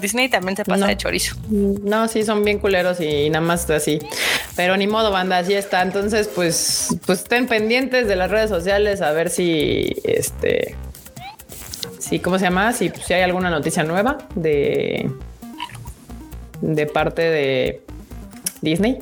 [0.00, 1.36] Disney también se pasa de chorizo.
[1.48, 3.98] No, sí, son bien culeros y nada más así.
[4.56, 5.82] Pero ni modo, banda, así está.
[5.82, 10.74] Entonces, pues, pues estén pendientes de las redes sociales a ver si este.
[11.98, 12.72] Sí, ¿cómo se llama?
[12.72, 15.10] Si, si hay alguna noticia nueva de,
[16.60, 17.82] de parte de
[18.60, 18.98] Disney.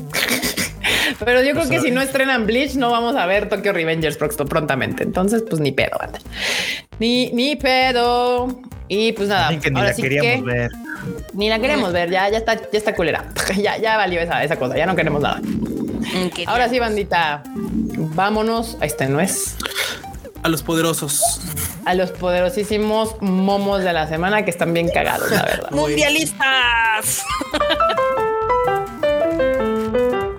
[1.24, 5.02] Pero yo creo que si no estrenan Bleach, no vamos a ver Tokyo Revengers prontamente.
[5.02, 5.98] Entonces, pues ni pedo,
[6.98, 8.48] Ni, ni pedo.
[8.88, 9.50] Y pues nada.
[9.50, 10.70] ni la queríamos ver.
[11.32, 12.10] Ni la queremos ver.
[12.10, 13.32] Ya, ya está, ya está culera.
[13.56, 14.76] ya, ya valió esa, esa cosa.
[14.76, 15.40] Ya no queremos nada.
[16.46, 17.42] Ahora sí, bandita.
[17.54, 18.76] Vámonos.
[18.80, 19.56] Este no es.
[20.42, 21.40] A los poderosos.
[21.84, 25.70] A los poderosísimos momos de la semana que están bien cagados, la verdad.
[25.70, 27.24] Mundialistas.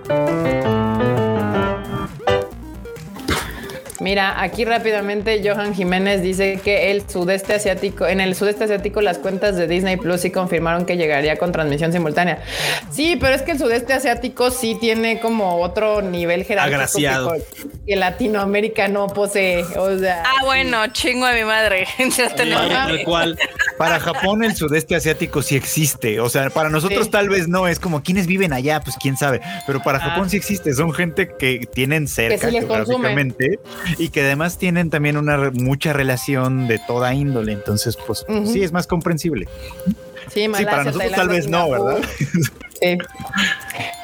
[0.08, 0.57] Thank you.
[4.08, 9.18] Mira, aquí rápidamente Johan Jiménez dice que el sudeste asiático, en el sudeste asiático las
[9.18, 12.42] cuentas de Disney Plus sí confirmaron que llegaría con transmisión simultánea.
[12.90, 17.36] Sí, pero es que el sudeste asiático sí tiene como otro nivel jerárquico Agraciado.
[17.86, 19.62] que, Latinoamérica no posee.
[19.76, 21.86] O sea, ah, bueno, chingo a mi madre.
[23.76, 26.18] Para Japón el sudeste asiático sí existe.
[26.18, 27.68] O sea, para nosotros tal vez no.
[27.68, 29.40] Es como quienes viven allá, pues quién sabe.
[29.66, 30.00] Pero para ah.
[30.00, 30.72] Japón sí existe.
[30.72, 33.60] Son gente que tienen cerca geográficamente
[33.98, 37.52] y que además tienen también una mucha relación de toda índole.
[37.52, 39.48] Entonces, pues sí es más comprensible.
[40.32, 41.98] Sí, sí para nosotros tal vez no, ¿verdad?
[42.80, 42.96] Sí.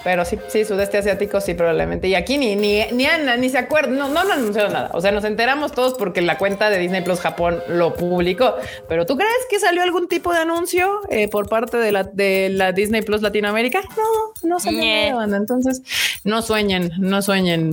[0.05, 2.07] Pero sí, sí, sudeste asiático sí, probablemente.
[2.09, 4.91] Y aquí ni, ni, ni Ana, ni se acuerdan, no, no, no anunciaron nada.
[4.93, 8.55] O sea, nos enteramos todos porque la cuenta de Disney Plus Japón lo publicó.
[8.87, 12.51] Pero ¿tú crees que salió algún tipo de anuncio eh, por parte de la, de
[12.51, 13.81] la Disney Plus Latinoamérica?
[13.97, 14.83] No, no salió
[15.17, 15.83] nada, Entonces,
[16.23, 17.71] no sueñen, no sueñen,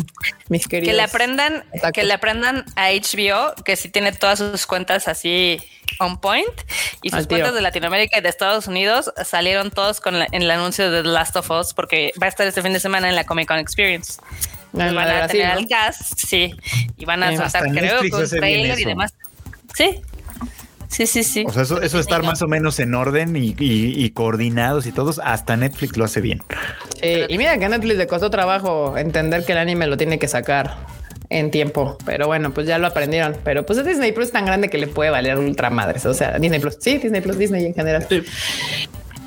[0.48, 0.92] mis queridos.
[0.92, 5.60] Que le aprendan, que le aprendan a HBO, que sí tiene todas sus cuentas así
[6.00, 6.48] on point
[7.02, 11.04] y sus cuentas de Latinoamérica y de Estados Unidos salieron todos con el anuncio de
[11.04, 13.48] The Last of Us porque va a estar este fin de semana en la Comic
[13.48, 14.22] Con Experience.
[14.74, 16.56] van a tener al cast, sí,
[16.98, 19.14] y van a soltar, creo, con trailer y demás.
[19.74, 20.02] Sí,
[20.92, 21.46] Sí, sí, sí.
[21.48, 25.56] O sea, eso, eso estar más o menos en orden y, coordinados y todos, hasta
[25.56, 26.44] Netflix lo hace bien.
[27.02, 30.28] y mira que a Netflix le costó trabajo entender que el anime lo tiene que
[30.28, 30.76] sacar
[31.30, 31.98] en tiempo.
[32.06, 33.38] Pero bueno, pues ya lo aprendieron.
[33.44, 36.06] Pero pues Disney Plus es tan grande que le puede valer ultra madres.
[36.06, 38.06] O sea, Disney Plus, sí, Disney Plus, Disney en general.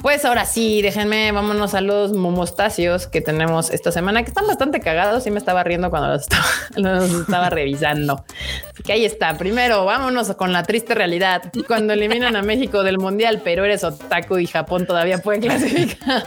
[0.05, 4.81] Pues ahora sí, déjenme, vámonos a los momostacios que tenemos esta semana, que están bastante
[4.81, 6.09] cagados y me estaba riendo cuando
[6.77, 8.23] los estaba, revisando.
[8.71, 9.39] Así que ahí está.
[9.39, 11.51] Primero, vámonos con la triste realidad.
[11.67, 16.23] Cuando eliminan a México del Mundial, pero eres otaku y Japón todavía pueden clasificar.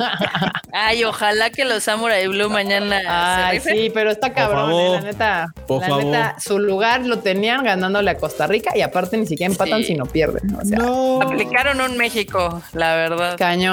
[0.74, 3.48] Ay, ojalá que los Samurai Blue mañana.
[3.48, 5.54] Ay, sí, pero está cabrón, eh, la neta.
[5.70, 9.84] la neta, su lugar lo tenían ganándole a Costa Rica y aparte ni siquiera empatan
[9.84, 10.56] si no pierden.
[10.56, 11.22] O sea, no.
[11.22, 13.38] Aplicaron un México, la verdad.
[13.38, 13.67] Cañón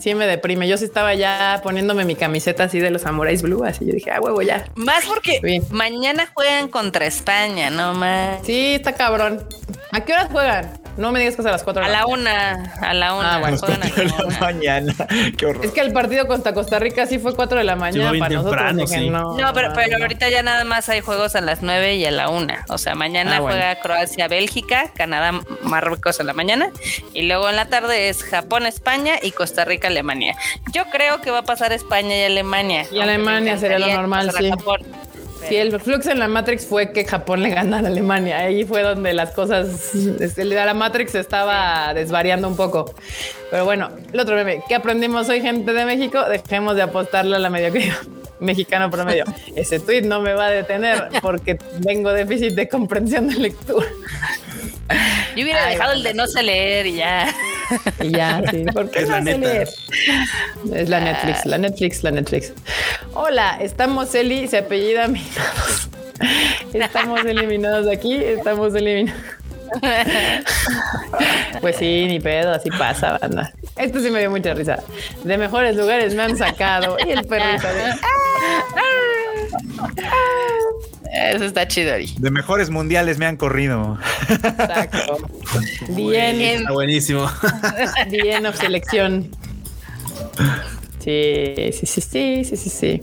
[0.00, 0.68] Sí me deprime.
[0.68, 4.10] Yo sí estaba ya poniéndome mi camiseta así de los Samuráis Blue, así yo dije,
[4.10, 4.66] ah, huevo, ya.
[4.74, 8.40] Más porque mañana juegan contra España, no más.
[8.44, 9.46] Sí, está cabrón.
[9.92, 10.87] ¿A qué horas juegan?
[10.98, 13.36] No me digas que es a las 4 A la una, a la una.
[13.36, 14.94] Ah, bueno, juegan a la, mañana.
[15.36, 15.64] Qué horror.
[15.64, 18.34] Es que el partido contra Costa Rica sí fue 4 de la mañana para
[18.72, 18.90] nosotros.
[19.08, 22.28] No, pero, pero ahorita ya nada más hay juegos a las 9 y a la
[22.30, 22.64] una.
[22.68, 26.70] O sea, mañana ah, juega Croacia, Bélgica, Canadá, Marruecos en la mañana.
[27.14, 30.34] Y luego en la tarde es Japón, España y Costa Rica, Alemania.
[30.72, 32.86] Yo creo que va a pasar España y Alemania.
[32.90, 34.50] Y Alemania sería lo normal, sí.
[35.46, 38.38] Sí, el flux en la Matrix fue que Japón le gana a Alemania.
[38.38, 42.94] Ahí fue donde las cosas, este, la Matrix estaba desvariando un poco.
[43.50, 46.22] Pero bueno, el otro meme, ¿qué aprendimos hoy, gente de México?
[46.28, 47.96] Dejemos de apostarle a la mediocridad
[48.40, 49.24] mexicano promedio.
[49.54, 53.86] Ese tweet no me va a detener porque tengo déficit de comprensión de lectura.
[55.36, 57.34] Yo hubiera dejado el de no sé leer y ya.
[58.00, 58.64] Y ya, sí.
[58.72, 59.70] Porque es la neta.
[60.74, 62.52] Es la Netflix, la Netflix, la Netflix.
[63.12, 65.88] Hola, estamos Eli, se apellida Minados.
[66.72, 69.22] Estamos eliminados de aquí, estamos eliminados.
[71.60, 73.52] Pues sí, ni pedo, así pasa, banda.
[73.76, 74.78] Esto sí me dio mucha risa.
[75.24, 76.96] De mejores lugares me han sacado.
[77.04, 77.94] Y el perrito de...
[81.12, 82.14] Eso está chido ahí.
[82.18, 83.98] De mejores mundiales me han corrido.
[84.28, 85.18] Exacto.
[85.88, 86.40] Bien.
[86.40, 87.30] Está buenísimo.
[88.08, 89.30] Bien of selección.
[91.00, 93.00] Sí, sí, sí, sí, sí, sí, sí.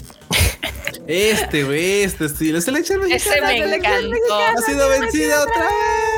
[1.08, 2.62] Este, güey, este estilo.
[2.62, 3.52] Selección mexicana.
[3.54, 4.36] Ese me encantó.
[4.36, 6.15] Ha sido vencida otra vez.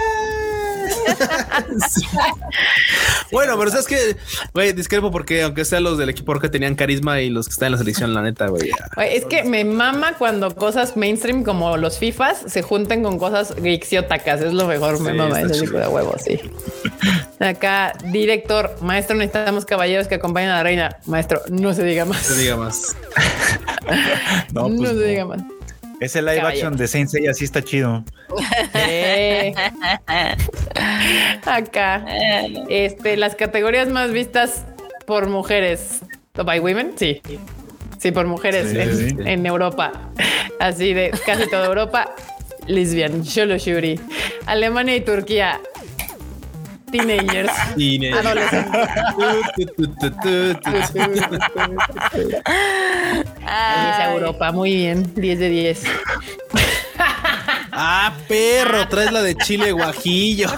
[3.31, 4.15] Bueno, pero sabes que,
[4.53, 7.67] güey, discrepo porque aunque sean los del equipo que tenían carisma y los que están
[7.67, 8.71] en la selección, la neta, güey.
[9.09, 14.41] Es que me mama cuando cosas mainstream como los FIFAs se junten con cosas geeksiotacas.
[14.41, 16.39] Es lo mejor, me mama ese tipo de huevos, sí.
[17.39, 20.97] Acá, director, maestro, necesitamos caballeros que acompañen a la reina.
[21.05, 22.29] Maestro, no se diga más.
[22.29, 22.95] No se diga más.
[24.53, 25.41] no, pues no se diga más.
[25.99, 28.03] Ese live action de Saint Seiya sí está chido.
[31.45, 32.05] Acá.
[32.69, 34.65] Este, las categorías más vistas
[35.05, 36.01] por mujeres.
[36.33, 37.21] By women, sí.
[37.97, 40.11] Sí, por mujeres en, Europa.
[40.59, 42.13] Así de casi toda Europa.
[42.67, 43.99] Lesbian, Sholo Shuri.
[44.45, 45.59] Alemania y Turquía.
[46.91, 47.51] Teenagers.
[47.75, 48.25] Teenagers.
[48.25, 48.89] Adolescentes.
[54.13, 55.13] Europa, muy bien.
[55.15, 55.83] 10 de 10.
[57.79, 60.49] Ah, perro, traes la de chile guajillo.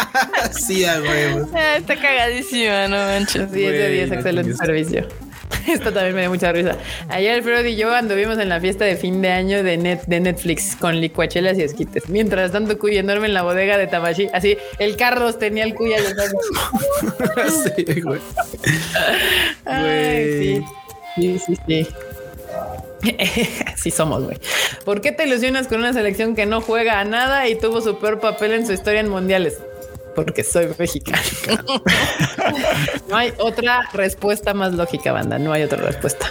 [0.50, 1.48] sí, a huevo.
[1.54, 3.52] Ah, está cagadísima, no manches.
[3.52, 5.06] 10 de 10, excelente servicio.
[5.68, 6.76] Esto también me da mucha risa.
[7.08, 10.20] Ayer Alfredo y yo anduvimos en la fiesta de fin de año de, net, de
[10.20, 12.08] Netflix con licuachelas y esquites.
[12.08, 14.28] Mientras tanto, Cuya enorme en la bodega de Tabashi.
[14.32, 15.96] Así, el Carlos tenía el Cuya.
[17.76, 18.20] sí, güey.
[19.64, 20.64] Ay, sí.
[21.16, 21.86] Sí, sí, sí.
[23.76, 24.38] sí somos, güey.
[24.84, 27.98] ¿Por qué te ilusionas con una selección que no juega a nada y tuvo su
[27.98, 29.58] peor papel en su historia en mundiales?
[30.14, 31.22] Porque soy mexicana.
[33.08, 35.38] no hay otra respuesta más lógica, banda.
[35.38, 36.30] No hay otra respuesta.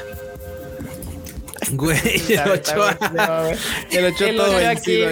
[1.72, 2.00] Güey,
[2.30, 2.98] el Ochoa.
[3.92, 5.10] El Ochoa todo vencido.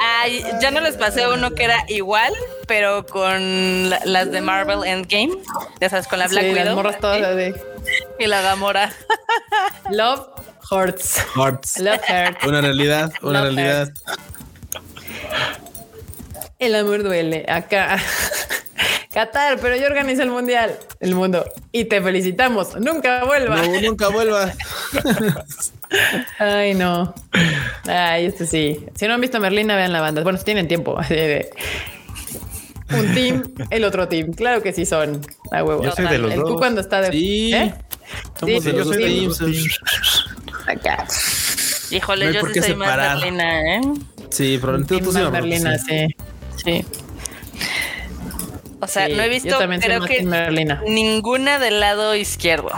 [0.00, 2.32] Ay, ya no les pasé uno que era igual,
[2.66, 5.32] pero con las de Marvel Endgame.
[5.80, 6.82] Ya sabes, con la Black sí, Widow.
[6.82, 7.54] Las todas de...
[8.18, 8.92] Y la Gamora.
[9.90, 10.26] Love
[10.70, 11.22] Hearts.
[11.36, 11.78] Hearts.
[11.78, 12.44] Love Hearts.
[12.44, 13.92] Una realidad, una realidad.
[16.62, 17.44] El amor duele.
[17.48, 17.98] Acá.
[19.12, 21.44] Qatar, pero yo organizo el mundial, el mundo.
[21.72, 22.76] Y te felicitamos.
[22.80, 23.56] Nunca vuelva.
[23.56, 24.52] No, nunca vuelva.
[26.38, 27.12] Ay, no.
[27.88, 28.86] Ay, este sí.
[28.94, 30.22] Si no han visto Merlina, vean la banda.
[30.22, 30.96] Bueno, si tienen tiempo.
[32.90, 34.32] Un team, el otro team.
[34.32, 35.20] Claro que sí son.
[35.50, 35.82] A huevo.
[35.82, 36.58] Yo soy de los el dos.
[36.58, 37.10] cuando está de.
[37.10, 37.52] Sí.
[37.52, 37.74] ¿eh?
[38.38, 39.42] Somos de los dos teams.
[40.68, 41.08] Acá.
[41.90, 43.80] Híjole, yo sí soy más Merlina, ¿eh?
[44.30, 45.18] Sí, probablemente tú sí.
[45.30, 46.06] Merlina, sí.
[46.64, 46.84] Sí.
[48.80, 50.24] O sea, no he visto creo que
[50.88, 52.72] ninguna del lado izquierdo.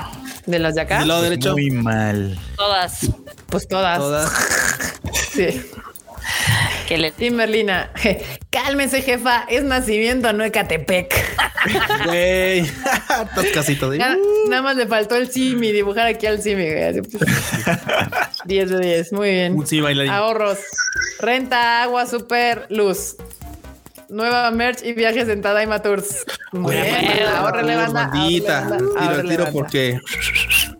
[0.46, 0.98] ¿De las de acá?
[0.98, 1.52] Del lado derecho.
[1.52, 2.38] Muy mal.
[2.56, 3.10] Todas.
[3.46, 3.98] Pues todas.
[3.98, 4.30] Todas.
[5.32, 5.62] sí.
[6.86, 7.12] Que le...
[7.18, 7.90] Sí, Merlina.
[8.50, 9.46] Cálmese, jefa.
[9.48, 11.14] Es nacimiento, no Ecatepec.
[12.04, 12.58] Güey.
[12.60, 13.94] Estás casi todo.
[13.94, 14.16] Nada,
[14.50, 16.64] nada, más le faltó el simi, dibujar aquí al simi.
[18.44, 19.12] 10 de 10.
[19.14, 19.66] Muy bien.
[19.66, 20.12] Sí bailarín.
[20.12, 20.58] Ahorros.
[21.20, 23.16] Renta, agua, super, luz.
[24.08, 26.24] Nueva merch y viajes en Tadaima Tours.
[26.52, 27.26] Bien.
[27.36, 28.10] Ahorrele, banda.
[28.12, 30.00] Tiro porque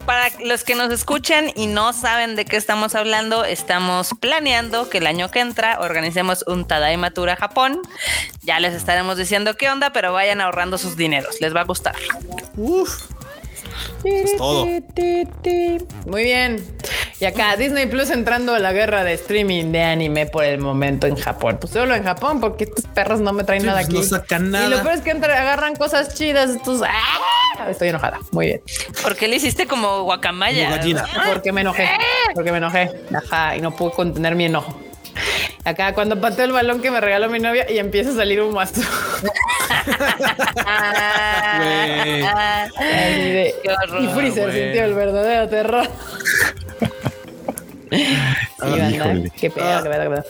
[0.06, 4.98] para los que nos escuchan y no saben de qué estamos hablando, estamos planeando que
[4.98, 7.80] el año que entra organicemos un Tadaima Tour a Japón.
[8.42, 11.96] Ya les estaremos diciendo qué onda, pero vayan ahorrando sus dineros, les va a gustar.
[12.56, 13.13] Uf.
[14.04, 14.66] Es todo.
[16.06, 16.64] Muy bien.
[17.20, 21.06] Y acá Disney Plus entrando a la guerra de streaming de anime por el momento
[21.06, 21.58] en Japón.
[21.60, 23.96] Pues solo en Japón, porque estos perros no me traen nada pues aquí.
[23.96, 24.66] No sacan nada.
[24.66, 26.50] Y lo peor es que agarran cosas chidas.
[26.50, 27.70] Estos, ¡ah!
[27.70, 28.18] Estoy enojada.
[28.32, 28.62] Muy bien.
[29.02, 30.68] ¿Por qué le hiciste como guacamaya?
[31.26, 31.88] Porque me enojé.
[32.34, 32.90] Porque me enojé.
[33.14, 33.56] Ajá.
[33.56, 34.78] Y no pude contener mi enojo.
[35.64, 38.52] Acá cuando pateo el balón que me regaló mi novia y empieza a salir un
[38.52, 38.82] mazo.
[44.00, 45.88] Y Freezer sintió el verdadero terror.
[47.90, 48.16] sí,
[49.40, 50.24] qué pedo, qué pedo, qué pedo.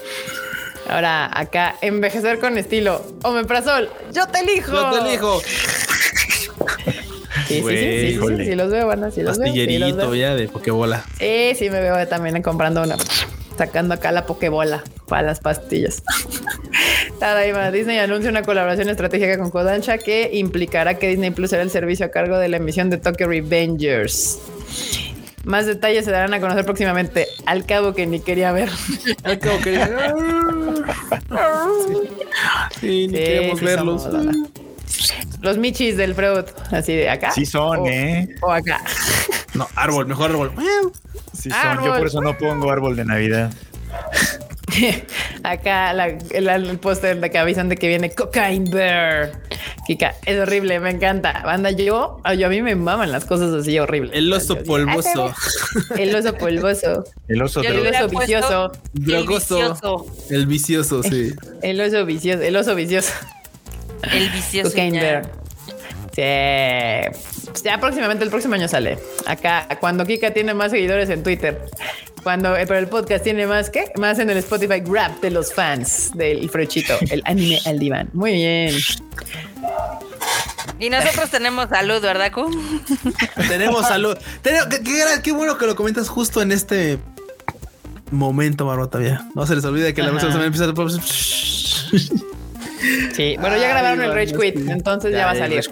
[0.89, 3.03] Ahora, acá, envejecer con estilo.
[3.23, 4.73] Omeprazol, yo te elijo.
[4.73, 5.41] Yo te elijo.
[7.47, 10.15] Sí, sí, sí, sí, sí, los veo, van así los veo.
[10.15, 11.05] ya de Pokébola.
[11.19, 12.97] Sí, sí, me veo también comprando una
[13.57, 16.03] sacando acá la Pokébola para las pastillas.
[17.73, 22.07] Disney anuncia una colaboración estratégica con Kodansha que implicará que Disney Plus será el servicio
[22.07, 24.41] a cargo de la emisión de Tokyo Revengers.
[25.45, 27.27] Más detalles se darán a conocer próximamente.
[27.47, 28.71] Al cabo que ni quería ver.
[29.25, 29.79] Al cabo que
[32.81, 33.07] sí.
[33.09, 34.09] ni queríamos verlos.
[35.43, 37.31] Los michis del Freud, así de acá.
[37.31, 38.29] Sí son, ¿eh?
[38.41, 38.81] O acá.
[39.53, 40.53] No, árbol, mejor árbol.
[41.35, 41.85] Sí son.
[41.85, 43.53] Yo por eso no pongo árbol de Navidad.
[45.43, 45.93] Acá
[46.33, 49.33] el, póster de que avisan de que viene Cocaine Bear.
[49.87, 51.43] Kika, es horrible, me encanta.
[51.45, 54.13] Banda, yo, yo a mí me maman las cosas así horribles.
[54.15, 55.33] El oso polvoso.
[55.97, 57.05] El oso polvoso.
[57.29, 58.73] El oso, el oso vicioso.
[58.93, 60.07] Drogoso.
[60.31, 61.33] El vicioso, sí.
[61.63, 62.43] El oso vicioso.
[62.43, 63.13] El oso vicioso.
[64.13, 64.71] El vicioso.
[64.71, 65.31] Cocaine Bear.
[66.15, 67.63] Sí.
[67.65, 68.99] Ya próximamente el próximo año sale.
[69.27, 71.61] Acá, cuando Kika tiene más seguidores en Twitter.
[72.25, 75.53] Cuando eh, pero el podcast tiene más que más en el Spotify Grab de los
[75.53, 78.09] fans del Frechito, el anime al diván.
[78.15, 78.75] Muy bien.
[80.81, 82.51] Y nosotros tenemos salud, ¿verdad, Ku?
[83.49, 84.17] tenemos salud.
[84.43, 86.99] qué, bueno que lo comentas justo en este
[88.11, 88.99] momento, Marota.
[89.35, 92.34] No se les olvide que la próxima semana empieza a...
[93.13, 95.63] Sí, bueno, ya grabaron el Rage Quit, entonces ya, va a salir.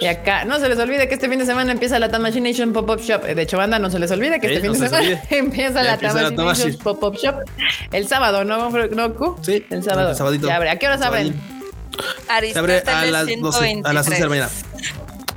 [0.00, 3.00] Y acá, no se les olvide que este fin de semana empieza la Tamachination Pop-Up
[3.00, 3.22] Shop.
[3.22, 6.76] De hecho, banda, no se les olvide que este fin de semana empieza la Tamachination
[6.82, 7.36] Pop-Up Shop.
[7.92, 10.12] El sábado, ¿no, ¿no Sí, el sábado.
[10.40, 10.70] Ya abre.
[10.70, 11.34] ¿A qué horas abren?
[12.52, 14.48] Se abre a las 12, a las 11 de la mañana.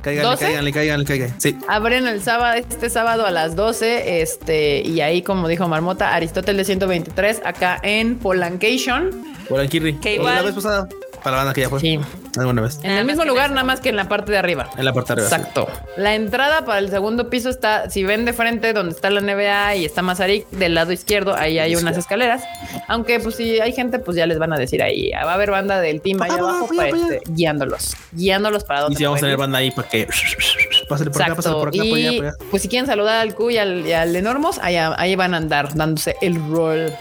[0.02, 1.34] Cáiganle, cáiganle, cáiganle, cáiganle.
[1.39, 1.57] Sí.
[1.68, 4.22] Abren el sábado, este sábado a las 12.
[4.22, 9.34] Este, y ahí, como dijo Marmota, Aristóteles 123, acá en Polancation.
[9.49, 9.99] Polanquirri.
[10.22, 10.88] La vez pasada.
[11.26, 11.80] Para la banda que ya fue.
[11.80, 11.99] Sí.
[12.38, 12.80] Alguna vez.
[12.84, 14.69] En el mismo lugar, nada más que en la parte de arriba.
[14.77, 15.35] En la parte de arriba.
[15.35, 15.67] Exacto.
[15.97, 19.77] La entrada para el segundo piso está, si ven de frente donde está la NBA
[19.77, 22.43] y está Mazarik, del lado izquierdo, ahí hay unas escaleras.
[22.88, 25.09] Aunque, pues, si hay gente, pues ya les van a decir ahí.
[25.13, 27.95] Va a haber banda del team ahí abajo para este, guiándolos.
[28.11, 28.93] Guiándolos para donde.
[28.93, 30.07] Y si vamos a tener banda ahí para que.
[30.89, 33.57] Pásale por acá, pásale por acá, por allá, Pues si quieren saludar al Q y
[33.57, 36.93] al, y al Enormos, ahí van a andar dándose el rol.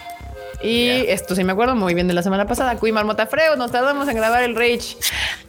[0.65, 2.77] Y esto sí me acuerdo muy bien de la semana pasada.
[2.77, 4.97] Cuy Marmota Freud, nos tardamos en grabar el Rage.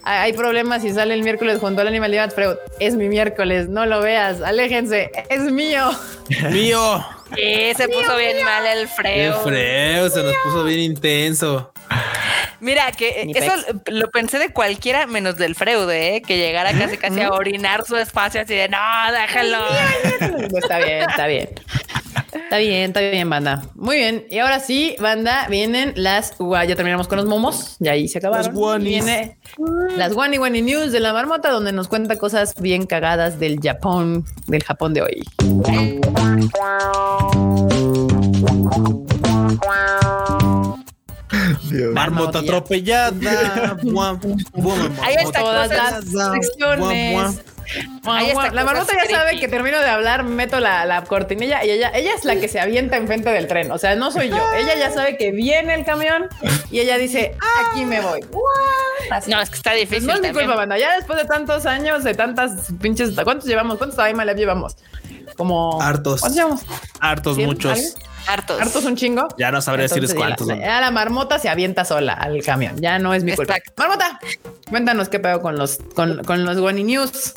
[0.02, 2.56] Hay problemas si sale el miércoles junto al Animalidad Freud.
[2.80, 5.90] Es mi miércoles, no lo veas, aléjense, es mío.
[6.50, 7.04] mío.
[7.34, 9.10] Sí, se puso bien mal el Freud.
[9.10, 11.72] El Freud se nos puso bien intenso.
[12.60, 13.52] Mira, que eso
[13.86, 16.22] lo pensé de cualquiera menos del Freud, ¿eh?
[16.26, 18.78] que llegara casi casi a orinar su espacio así de no,
[19.12, 19.64] déjalo.
[20.58, 21.48] está bien, está bien.
[22.56, 23.62] Está bien, está bien, banda.
[23.74, 24.26] Muy bien.
[24.30, 26.32] Y ahora sí, banda, vienen las.
[26.38, 27.76] ya terminamos con los momos.
[27.80, 28.54] Ya ahí se acabaron.
[28.54, 29.36] Las Viene
[29.94, 34.64] las Wani News de la marmota, donde nos cuenta cosas bien cagadas del Japón, del
[34.64, 35.22] Japón de hoy.
[41.92, 43.10] Marmota atropellada.
[45.02, 47.55] Ahí está todas las secciones
[48.52, 52.24] la marmota ya sabe que termino de hablar, meto la, cortinilla y ella, ella es
[52.24, 53.70] la que se avienta enfrente del tren.
[53.70, 54.38] O sea, no soy yo.
[54.56, 56.28] Ella ya sabe que viene el camión
[56.70, 58.20] y ella dice, aquí me voy.
[59.28, 60.06] No, es que está difícil.
[60.06, 60.78] No es mi culpa, banda.
[60.78, 63.10] Ya después de tantos años, de tantas pinches.
[63.22, 63.78] ¿Cuántos llevamos?
[63.78, 64.76] ¿Cuántos Time llevamos?
[65.36, 65.80] Como.
[65.80, 66.20] Hartos.
[66.20, 66.62] ¿Cuántos llevamos?
[67.00, 67.96] Hartos, muchos.
[68.26, 68.60] Hartos.
[68.60, 69.28] Hartos un chingo.
[69.38, 70.48] Ya no sabré decirles cuántos.
[70.48, 72.76] Ya la, marmota se avienta sola al camión.
[72.80, 73.56] Ya no es mi culpa.
[73.76, 74.18] Marmota,
[74.68, 77.34] cuéntanos qué pedo con los, con, con los Guani News.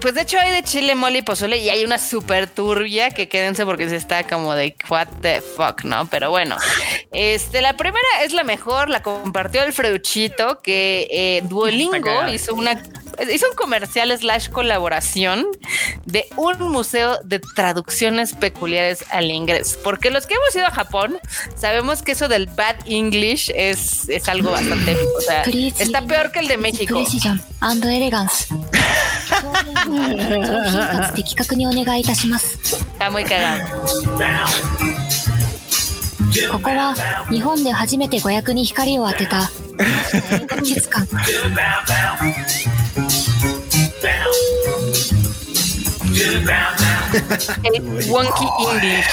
[0.00, 3.28] Pues de hecho hay de chile, mole y pozole y hay una super turbia que
[3.28, 6.06] quédense porque se está como de what the fuck, ¿no?
[6.06, 6.56] Pero bueno,
[7.12, 12.82] este, la primera es la mejor, la compartió el Freuchito que eh, Duolingo hizo una
[13.32, 15.46] hizo un comercial slash colaboración
[16.04, 19.78] de un museo de traducciones peculiares al inglés.
[19.82, 21.18] Porque los que hemos ido a Japón
[21.56, 26.40] sabemos que eso del bad English es, es algo bastante, o sea, está peor que
[26.40, 26.94] el de México.
[29.32, 32.58] 商品かつ的確にお願いいたします。
[32.98, 33.58] あ、もう一回だ。
[36.50, 36.94] ここは
[37.30, 39.50] 日本で初めて誤訳に光を当てた
[40.60, 41.06] 美術館。
[48.08, 49.08] Wonky English.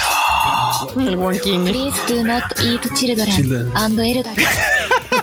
[1.17, 1.73] Wonky English.
[1.73, 3.29] Please do not eat children
[3.75, 4.78] and elderly.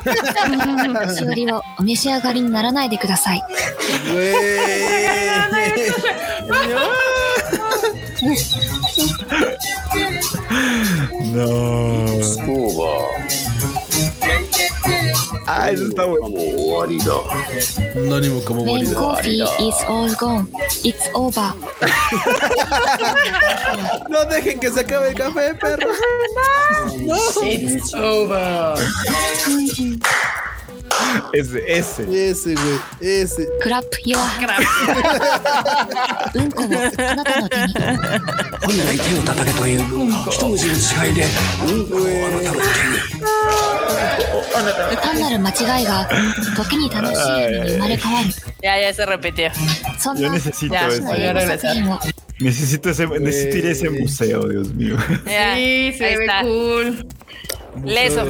[1.14, 3.42] しおりをお召し上がりにならないでください。
[15.46, 16.26] Ah, eso está bueno.
[17.94, 20.48] Anónimo como When coffee is all gone,
[20.82, 21.52] it's over.
[24.08, 25.86] no dejen que se acabe el café, perro.
[27.06, 27.16] no.
[27.42, 28.74] It's over.
[31.32, 32.30] Ese, ese.
[32.30, 32.78] Ese, güey.
[33.00, 33.48] Ese.
[33.60, 34.18] Crap, yo.
[34.38, 34.60] Crap.
[48.62, 49.50] Ya, ya se repitió.
[50.16, 51.02] Yo necesito ya, eso.
[52.38, 54.96] Necesito, ese, necesito ir a ese museo, Dios mío.
[55.26, 57.06] Ya, sí, se ve cool.
[57.76, 58.26] Museo Leso,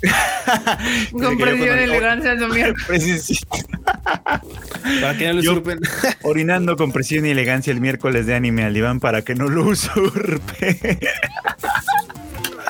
[0.00, 1.12] Freud.
[1.12, 2.74] Con presión y elegancia de mierda.
[5.00, 5.80] Para que no lo usurpen.
[6.22, 9.64] Orinando con presión y elegancia el miércoles de anime al Iván para que no lo
[9.64, 10.98] usurpe.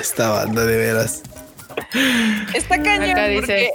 [0.01, 1.23] Esta banda de veras.
[2.55, 3.71] Está cañón Acá dice- porque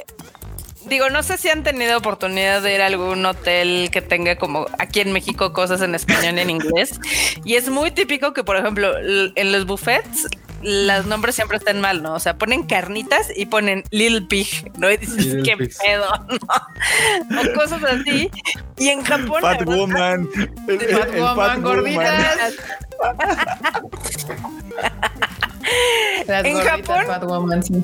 [0.86, 4.66] digo, no sé si han tenido oportunidad de ir a algún hotel que tenga como
[4.78, 7.00] aquí en México cosas en español y en inglés.
[7.44, 10.26] Y es muy típico que, por ejemplo, en los buffets
[10.64, 12.14] los nombres siempre están mal, ¿no?
[12.14, 14.90] O sea, ponen carnitas y ponen Little Pig, ¿no?
[14.90, 15.78] Y dices, Little qué Pigs.
[15.78, 16.38] pedo, ¿no?
[17.50, 18.30] O cosas así.
[18.78, 19.42] Y en Japón...
[19.42, 20.28] Fat verdad, Woman.
[20.68, 22.54] El, el- Fat el Woman, Fat gorditas.
[26.26, 27.74] Las En gorditas Japón- Fat Woman, sí.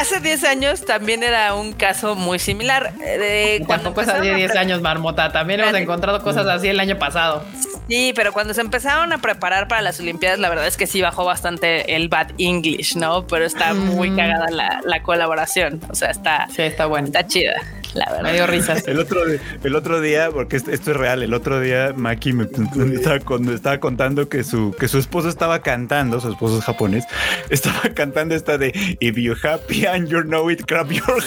[0.00, 2.92] Hace 10 años también era un caso muy similar.
[3.02, 5.30] eh, Tampoco hace empezaron a 10 años, Marmota.
[5.32, 7.44] También hemos encontrado cosas así el año pasado.
[7.88, 11.00] Sí, pero cuando se empezaron a preparar para las Olimpiadas, la verdad es que sí
[11.02, 13.26] bajó bastante el bad English, ¿no?
[13.26, 15.80] Pero está muy cagada la, la colaboración.
[15.90, 17.06] O sea, está, Sí, está bueno.
[17.06, 17.52] está chida,
[17.94, 18.22] la verdad.
[18.22, 18.86] Me dio risas.
[18.86, 19.20] El otro,
[19.62, 22.46] el otro día, porque esto, esto es real, el otro día Maki me,
[22.76, 26.58] me estaba, con- me estaba contando que su, que su esposo estaba cantando, su esposo
[26.58, 27.04] es japonés,
[27.50, 31.04] estaba cantando esta de If you happy and you know it, grab your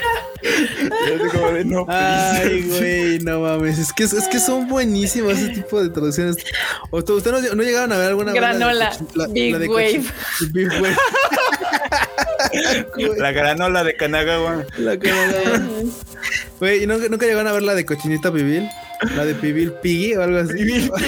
[0.42, 1.84] de, no.
[1.88, 3.78] Ay, güey, no mames.
[3.78, 6.36] Es que, es que son buenísimos ese tipo de traducciones.
[6.90, 9.58] ¿O ¿Ustedes usted no, no llegaron a ver alguna de Granola, cochi- la- Big la
[9.58, 10.04] de Wave.
[10.52, 10.96] Big Wave.
[13.18, 14.64] La granola de Kanagawa.
[14.78, 15.60] la cara-
[16.58, 18.68] Güey, ¿y nunca, nunca llegaron a ver la de cochinita pibil?
[19.16, 20.90] La de pibil piggy o algo así.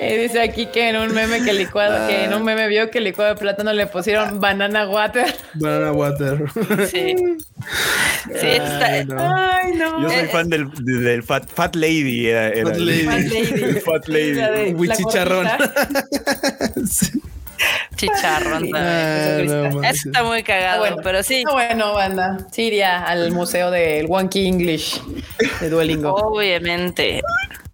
[0.00, 3.00] Y dice aquí que en un meme que licuado, que en un meme vio que
[3.00, 5.32] licuado de plátano le pusieron banana water.
[5.54, 6.38] Banana water.
[6.90, 7.14] Sí.
[8.40, 9.16] Sí, está- Ay, no.
[9.18, 10.02] Ay, no.
[10.02, 12.28] Yo soy Eh, fan del, del Fat, Fat Lady.
[12.28, 13.04] Era, era Fat el- Lady.
[13.04, 13.62] Fat Lady.
[13.64, 14.32] el Fat Lady.
[14.34, 15.46] La de- Uy, chicharrón.
[15.46, 15.86] gordita.
[17.96, 18.70] chicharrón.
[18.70, 18.76] también.
[18.76, 20.96] Ay, no Eso está muy cagado, Bueno.
[21.02, 21.44] pero sí.
[21.48, 22.38] Ah, bueno, banda.
[22.50, 25.00] Sí iría al museo del Wonky English
[25.60, 26.14] de Duolingo.
[26.14, 27.20] Obviamente.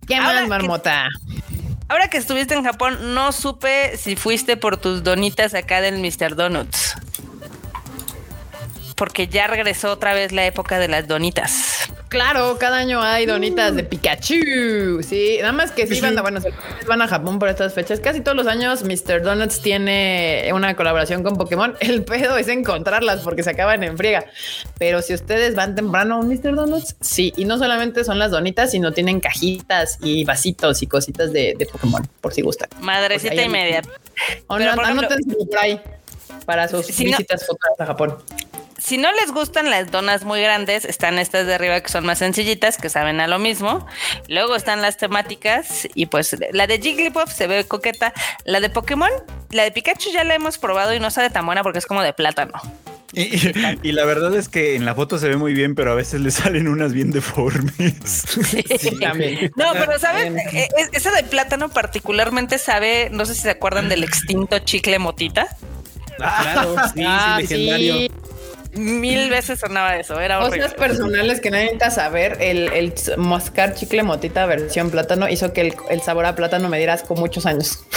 [0.06, 1.08] ¿Qué Ahora más, que- marmota?
[1.90, 6.36] Ahora que estuviste en Japón, no supe si fuiste por tus donitas acá del Mr.
[6.36, 6.96] Donuts.
[8.98, 11.88] Porque ya regresó otra vez la época de las donitas.
[12.08, 15.02] Claro, cada año hay donitas de Pikachu.
[15.02, 16.22] Sí, nada más que sí, banda.
[16.22, 16.50] Bueno, se
[16.86, 18.00] van a Japón por estas fechas.
[18.00, 19.22] Casi todos los años Mr.
[19.22, 21.76] Donuts tiene una colaboración con Pokémon.
[21.80, 24.24] El pedo es encontrarlas porque se acaban en friega.
[24.78, 26.54] Pero si ustedes van temprano a un Mr.
[26.56, 27.32] Donuts, sí.
[27.36, 31.66] Y no solamente son las donitas, sino tienen cajitas y vasitos y cositas de, de
[31.66, 32.68] Pokémon, por si gustan.
[32.80, 33.82] Madrecita Pues y media.
[33.82, 33.94] Pero,
[34.48, 35.80] no, por ejemplo- anótenselo por ahí
[36.46, 38.16] para sus Si no- visitas futuras a Japón.
[38.78, 42.18] Si no les gustan las donas muy grandes, están estas de arriba que son más
[42.18, 43.86] sencillitas, que saben a lo mismo.
[44.28, 48.12] Luego están las temáticas y pues la de Jigglypuff se ve coqueta.
[48.44, 49.10] La de Pokémon,
[49.50, 52.02] la de Pikachu ya la hemos probado y no sabe tan buena porque es como
[52.02, 52.52] de plátano.
[53.14, 56.20] Y, la verdad es que en la foto se ve muy bien, pero a veces
[56.20, 58.22] le salen unas bien deformes.
[59.00, 59.50] También.
[59.56, 60.38] No, pero ¿saben?
[60.38, 64.98] E- e- Esa de plátano particularmente sabe, no sé si se acuerdan del extinto chicle
[64.98, 65.48] motita.
[66.18, 68.08] Claro, sí, Ah, sí, legendario.
[68.74, 70.60] Mil veces sonaba eso, era horrible.
[70.62, 72.36] Cosas personales que nadie necesita saber.
[72.40, 76.76] El, el mascar chicle motita versión plátano hizo que el, el sabor a plátano me
[76.78, 77.80] diera asco muchos años.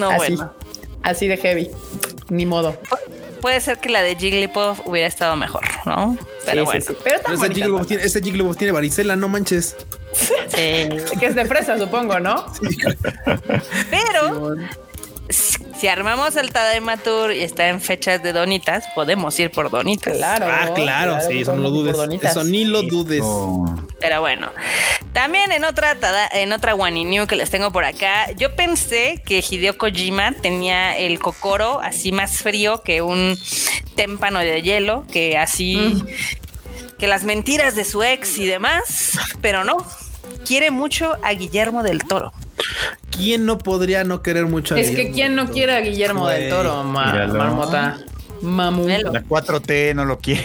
[0.00, 0.52] No, así, bueno.
[1.04, 1.70] así de heavy.
[2.28, 2.76] Ni modo.
[3.40, 6.18] Puede ser que la de Jigglypuff hubiera estado mejor, ¿no?
[6.44, 6.80] Pero Sí, bueno.
[6.80, 6.98] sí, sí.
[7.04, 9.76] Pero Pero ese Jigglypuff tiene, ese Jigglypuff tiene varicela, no manches.
[10.12, 10.88] Sí.
[11.20, 12.46] Que es de fresa, supongo, ¿no?
[13.90, 14.56] Pero
[15.78, 20.16] si armamos el Tadaima Tour y está en fechas de donitas, podemos ir por donitas.
[20.16, 20.46] Claro.
[20.48, 21.96] Ah, claro, sí, eso no lo dudes.
[22.30, 23.22] Eso ni lo dudes.
[24.00, 24.50] Pero bueno,
[25.12, 29.22] también en otra tada- en otra One New que les tengo por acá, yo pensé
[29.26, 33.38] que Hideo Kojima tenía el Kokoro así más frío que un
[33.94, 36.02] témpano de hielo, que así
[36.98, 39.76] que las mentiras de su ex y demás, pero no.
[40.46, 42.32] Quiere mucho a Guillermo del Toro.
[43.10, 45.54] ¿Quién no podría no querer mucho a Es que Guillermo quién no del Toro?
[45.54, 47.34] quiere a Guillermo del Toro, ma- míralo.
[47.34, 47.98] marmota.
[48.42, 48.86] Mamu.
[48.86, 50.44] La 4T no lo quiere.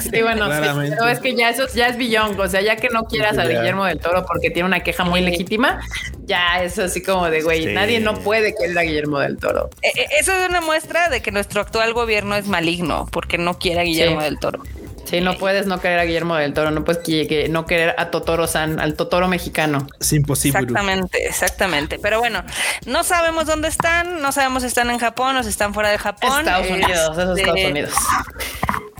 [0.00, 2.38] Sí, bueno, pero es que ya eso ya es billón.
[2.38, 5.20] O sea, ya que no quieras a Guillermo del Toro porque tiene una queja muy
[5.20, 5.80] legítima,
[6.26, 9.68] ya es así como de güey, nadie no puede querer a Guillermo del Toro.
[9.82, 13.58] Eh, eh, eso es una muestra de que nuestro actual gobierno es maligno porque no
[13.58, 14.62] quiere a Guillermo del Toro.
[15.04, 18.10] Sí, no puedes no querer a Guillermo del Toro, no puedes que, no querer a
[18.10, 19.86] Totoro San, al Totoro mexicano.
[20.00, 20.60] Es imposible.
[20.60, 21.98] Exactamente, exactamente.
[21.98, 22.42] Pero bueno,
[22.86, 25.98] no sabemos dónde están, no sabemos si están en Japón o si están fuera de
[25.98, 26.40] Japón.
[26.40, 27.92] Estados Unidos, esos Estados Unidos.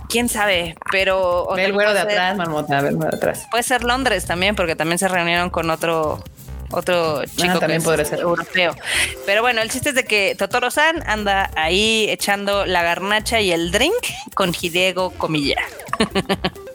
[0.09, 1.47] Quién sabe, pero.
[1.55, 3.47] Ve el güero de atrás, marmota, ve el güero de atrás.
[3.49, 6.23] Puede ser Londres también, porque también se reunieron con otro
[6.73, 8.75] otro ah, chico también podría ser europeo.
[9.25, 13.51] Pero bueno, el chiste es de que Totoro San anda ahí echando la garnacha y
[13.51, 13.93] el drink
[14.33, 15.57] con Hidego Comilla.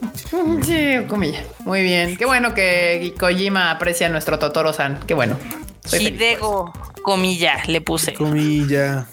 [0.62, 1.43] Sí, comilla.
[1.65, 2.16] Muy bien.
[2.16, 5.01] Qué bueno que Kojima aprecia a nuestro Totoro San.
[5.07, 5.39] Qué bueno.
[5.93, 6.73] Hidego
[7.03, 8.15] Comilla le puse.
[8.15, 9.07] Comilla.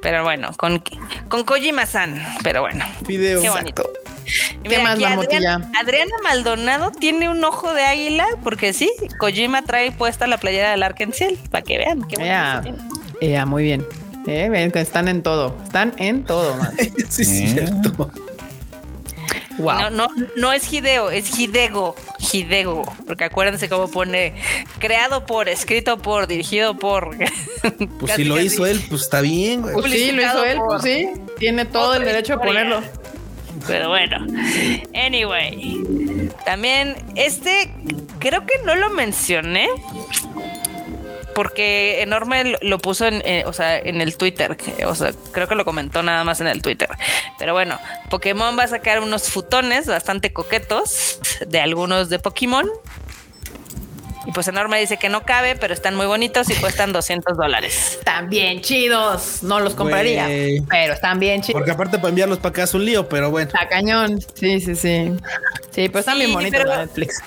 [0.00, 0.82] Pero bueno, con,
[1.28, 2.22] con Kojima San.
[2.42, 2.84] Pero bueno.
[3.06, 3.42] Video.
[3.42, 3.90] Qué bonito.
[4.62, 4.98] ¿Qué más,
[5.80, 10.82] Adriana, Maldonado tiene un ojo de águila porque sí, Kojima trae puesta la playera del
[10.82, 12.02] Arkenciel para que vean.
[12.08, 12.16] Qué
[13.20, 13.84] ya, muy bien.
[14.26, 16.56] Eh, están en todo, están en todo.
[17.08, 17.48] sí, es eh.
[17.54, 18.10] cierto.
[19.58, 21.96] No, no, no es Hideo, es Hidego.
[22.32, 22.84] Hidego.
[23.06, 24.34] Porque acuérdense cómo pone
[24.78, 27.16] creado por, escrito por, dirigido por.
[27.98, 31.08] Pues si lo hizo él, pues está bien, Pues sí, lo hizo él, pues sí.
[31.38, 32.82] Tiene todo el derecho a ponerlo.
[33.66, 34.26] Pero bueno.
[34.94, 36.30] Anyway.
[36.44, 37.70] También este
[38.18, 39.68] creo que no lo mencioné
[41.34, 45.54] porque Enorme lo puso en, eh, o sea, en el Twitter, o sea, creo que
[45.54, 46.88] lo comentó nada más en el Twitter.
[47.38, 47.78] Pero bueno,
[48.10, 52.68] Pokémon va a sacar unos futones bastante coquetos de algunos de Pokémon
[54.28, 57.96] y pues Enorme dice que no cabe, pero están muy bonitos y cuestan 200 dólares.
[57.98, 59.42] Están bien chidos.
[59.42, 60.28] No los compraría,
[60.68, 61.54] pero están bien chidos.
[61.54, 63.48] Porque aparte para enviarlos para acá es un lío, pero bueno.
[63.48, 64.20] Está cañón.
[64.34, 65.14] Sí, sí, sí.
[65.70, 67.22] Sí, pues están bien bonitos Netflix.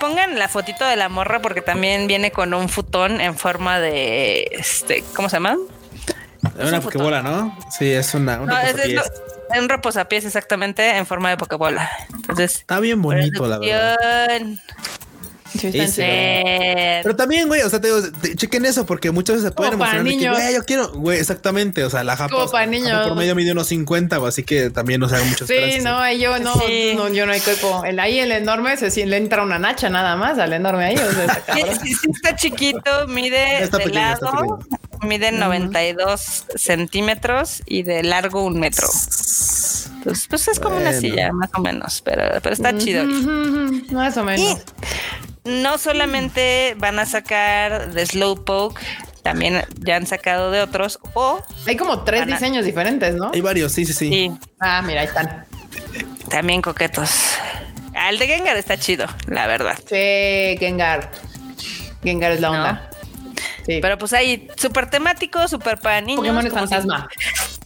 [0.00, 4.48] Pongan la fotito de la morra porque también viene con un futón en forma de
[4.52, 5.58] este, ¿cómo se llama?
[6.58, 7.58] Es una pokebola, ¿no?
[7.70, 9.12] Sí, es una, una no, es,
[9.60, 11.90] un reposapiés exactamente en forma de pokebola.
[12.14, 14.40] Entonces, está bien bonito, la verdad.
[15.60, 18.00] Pero también, güey, o sea, te digo,
[18.36, 21.84] chequen eso porque muchas veces se pueden emocionar de que, güey, yo quiero, güey, exactamente,
[21.84, 23.08] o sea, la japa, para niños.
[23.08, 26.20] por medio mide unos 50, así que también no se hagan muchas Sí, no, ahí
[26.20, 27.84] yo no, no, yo no hay cuerpo.
[27.84, 30.96] El, ahí el enorme se le entra una nacha nada más al enorme ahí.
[30.96, 31.44] O sea,
[31.82, 34.58] sí, sí, está chiquito, mide de lado,
[35.02, 38.88] mide 92 centímetros y de largo un metro.
[40.04, 43.04] Pues, pues es como una silla, más o menos, pero, pero está chido.
[43.90, 44.64] Más o menos
[45.44, 48.80] no solamente van a sacar de Slowpoke,
[49.22, 53.30] también ya han sacado de otros o hay como tres diseños diferentes, ¿no?
[53.32, 55.44] Hay varios, sí, sí, sí, Ah, mira, ahí están.
[56.28, 57.10] También coquetos.
[58.08, 59.78] El de Gengar está chido, la verdad.
[59.86, 61.10] Sí, Gengar.
[62.02, 62.90] Gengar es la onda.
[63.66, 63.78] Sí.
[63.80, 66.18] Pero pues ahí, súper temático, súper para niños.
[66.18, 67.08] Pokémon es fantasma.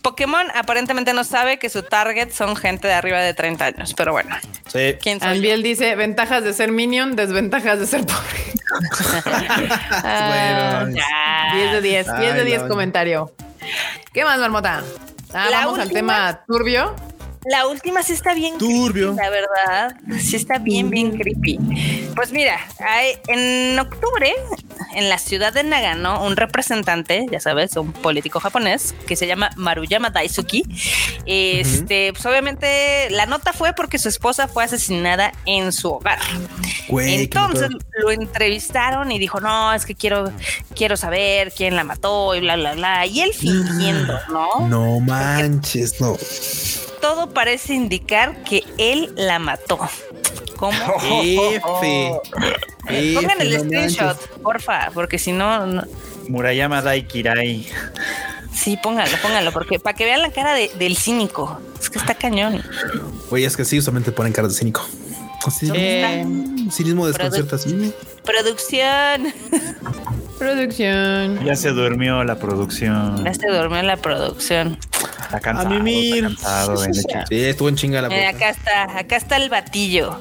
[0.08, 4.12] Pokémon aparentemente no sabe que su target son gente de arriba de 30 años, pero
[4.12, 4.34] bueno.
[4.66, 4.96] Sí.
[5.02, 8.38] ¿Quién Ambiel dice ventajas de ser minion, desventajas de ser pobre.
[9.90, 10.94] Ah, bueno,
[11.56, 13.32] 10 de 10, 10 de 10 comentario.
[14.12, 14.82] ¿Qué más, Marmota?
[15.34, 16.94] Ah, vamos al tema turbio.
[17.44, 19.96] La última sí está bien turbio, la verdad.
[20.18, 21.58] Sí está bien, bien creepy.
[22.14, 22.58] Pues mira,
[23.28, 24.34] en octubre,
[24.94, 29.50] en la ciudad de Nagano, un representante, ya sabes, un político japonés que se llama
[29.56, 30.64] Maruyama Daisuki.
[31.26, 36.18] Este, pues obviamente la nota fue porque su esposa fue asesinada en su hogar.
[36.88, 40.32] Entonces lo entrevistaron y dijo, no, es que quiero,
[40.74, 43.06] quiero saber quién la mató y bla, bla, bla.
[43.06, 44.68] Y él fingiendo, ¿no?
[44.68, 46.16] No manches, no
[47.00, 49.78] todo parece indicar que él la mató.
[50.56, 50.76] ¿Cómo?
[51.22, 52.12] F.
[53.14, 55.84] Pongan el screenshot, porfa, porque si no,
[56.28, 57.66] Murayama Daikirai.
[58.52, 61.60] Sí, póngalo, póngalo, porque para que vean la cara del cínico.
[61.80, 62.62] Es que está cañón.
[63.30, 64.84] Oye, es que sí, usualmente ponen cara de cínico.
[65.50, 66.26] Sí, eh,
[66.70, 67.94] cinismo desconcertación.
[68.24, 69.32] Producción.
[70.38, 71.44] Producción.
[71.44, 73.24] Ya se durmió la producción.
[73.24, 74.78] Ya se durmió la producción.
[75.28, 75.68] Está cansado.
[75.68, 76.26] A mimir.
[77.28, 80.18] sí, estuvo en chinga la eh, Acá está, acá está el batillo.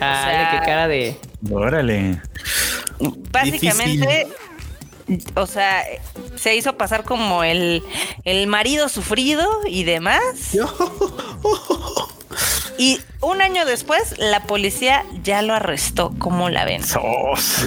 [0.00, 1.18] Ah, qué cara de.
[1.50, 2.22] Órale.
[3.30, 4.26] Básicamente,
[5.34, 5.84] o sea,
[6.36, 7.82] se hizo pasar como el,
[8.24, 10.22] el marido sufrido y demás.
[12.78, 16.14] y un año después, la policía ya lo arrestó.
[16.18, 16.82] ¿Cómo la ven?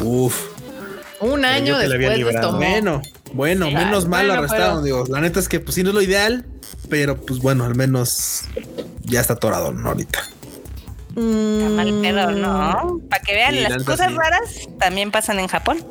[0.01, 0.47] Uf.
[1.21, 3.01] Un año después de esto.
[3.33, 3.65] Bueno.
[3.65, 5.05] Bueno, menos mal lo arrestaron, digo.
[5.09, 6.45] La neta es que pues sí no es lo ideal,
[6.89, 8.43] pero pues bueno, al menos
[9.03, 9.89] ya está atorado ¿no?
[9.89, 10.19] ahorita.
[11.09, 13.01] Está mal pedo, ¿no?
[13.09, 15.83] Para que vean, las cosas raras también pasan en Japón.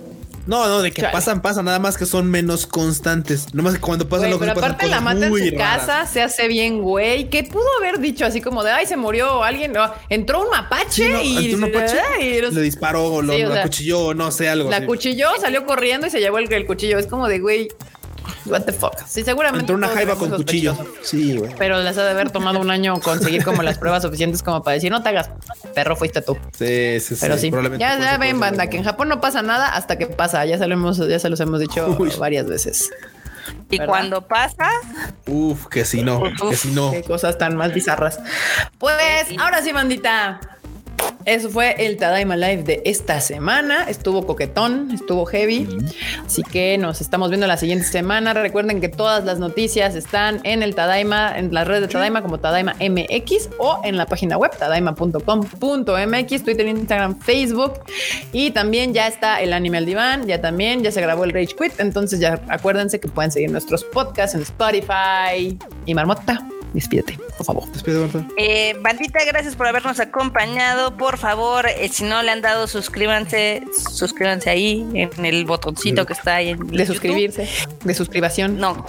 [0.49, 3.53] No, no, de que pasan, pasan, nada más que son menos constantes.
[3.53, 6.23] No más que cuando pasan lo que Pero aparte la mata en su casa, se
[6.23, 7.29] hace bien, güey.
[7.29, 9.75] ¿Qué pudo haber dicho así como de ay, se murió alguien?
[9.75, 12.01] No, entró un mapache y, un mapache,
[12.51, 14.71] le disparó, lo, la cuchilló, no sé, algo.
[14.71, 16.99] La cuchilló, salió corriendo y se llevó el, el cuchillo.
[16.99, 17.69] Es como de güey.
[18.47, 18.95] What the fuck.
[19.07, 19.61] Sí, seguramente.
[19.61, 20.77] Entró una jaiba con cuchillo.
[21.03, 21.55] Sí, güey.
[21.59, 24.75] Pero les ha de haber tomado un año conseguir como las pruebas suficientes como para
[24.75, 25.31] decir, no te hagas,
[25.75, 26.37] perro, fuiste tú.
[26.57, 27.19] Sí, sí, sí.
[27.21, 27.51] Pero sí.
[27.79, 30.45] Ya, ya ven, banda, que en Japón no pasa nada hasta que pasa.
[30.45, 32.91] Ya se, lo hemos, ya se los hemos dicho varias veces.
[33.71, 34.71] Y cuando pasa,
[35.27, 36.91] uf, que si no, que si no.
[36.91, 38.21] Qué cosas tan más bizarras.
[38.79, 38.95] Pues
[39.39, 40.41] ahora sí, bandita.
[41.29, 43.85] Eso fue el Tadaima Live de esta semana.
[43.85, 45.69] Estuvo coquetón, estuvo heavy.
[46.25, 48.33] Así que nos estamos viendo la siguiente semana.
[48.33, 52.39] Recuerden que todas las noticias están en el Tadaima, en las redes de Tadaima como
[52.39, 57.75] Tadaima MX o en la página web tadaima.com.mx, Twitter, Instagram, Facebook.
[58.33, 61.55] Y también ya está el Anime al Diván, ya también, ya se grabó el Rage
[61.55, 61.79] Quit.
[61.79, 66.49] Entonces ya acuérdense que pueden seguir nuestros podcasts en Spotify y Marmota.
[66.75, 67.73] Despídete, por favor.
[67.73, 70.97] Despídete, eh, bandita, gracias por habernos acompañado.
[70.97, 76.13] Por favor, eh, si no le han dado, suscríbanse, suscríbanse ahí en el botoncito que
[76.13, 77.49] está ahí en de suscribirse,
[77.85, 78.59] de suscribación.
[78.59, 78.85] No,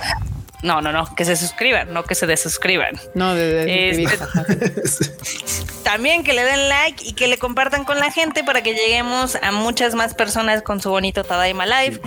[0.61, 2.99] no, no, no, que se suscriban, no que se desuscriban.
[3.13, 4.17] No, de, este,
[5.83, 9.37] También que le den like y que le compartan con la gente para que lleguemos
[9.41, 12.01] a muchas más personas con su bonito Tadaima Live.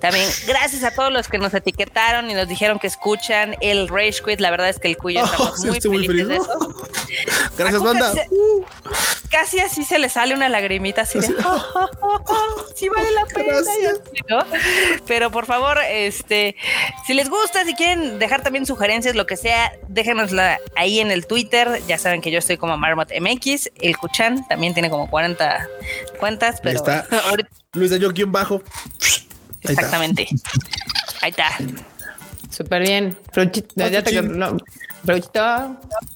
[0.00, 4.22] También gracias a todos los que nos etiquetaron y nos dijeron que escuchan el Rage
[4.24, 4.40] Quit.
[4.40, 6.88] La verdad es que el cuyo estamos muy, felices de eso.
[7.58, 8.12] Gracias, banda.
[9.30, 14.46] Casi así se le sale una lagrimita así de sí vale la pena.
[15.06, 16.56] Pero por favor, este,
[17.06, 21.26] si les gusta, si quieren dejar también sugerencias, lo que sea, déjenosla ahí en el
[21.26, 21.82] Twitter.
[21.86, 23.70] Ya saben que yo estoy como Marmot MX.
[23.80, 25.68] El Kuchan también tiene como 40
[26.18, 26.82] cuentas, pero.
[26.86, 27.44] Ahí está.
[27.74, 28.62] Luis de Yoki bajo.
[29.62, 30.28] Exactamente.
[31.20, 31.48] Ahí está.
[32.50, 33.16] Súper bien.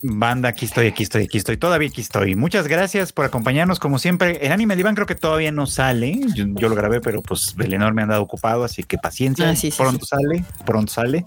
[0.03, 1.57] Banda, aquí estoy, aquí estoy, aquí estoy.
[1.57, 2.35] Todavía aquí estoy.
[2.35, 3.79] Muchas gracias por acompañarnos.
[3.79, 6.21] Como siempre, el anime Iván creo que todavía no sale.
[6.35, 9.51] Yo, lo grabé, pero pues el enorme me han dado ocupado, así que paciencia.
[9.51, 11.25] Ah, pronto sale, pronto sale.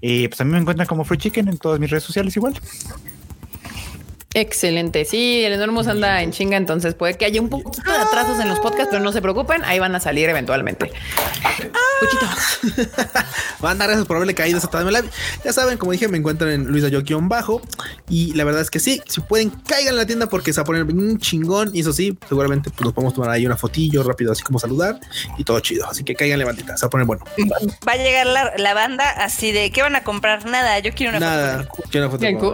[0.00, 2.54] Y pues a mí me encuentran como Free Chicken en todas mis redes sociales igual.
[4.34, 5.04] Excelente.
[5.04, 8.48] Sí, el Enormous anda en chinga, entonces puede que haya un poquito de atrasos en
[8.48, 10.90] los podcasts, pero no se preocupen, ahí van a salir eventualmente.
[12.00, 12.26] Cuchito.
[13.60, 14.84] van a gracias por haberle caído esta tarde.
[15.44, 16.84] Ya saben, como dije, me encuentran en Luis
[17.22, 17.62] bajo.
[18.08, 20.62] Y la verdad es que sí, si pueden, caigan en la tienda porque se va
[20.62, 21.70] a poner un chingón.
[21.72, 24.98] Y eso sí, seguramente pues, nos podemos tomar ahí una fotillo rápido, así como saludar
[25.38, 25.88] y todo chido.
[25.88, 27.24] Así que caigan levantita, se va a poner bueno.
[27.86, 30.46] Va a llegar la, banda así de ¿qué van a comprar?
[30.46, 32.52] Nada, yo quiero una Nada, quiero una foto.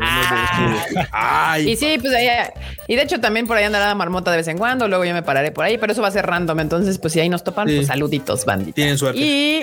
[1.12, 2.28] Ay, y sí, pues ahí,
[2.88, 5.14] y de hecho también por ahí andará la marmota de vez en cuando, luego yo
[5.14, 7.44] me pararé por ahí, pero eso va a ser random, entonces pues si ahí nos
[7.44, 8.74] topan, pues saluditos, bandita.
[8.74, 9.20] Tienen suerte.
[9.20, 9.62] Y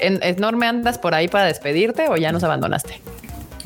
[0.00, 3.00] ¿en, ¿enorme andas por ahí para despedirte o ya nos abandonaste?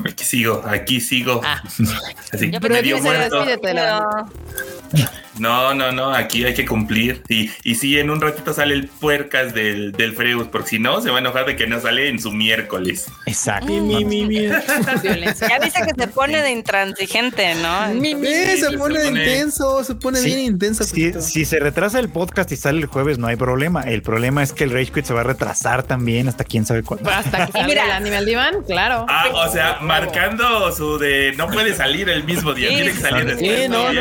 [0.05, 1.41] Aquí sigo, aquí sigo.
[1.43, 1.61] Ah.
[2.33, 3.43] Así, medio muerto.
[3.43, 4.88] No,
[5.39, 7.23] no, no, aquí hay que cumplir.
[7.29, 11.01] Y, y si en un ratito sale el puercas del, del Freus, porque si no,
[11.01, 13.07] se va a enojar de que no sale en su miércoles.
[13.25, 13.67] Exacto.
[13.67, 17.93] Mi, mi, mi, ya dice que se pone de intransigente, ¿no?
[17.93, 20.83] Mi, mi, se, pone de intenso, se pone bien intenso.
[20.83, 23.81] Si, si, se retrasa el podcast y sale el jueves, no hay problema.
[23.83, 26.83] El problema es que el Rage Quit se va a retrasar también hasta quién sabe
[26.83, 27.09] cuándo.
[27.09, 29.05] Hasta que salga el Animal Divan, claro.
[29.07, 33.25] Ah, o sea, marcando su de no puede salir el mismo día, tiene que salir
[33.25, 33.61] después.
[33.61, 33.91] Sí, no,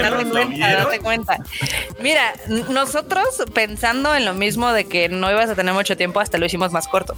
[0.84, 1.38] date cuenta,
[2.00, 2.32] Mira,
[2.68, 6.46] nosotros pensando en lo mismo de que no ibas a tener mucho tiempo, hasta lo
[6.46, 7.14] hicimos más corto.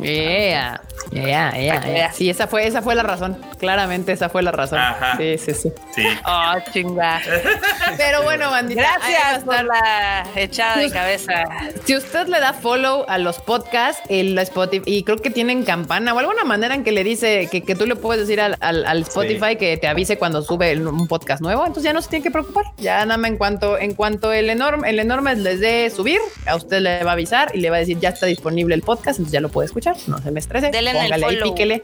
[0.00, 0.80] Yeah,
[1.10, 3.36] yeah, yeah, Sí, esa fue, esa fue la razón.
[3.58, 4.78] Claramente esa fue la razón.
[5.16, 5.72] Sí, sí, sí.
[5.94, 6.04] Sí.
[6.24, 7.20] Oh, chinga.
[7.96, 8.82] Pero bueno, bandita.
[8.82, 11.44] Gracias por la echada de cabeza.
[11.84, 16.14] Si usted le da follow a los podcasts, el Spotify, y creo que tienen campana
[16.14, 19.02] o alguna manera en que le dice que, que tú le puedes decir al, al,
[19.02, 22.30] Spotify que te avise cuando sube un podcast nuevo, entonces ya no se tiene que
[22.30, 22.66] preocupar.
[22.76, 26.54] Ya nada más en cuanto, en cuanto el enorme, el enorme les dé subir, a
[26.54, 29.18] usted le va a avisar y le va a decir ya está disponible el podcast,
[29.18, 30.70] entonces ya lo puede escuchar no se me estrese.
[30.70, 31.82] Póngale ahí, píquele,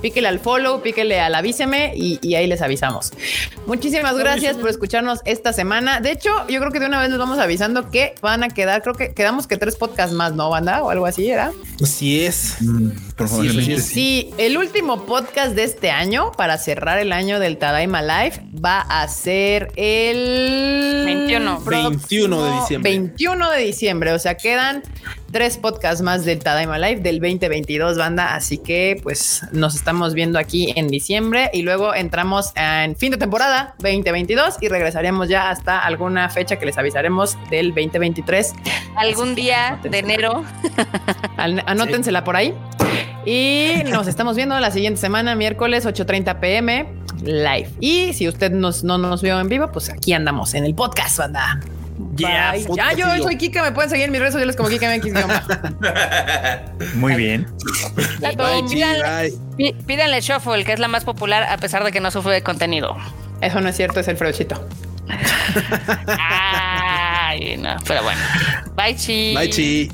[0.00, 3.12] píquele al follow, píquele al avíseme y, ahí les avisamos.
[3.66, 6.00] Muchísimas gracias por escucharnos esta semana.
[6.00, 8.82] De hecho, yo creo que de una vez les vamos avisando que van a quedar,
[8.82, 10.82] creo que quedamos que tres podcasts más, ¿no, banda?
[10.82, 11.52] O algo así, ¿era?
[11.82, 12.56] Así es.
[12.60, 14.30] Mm, Probablemente sí.
[14.38, 19.06] el último podcast de este año para cerrar el año del Tadaima Live va a
[19.08, 21.60] ser el 21.
[21.60, 22.90] 21 de diciembre.
[22.90, 24.12] 21 de diciembre.
[24.12, 24.82] O sea, quedan
[25.30, 28.34] tres podcasts más del Tadaima Live del 2022, banda.
[28.34, 33.16] Así que pues nos estamos viendo aquí en diciembre y luego entramos en fin de
[33.16, 38.52] temporada 2022 y regresaremos ya hasta alguna fecha que les avisaremos del 2023.
[38.96, 40.44] Algún día de enero.
[41.36, 42.54] Anótensela por ahí.
[43.24, 46.86] Y nos estamos viendo la siguiente semana, miércoles 8:30 pm,
[47.24, 47.70] live.
[47.80, 51.18] Y si usted nos, no nos vio en vivo, pues aquí andamos en el podcast,
[51.18, 51.60] banda.
[52.14, 52.54] Ya,
[52.96, 55.06] yo soy Kika, me pueden seguir en mis redes sociales como Kika MX.
[56.94, 57.46] Muy bien.
[59.86, 62.96] Pídanle, Shuffle, que es la más popular a pesar de que no sufre de contenido.
[63.40, 64.66] Eso no es cierto, es el Fredochito.
[66.18, 68.20] Ay, no, pero bueno.
[68.74, 69.34] Bye, chi.
[69.36, 69.90] Bye, chi.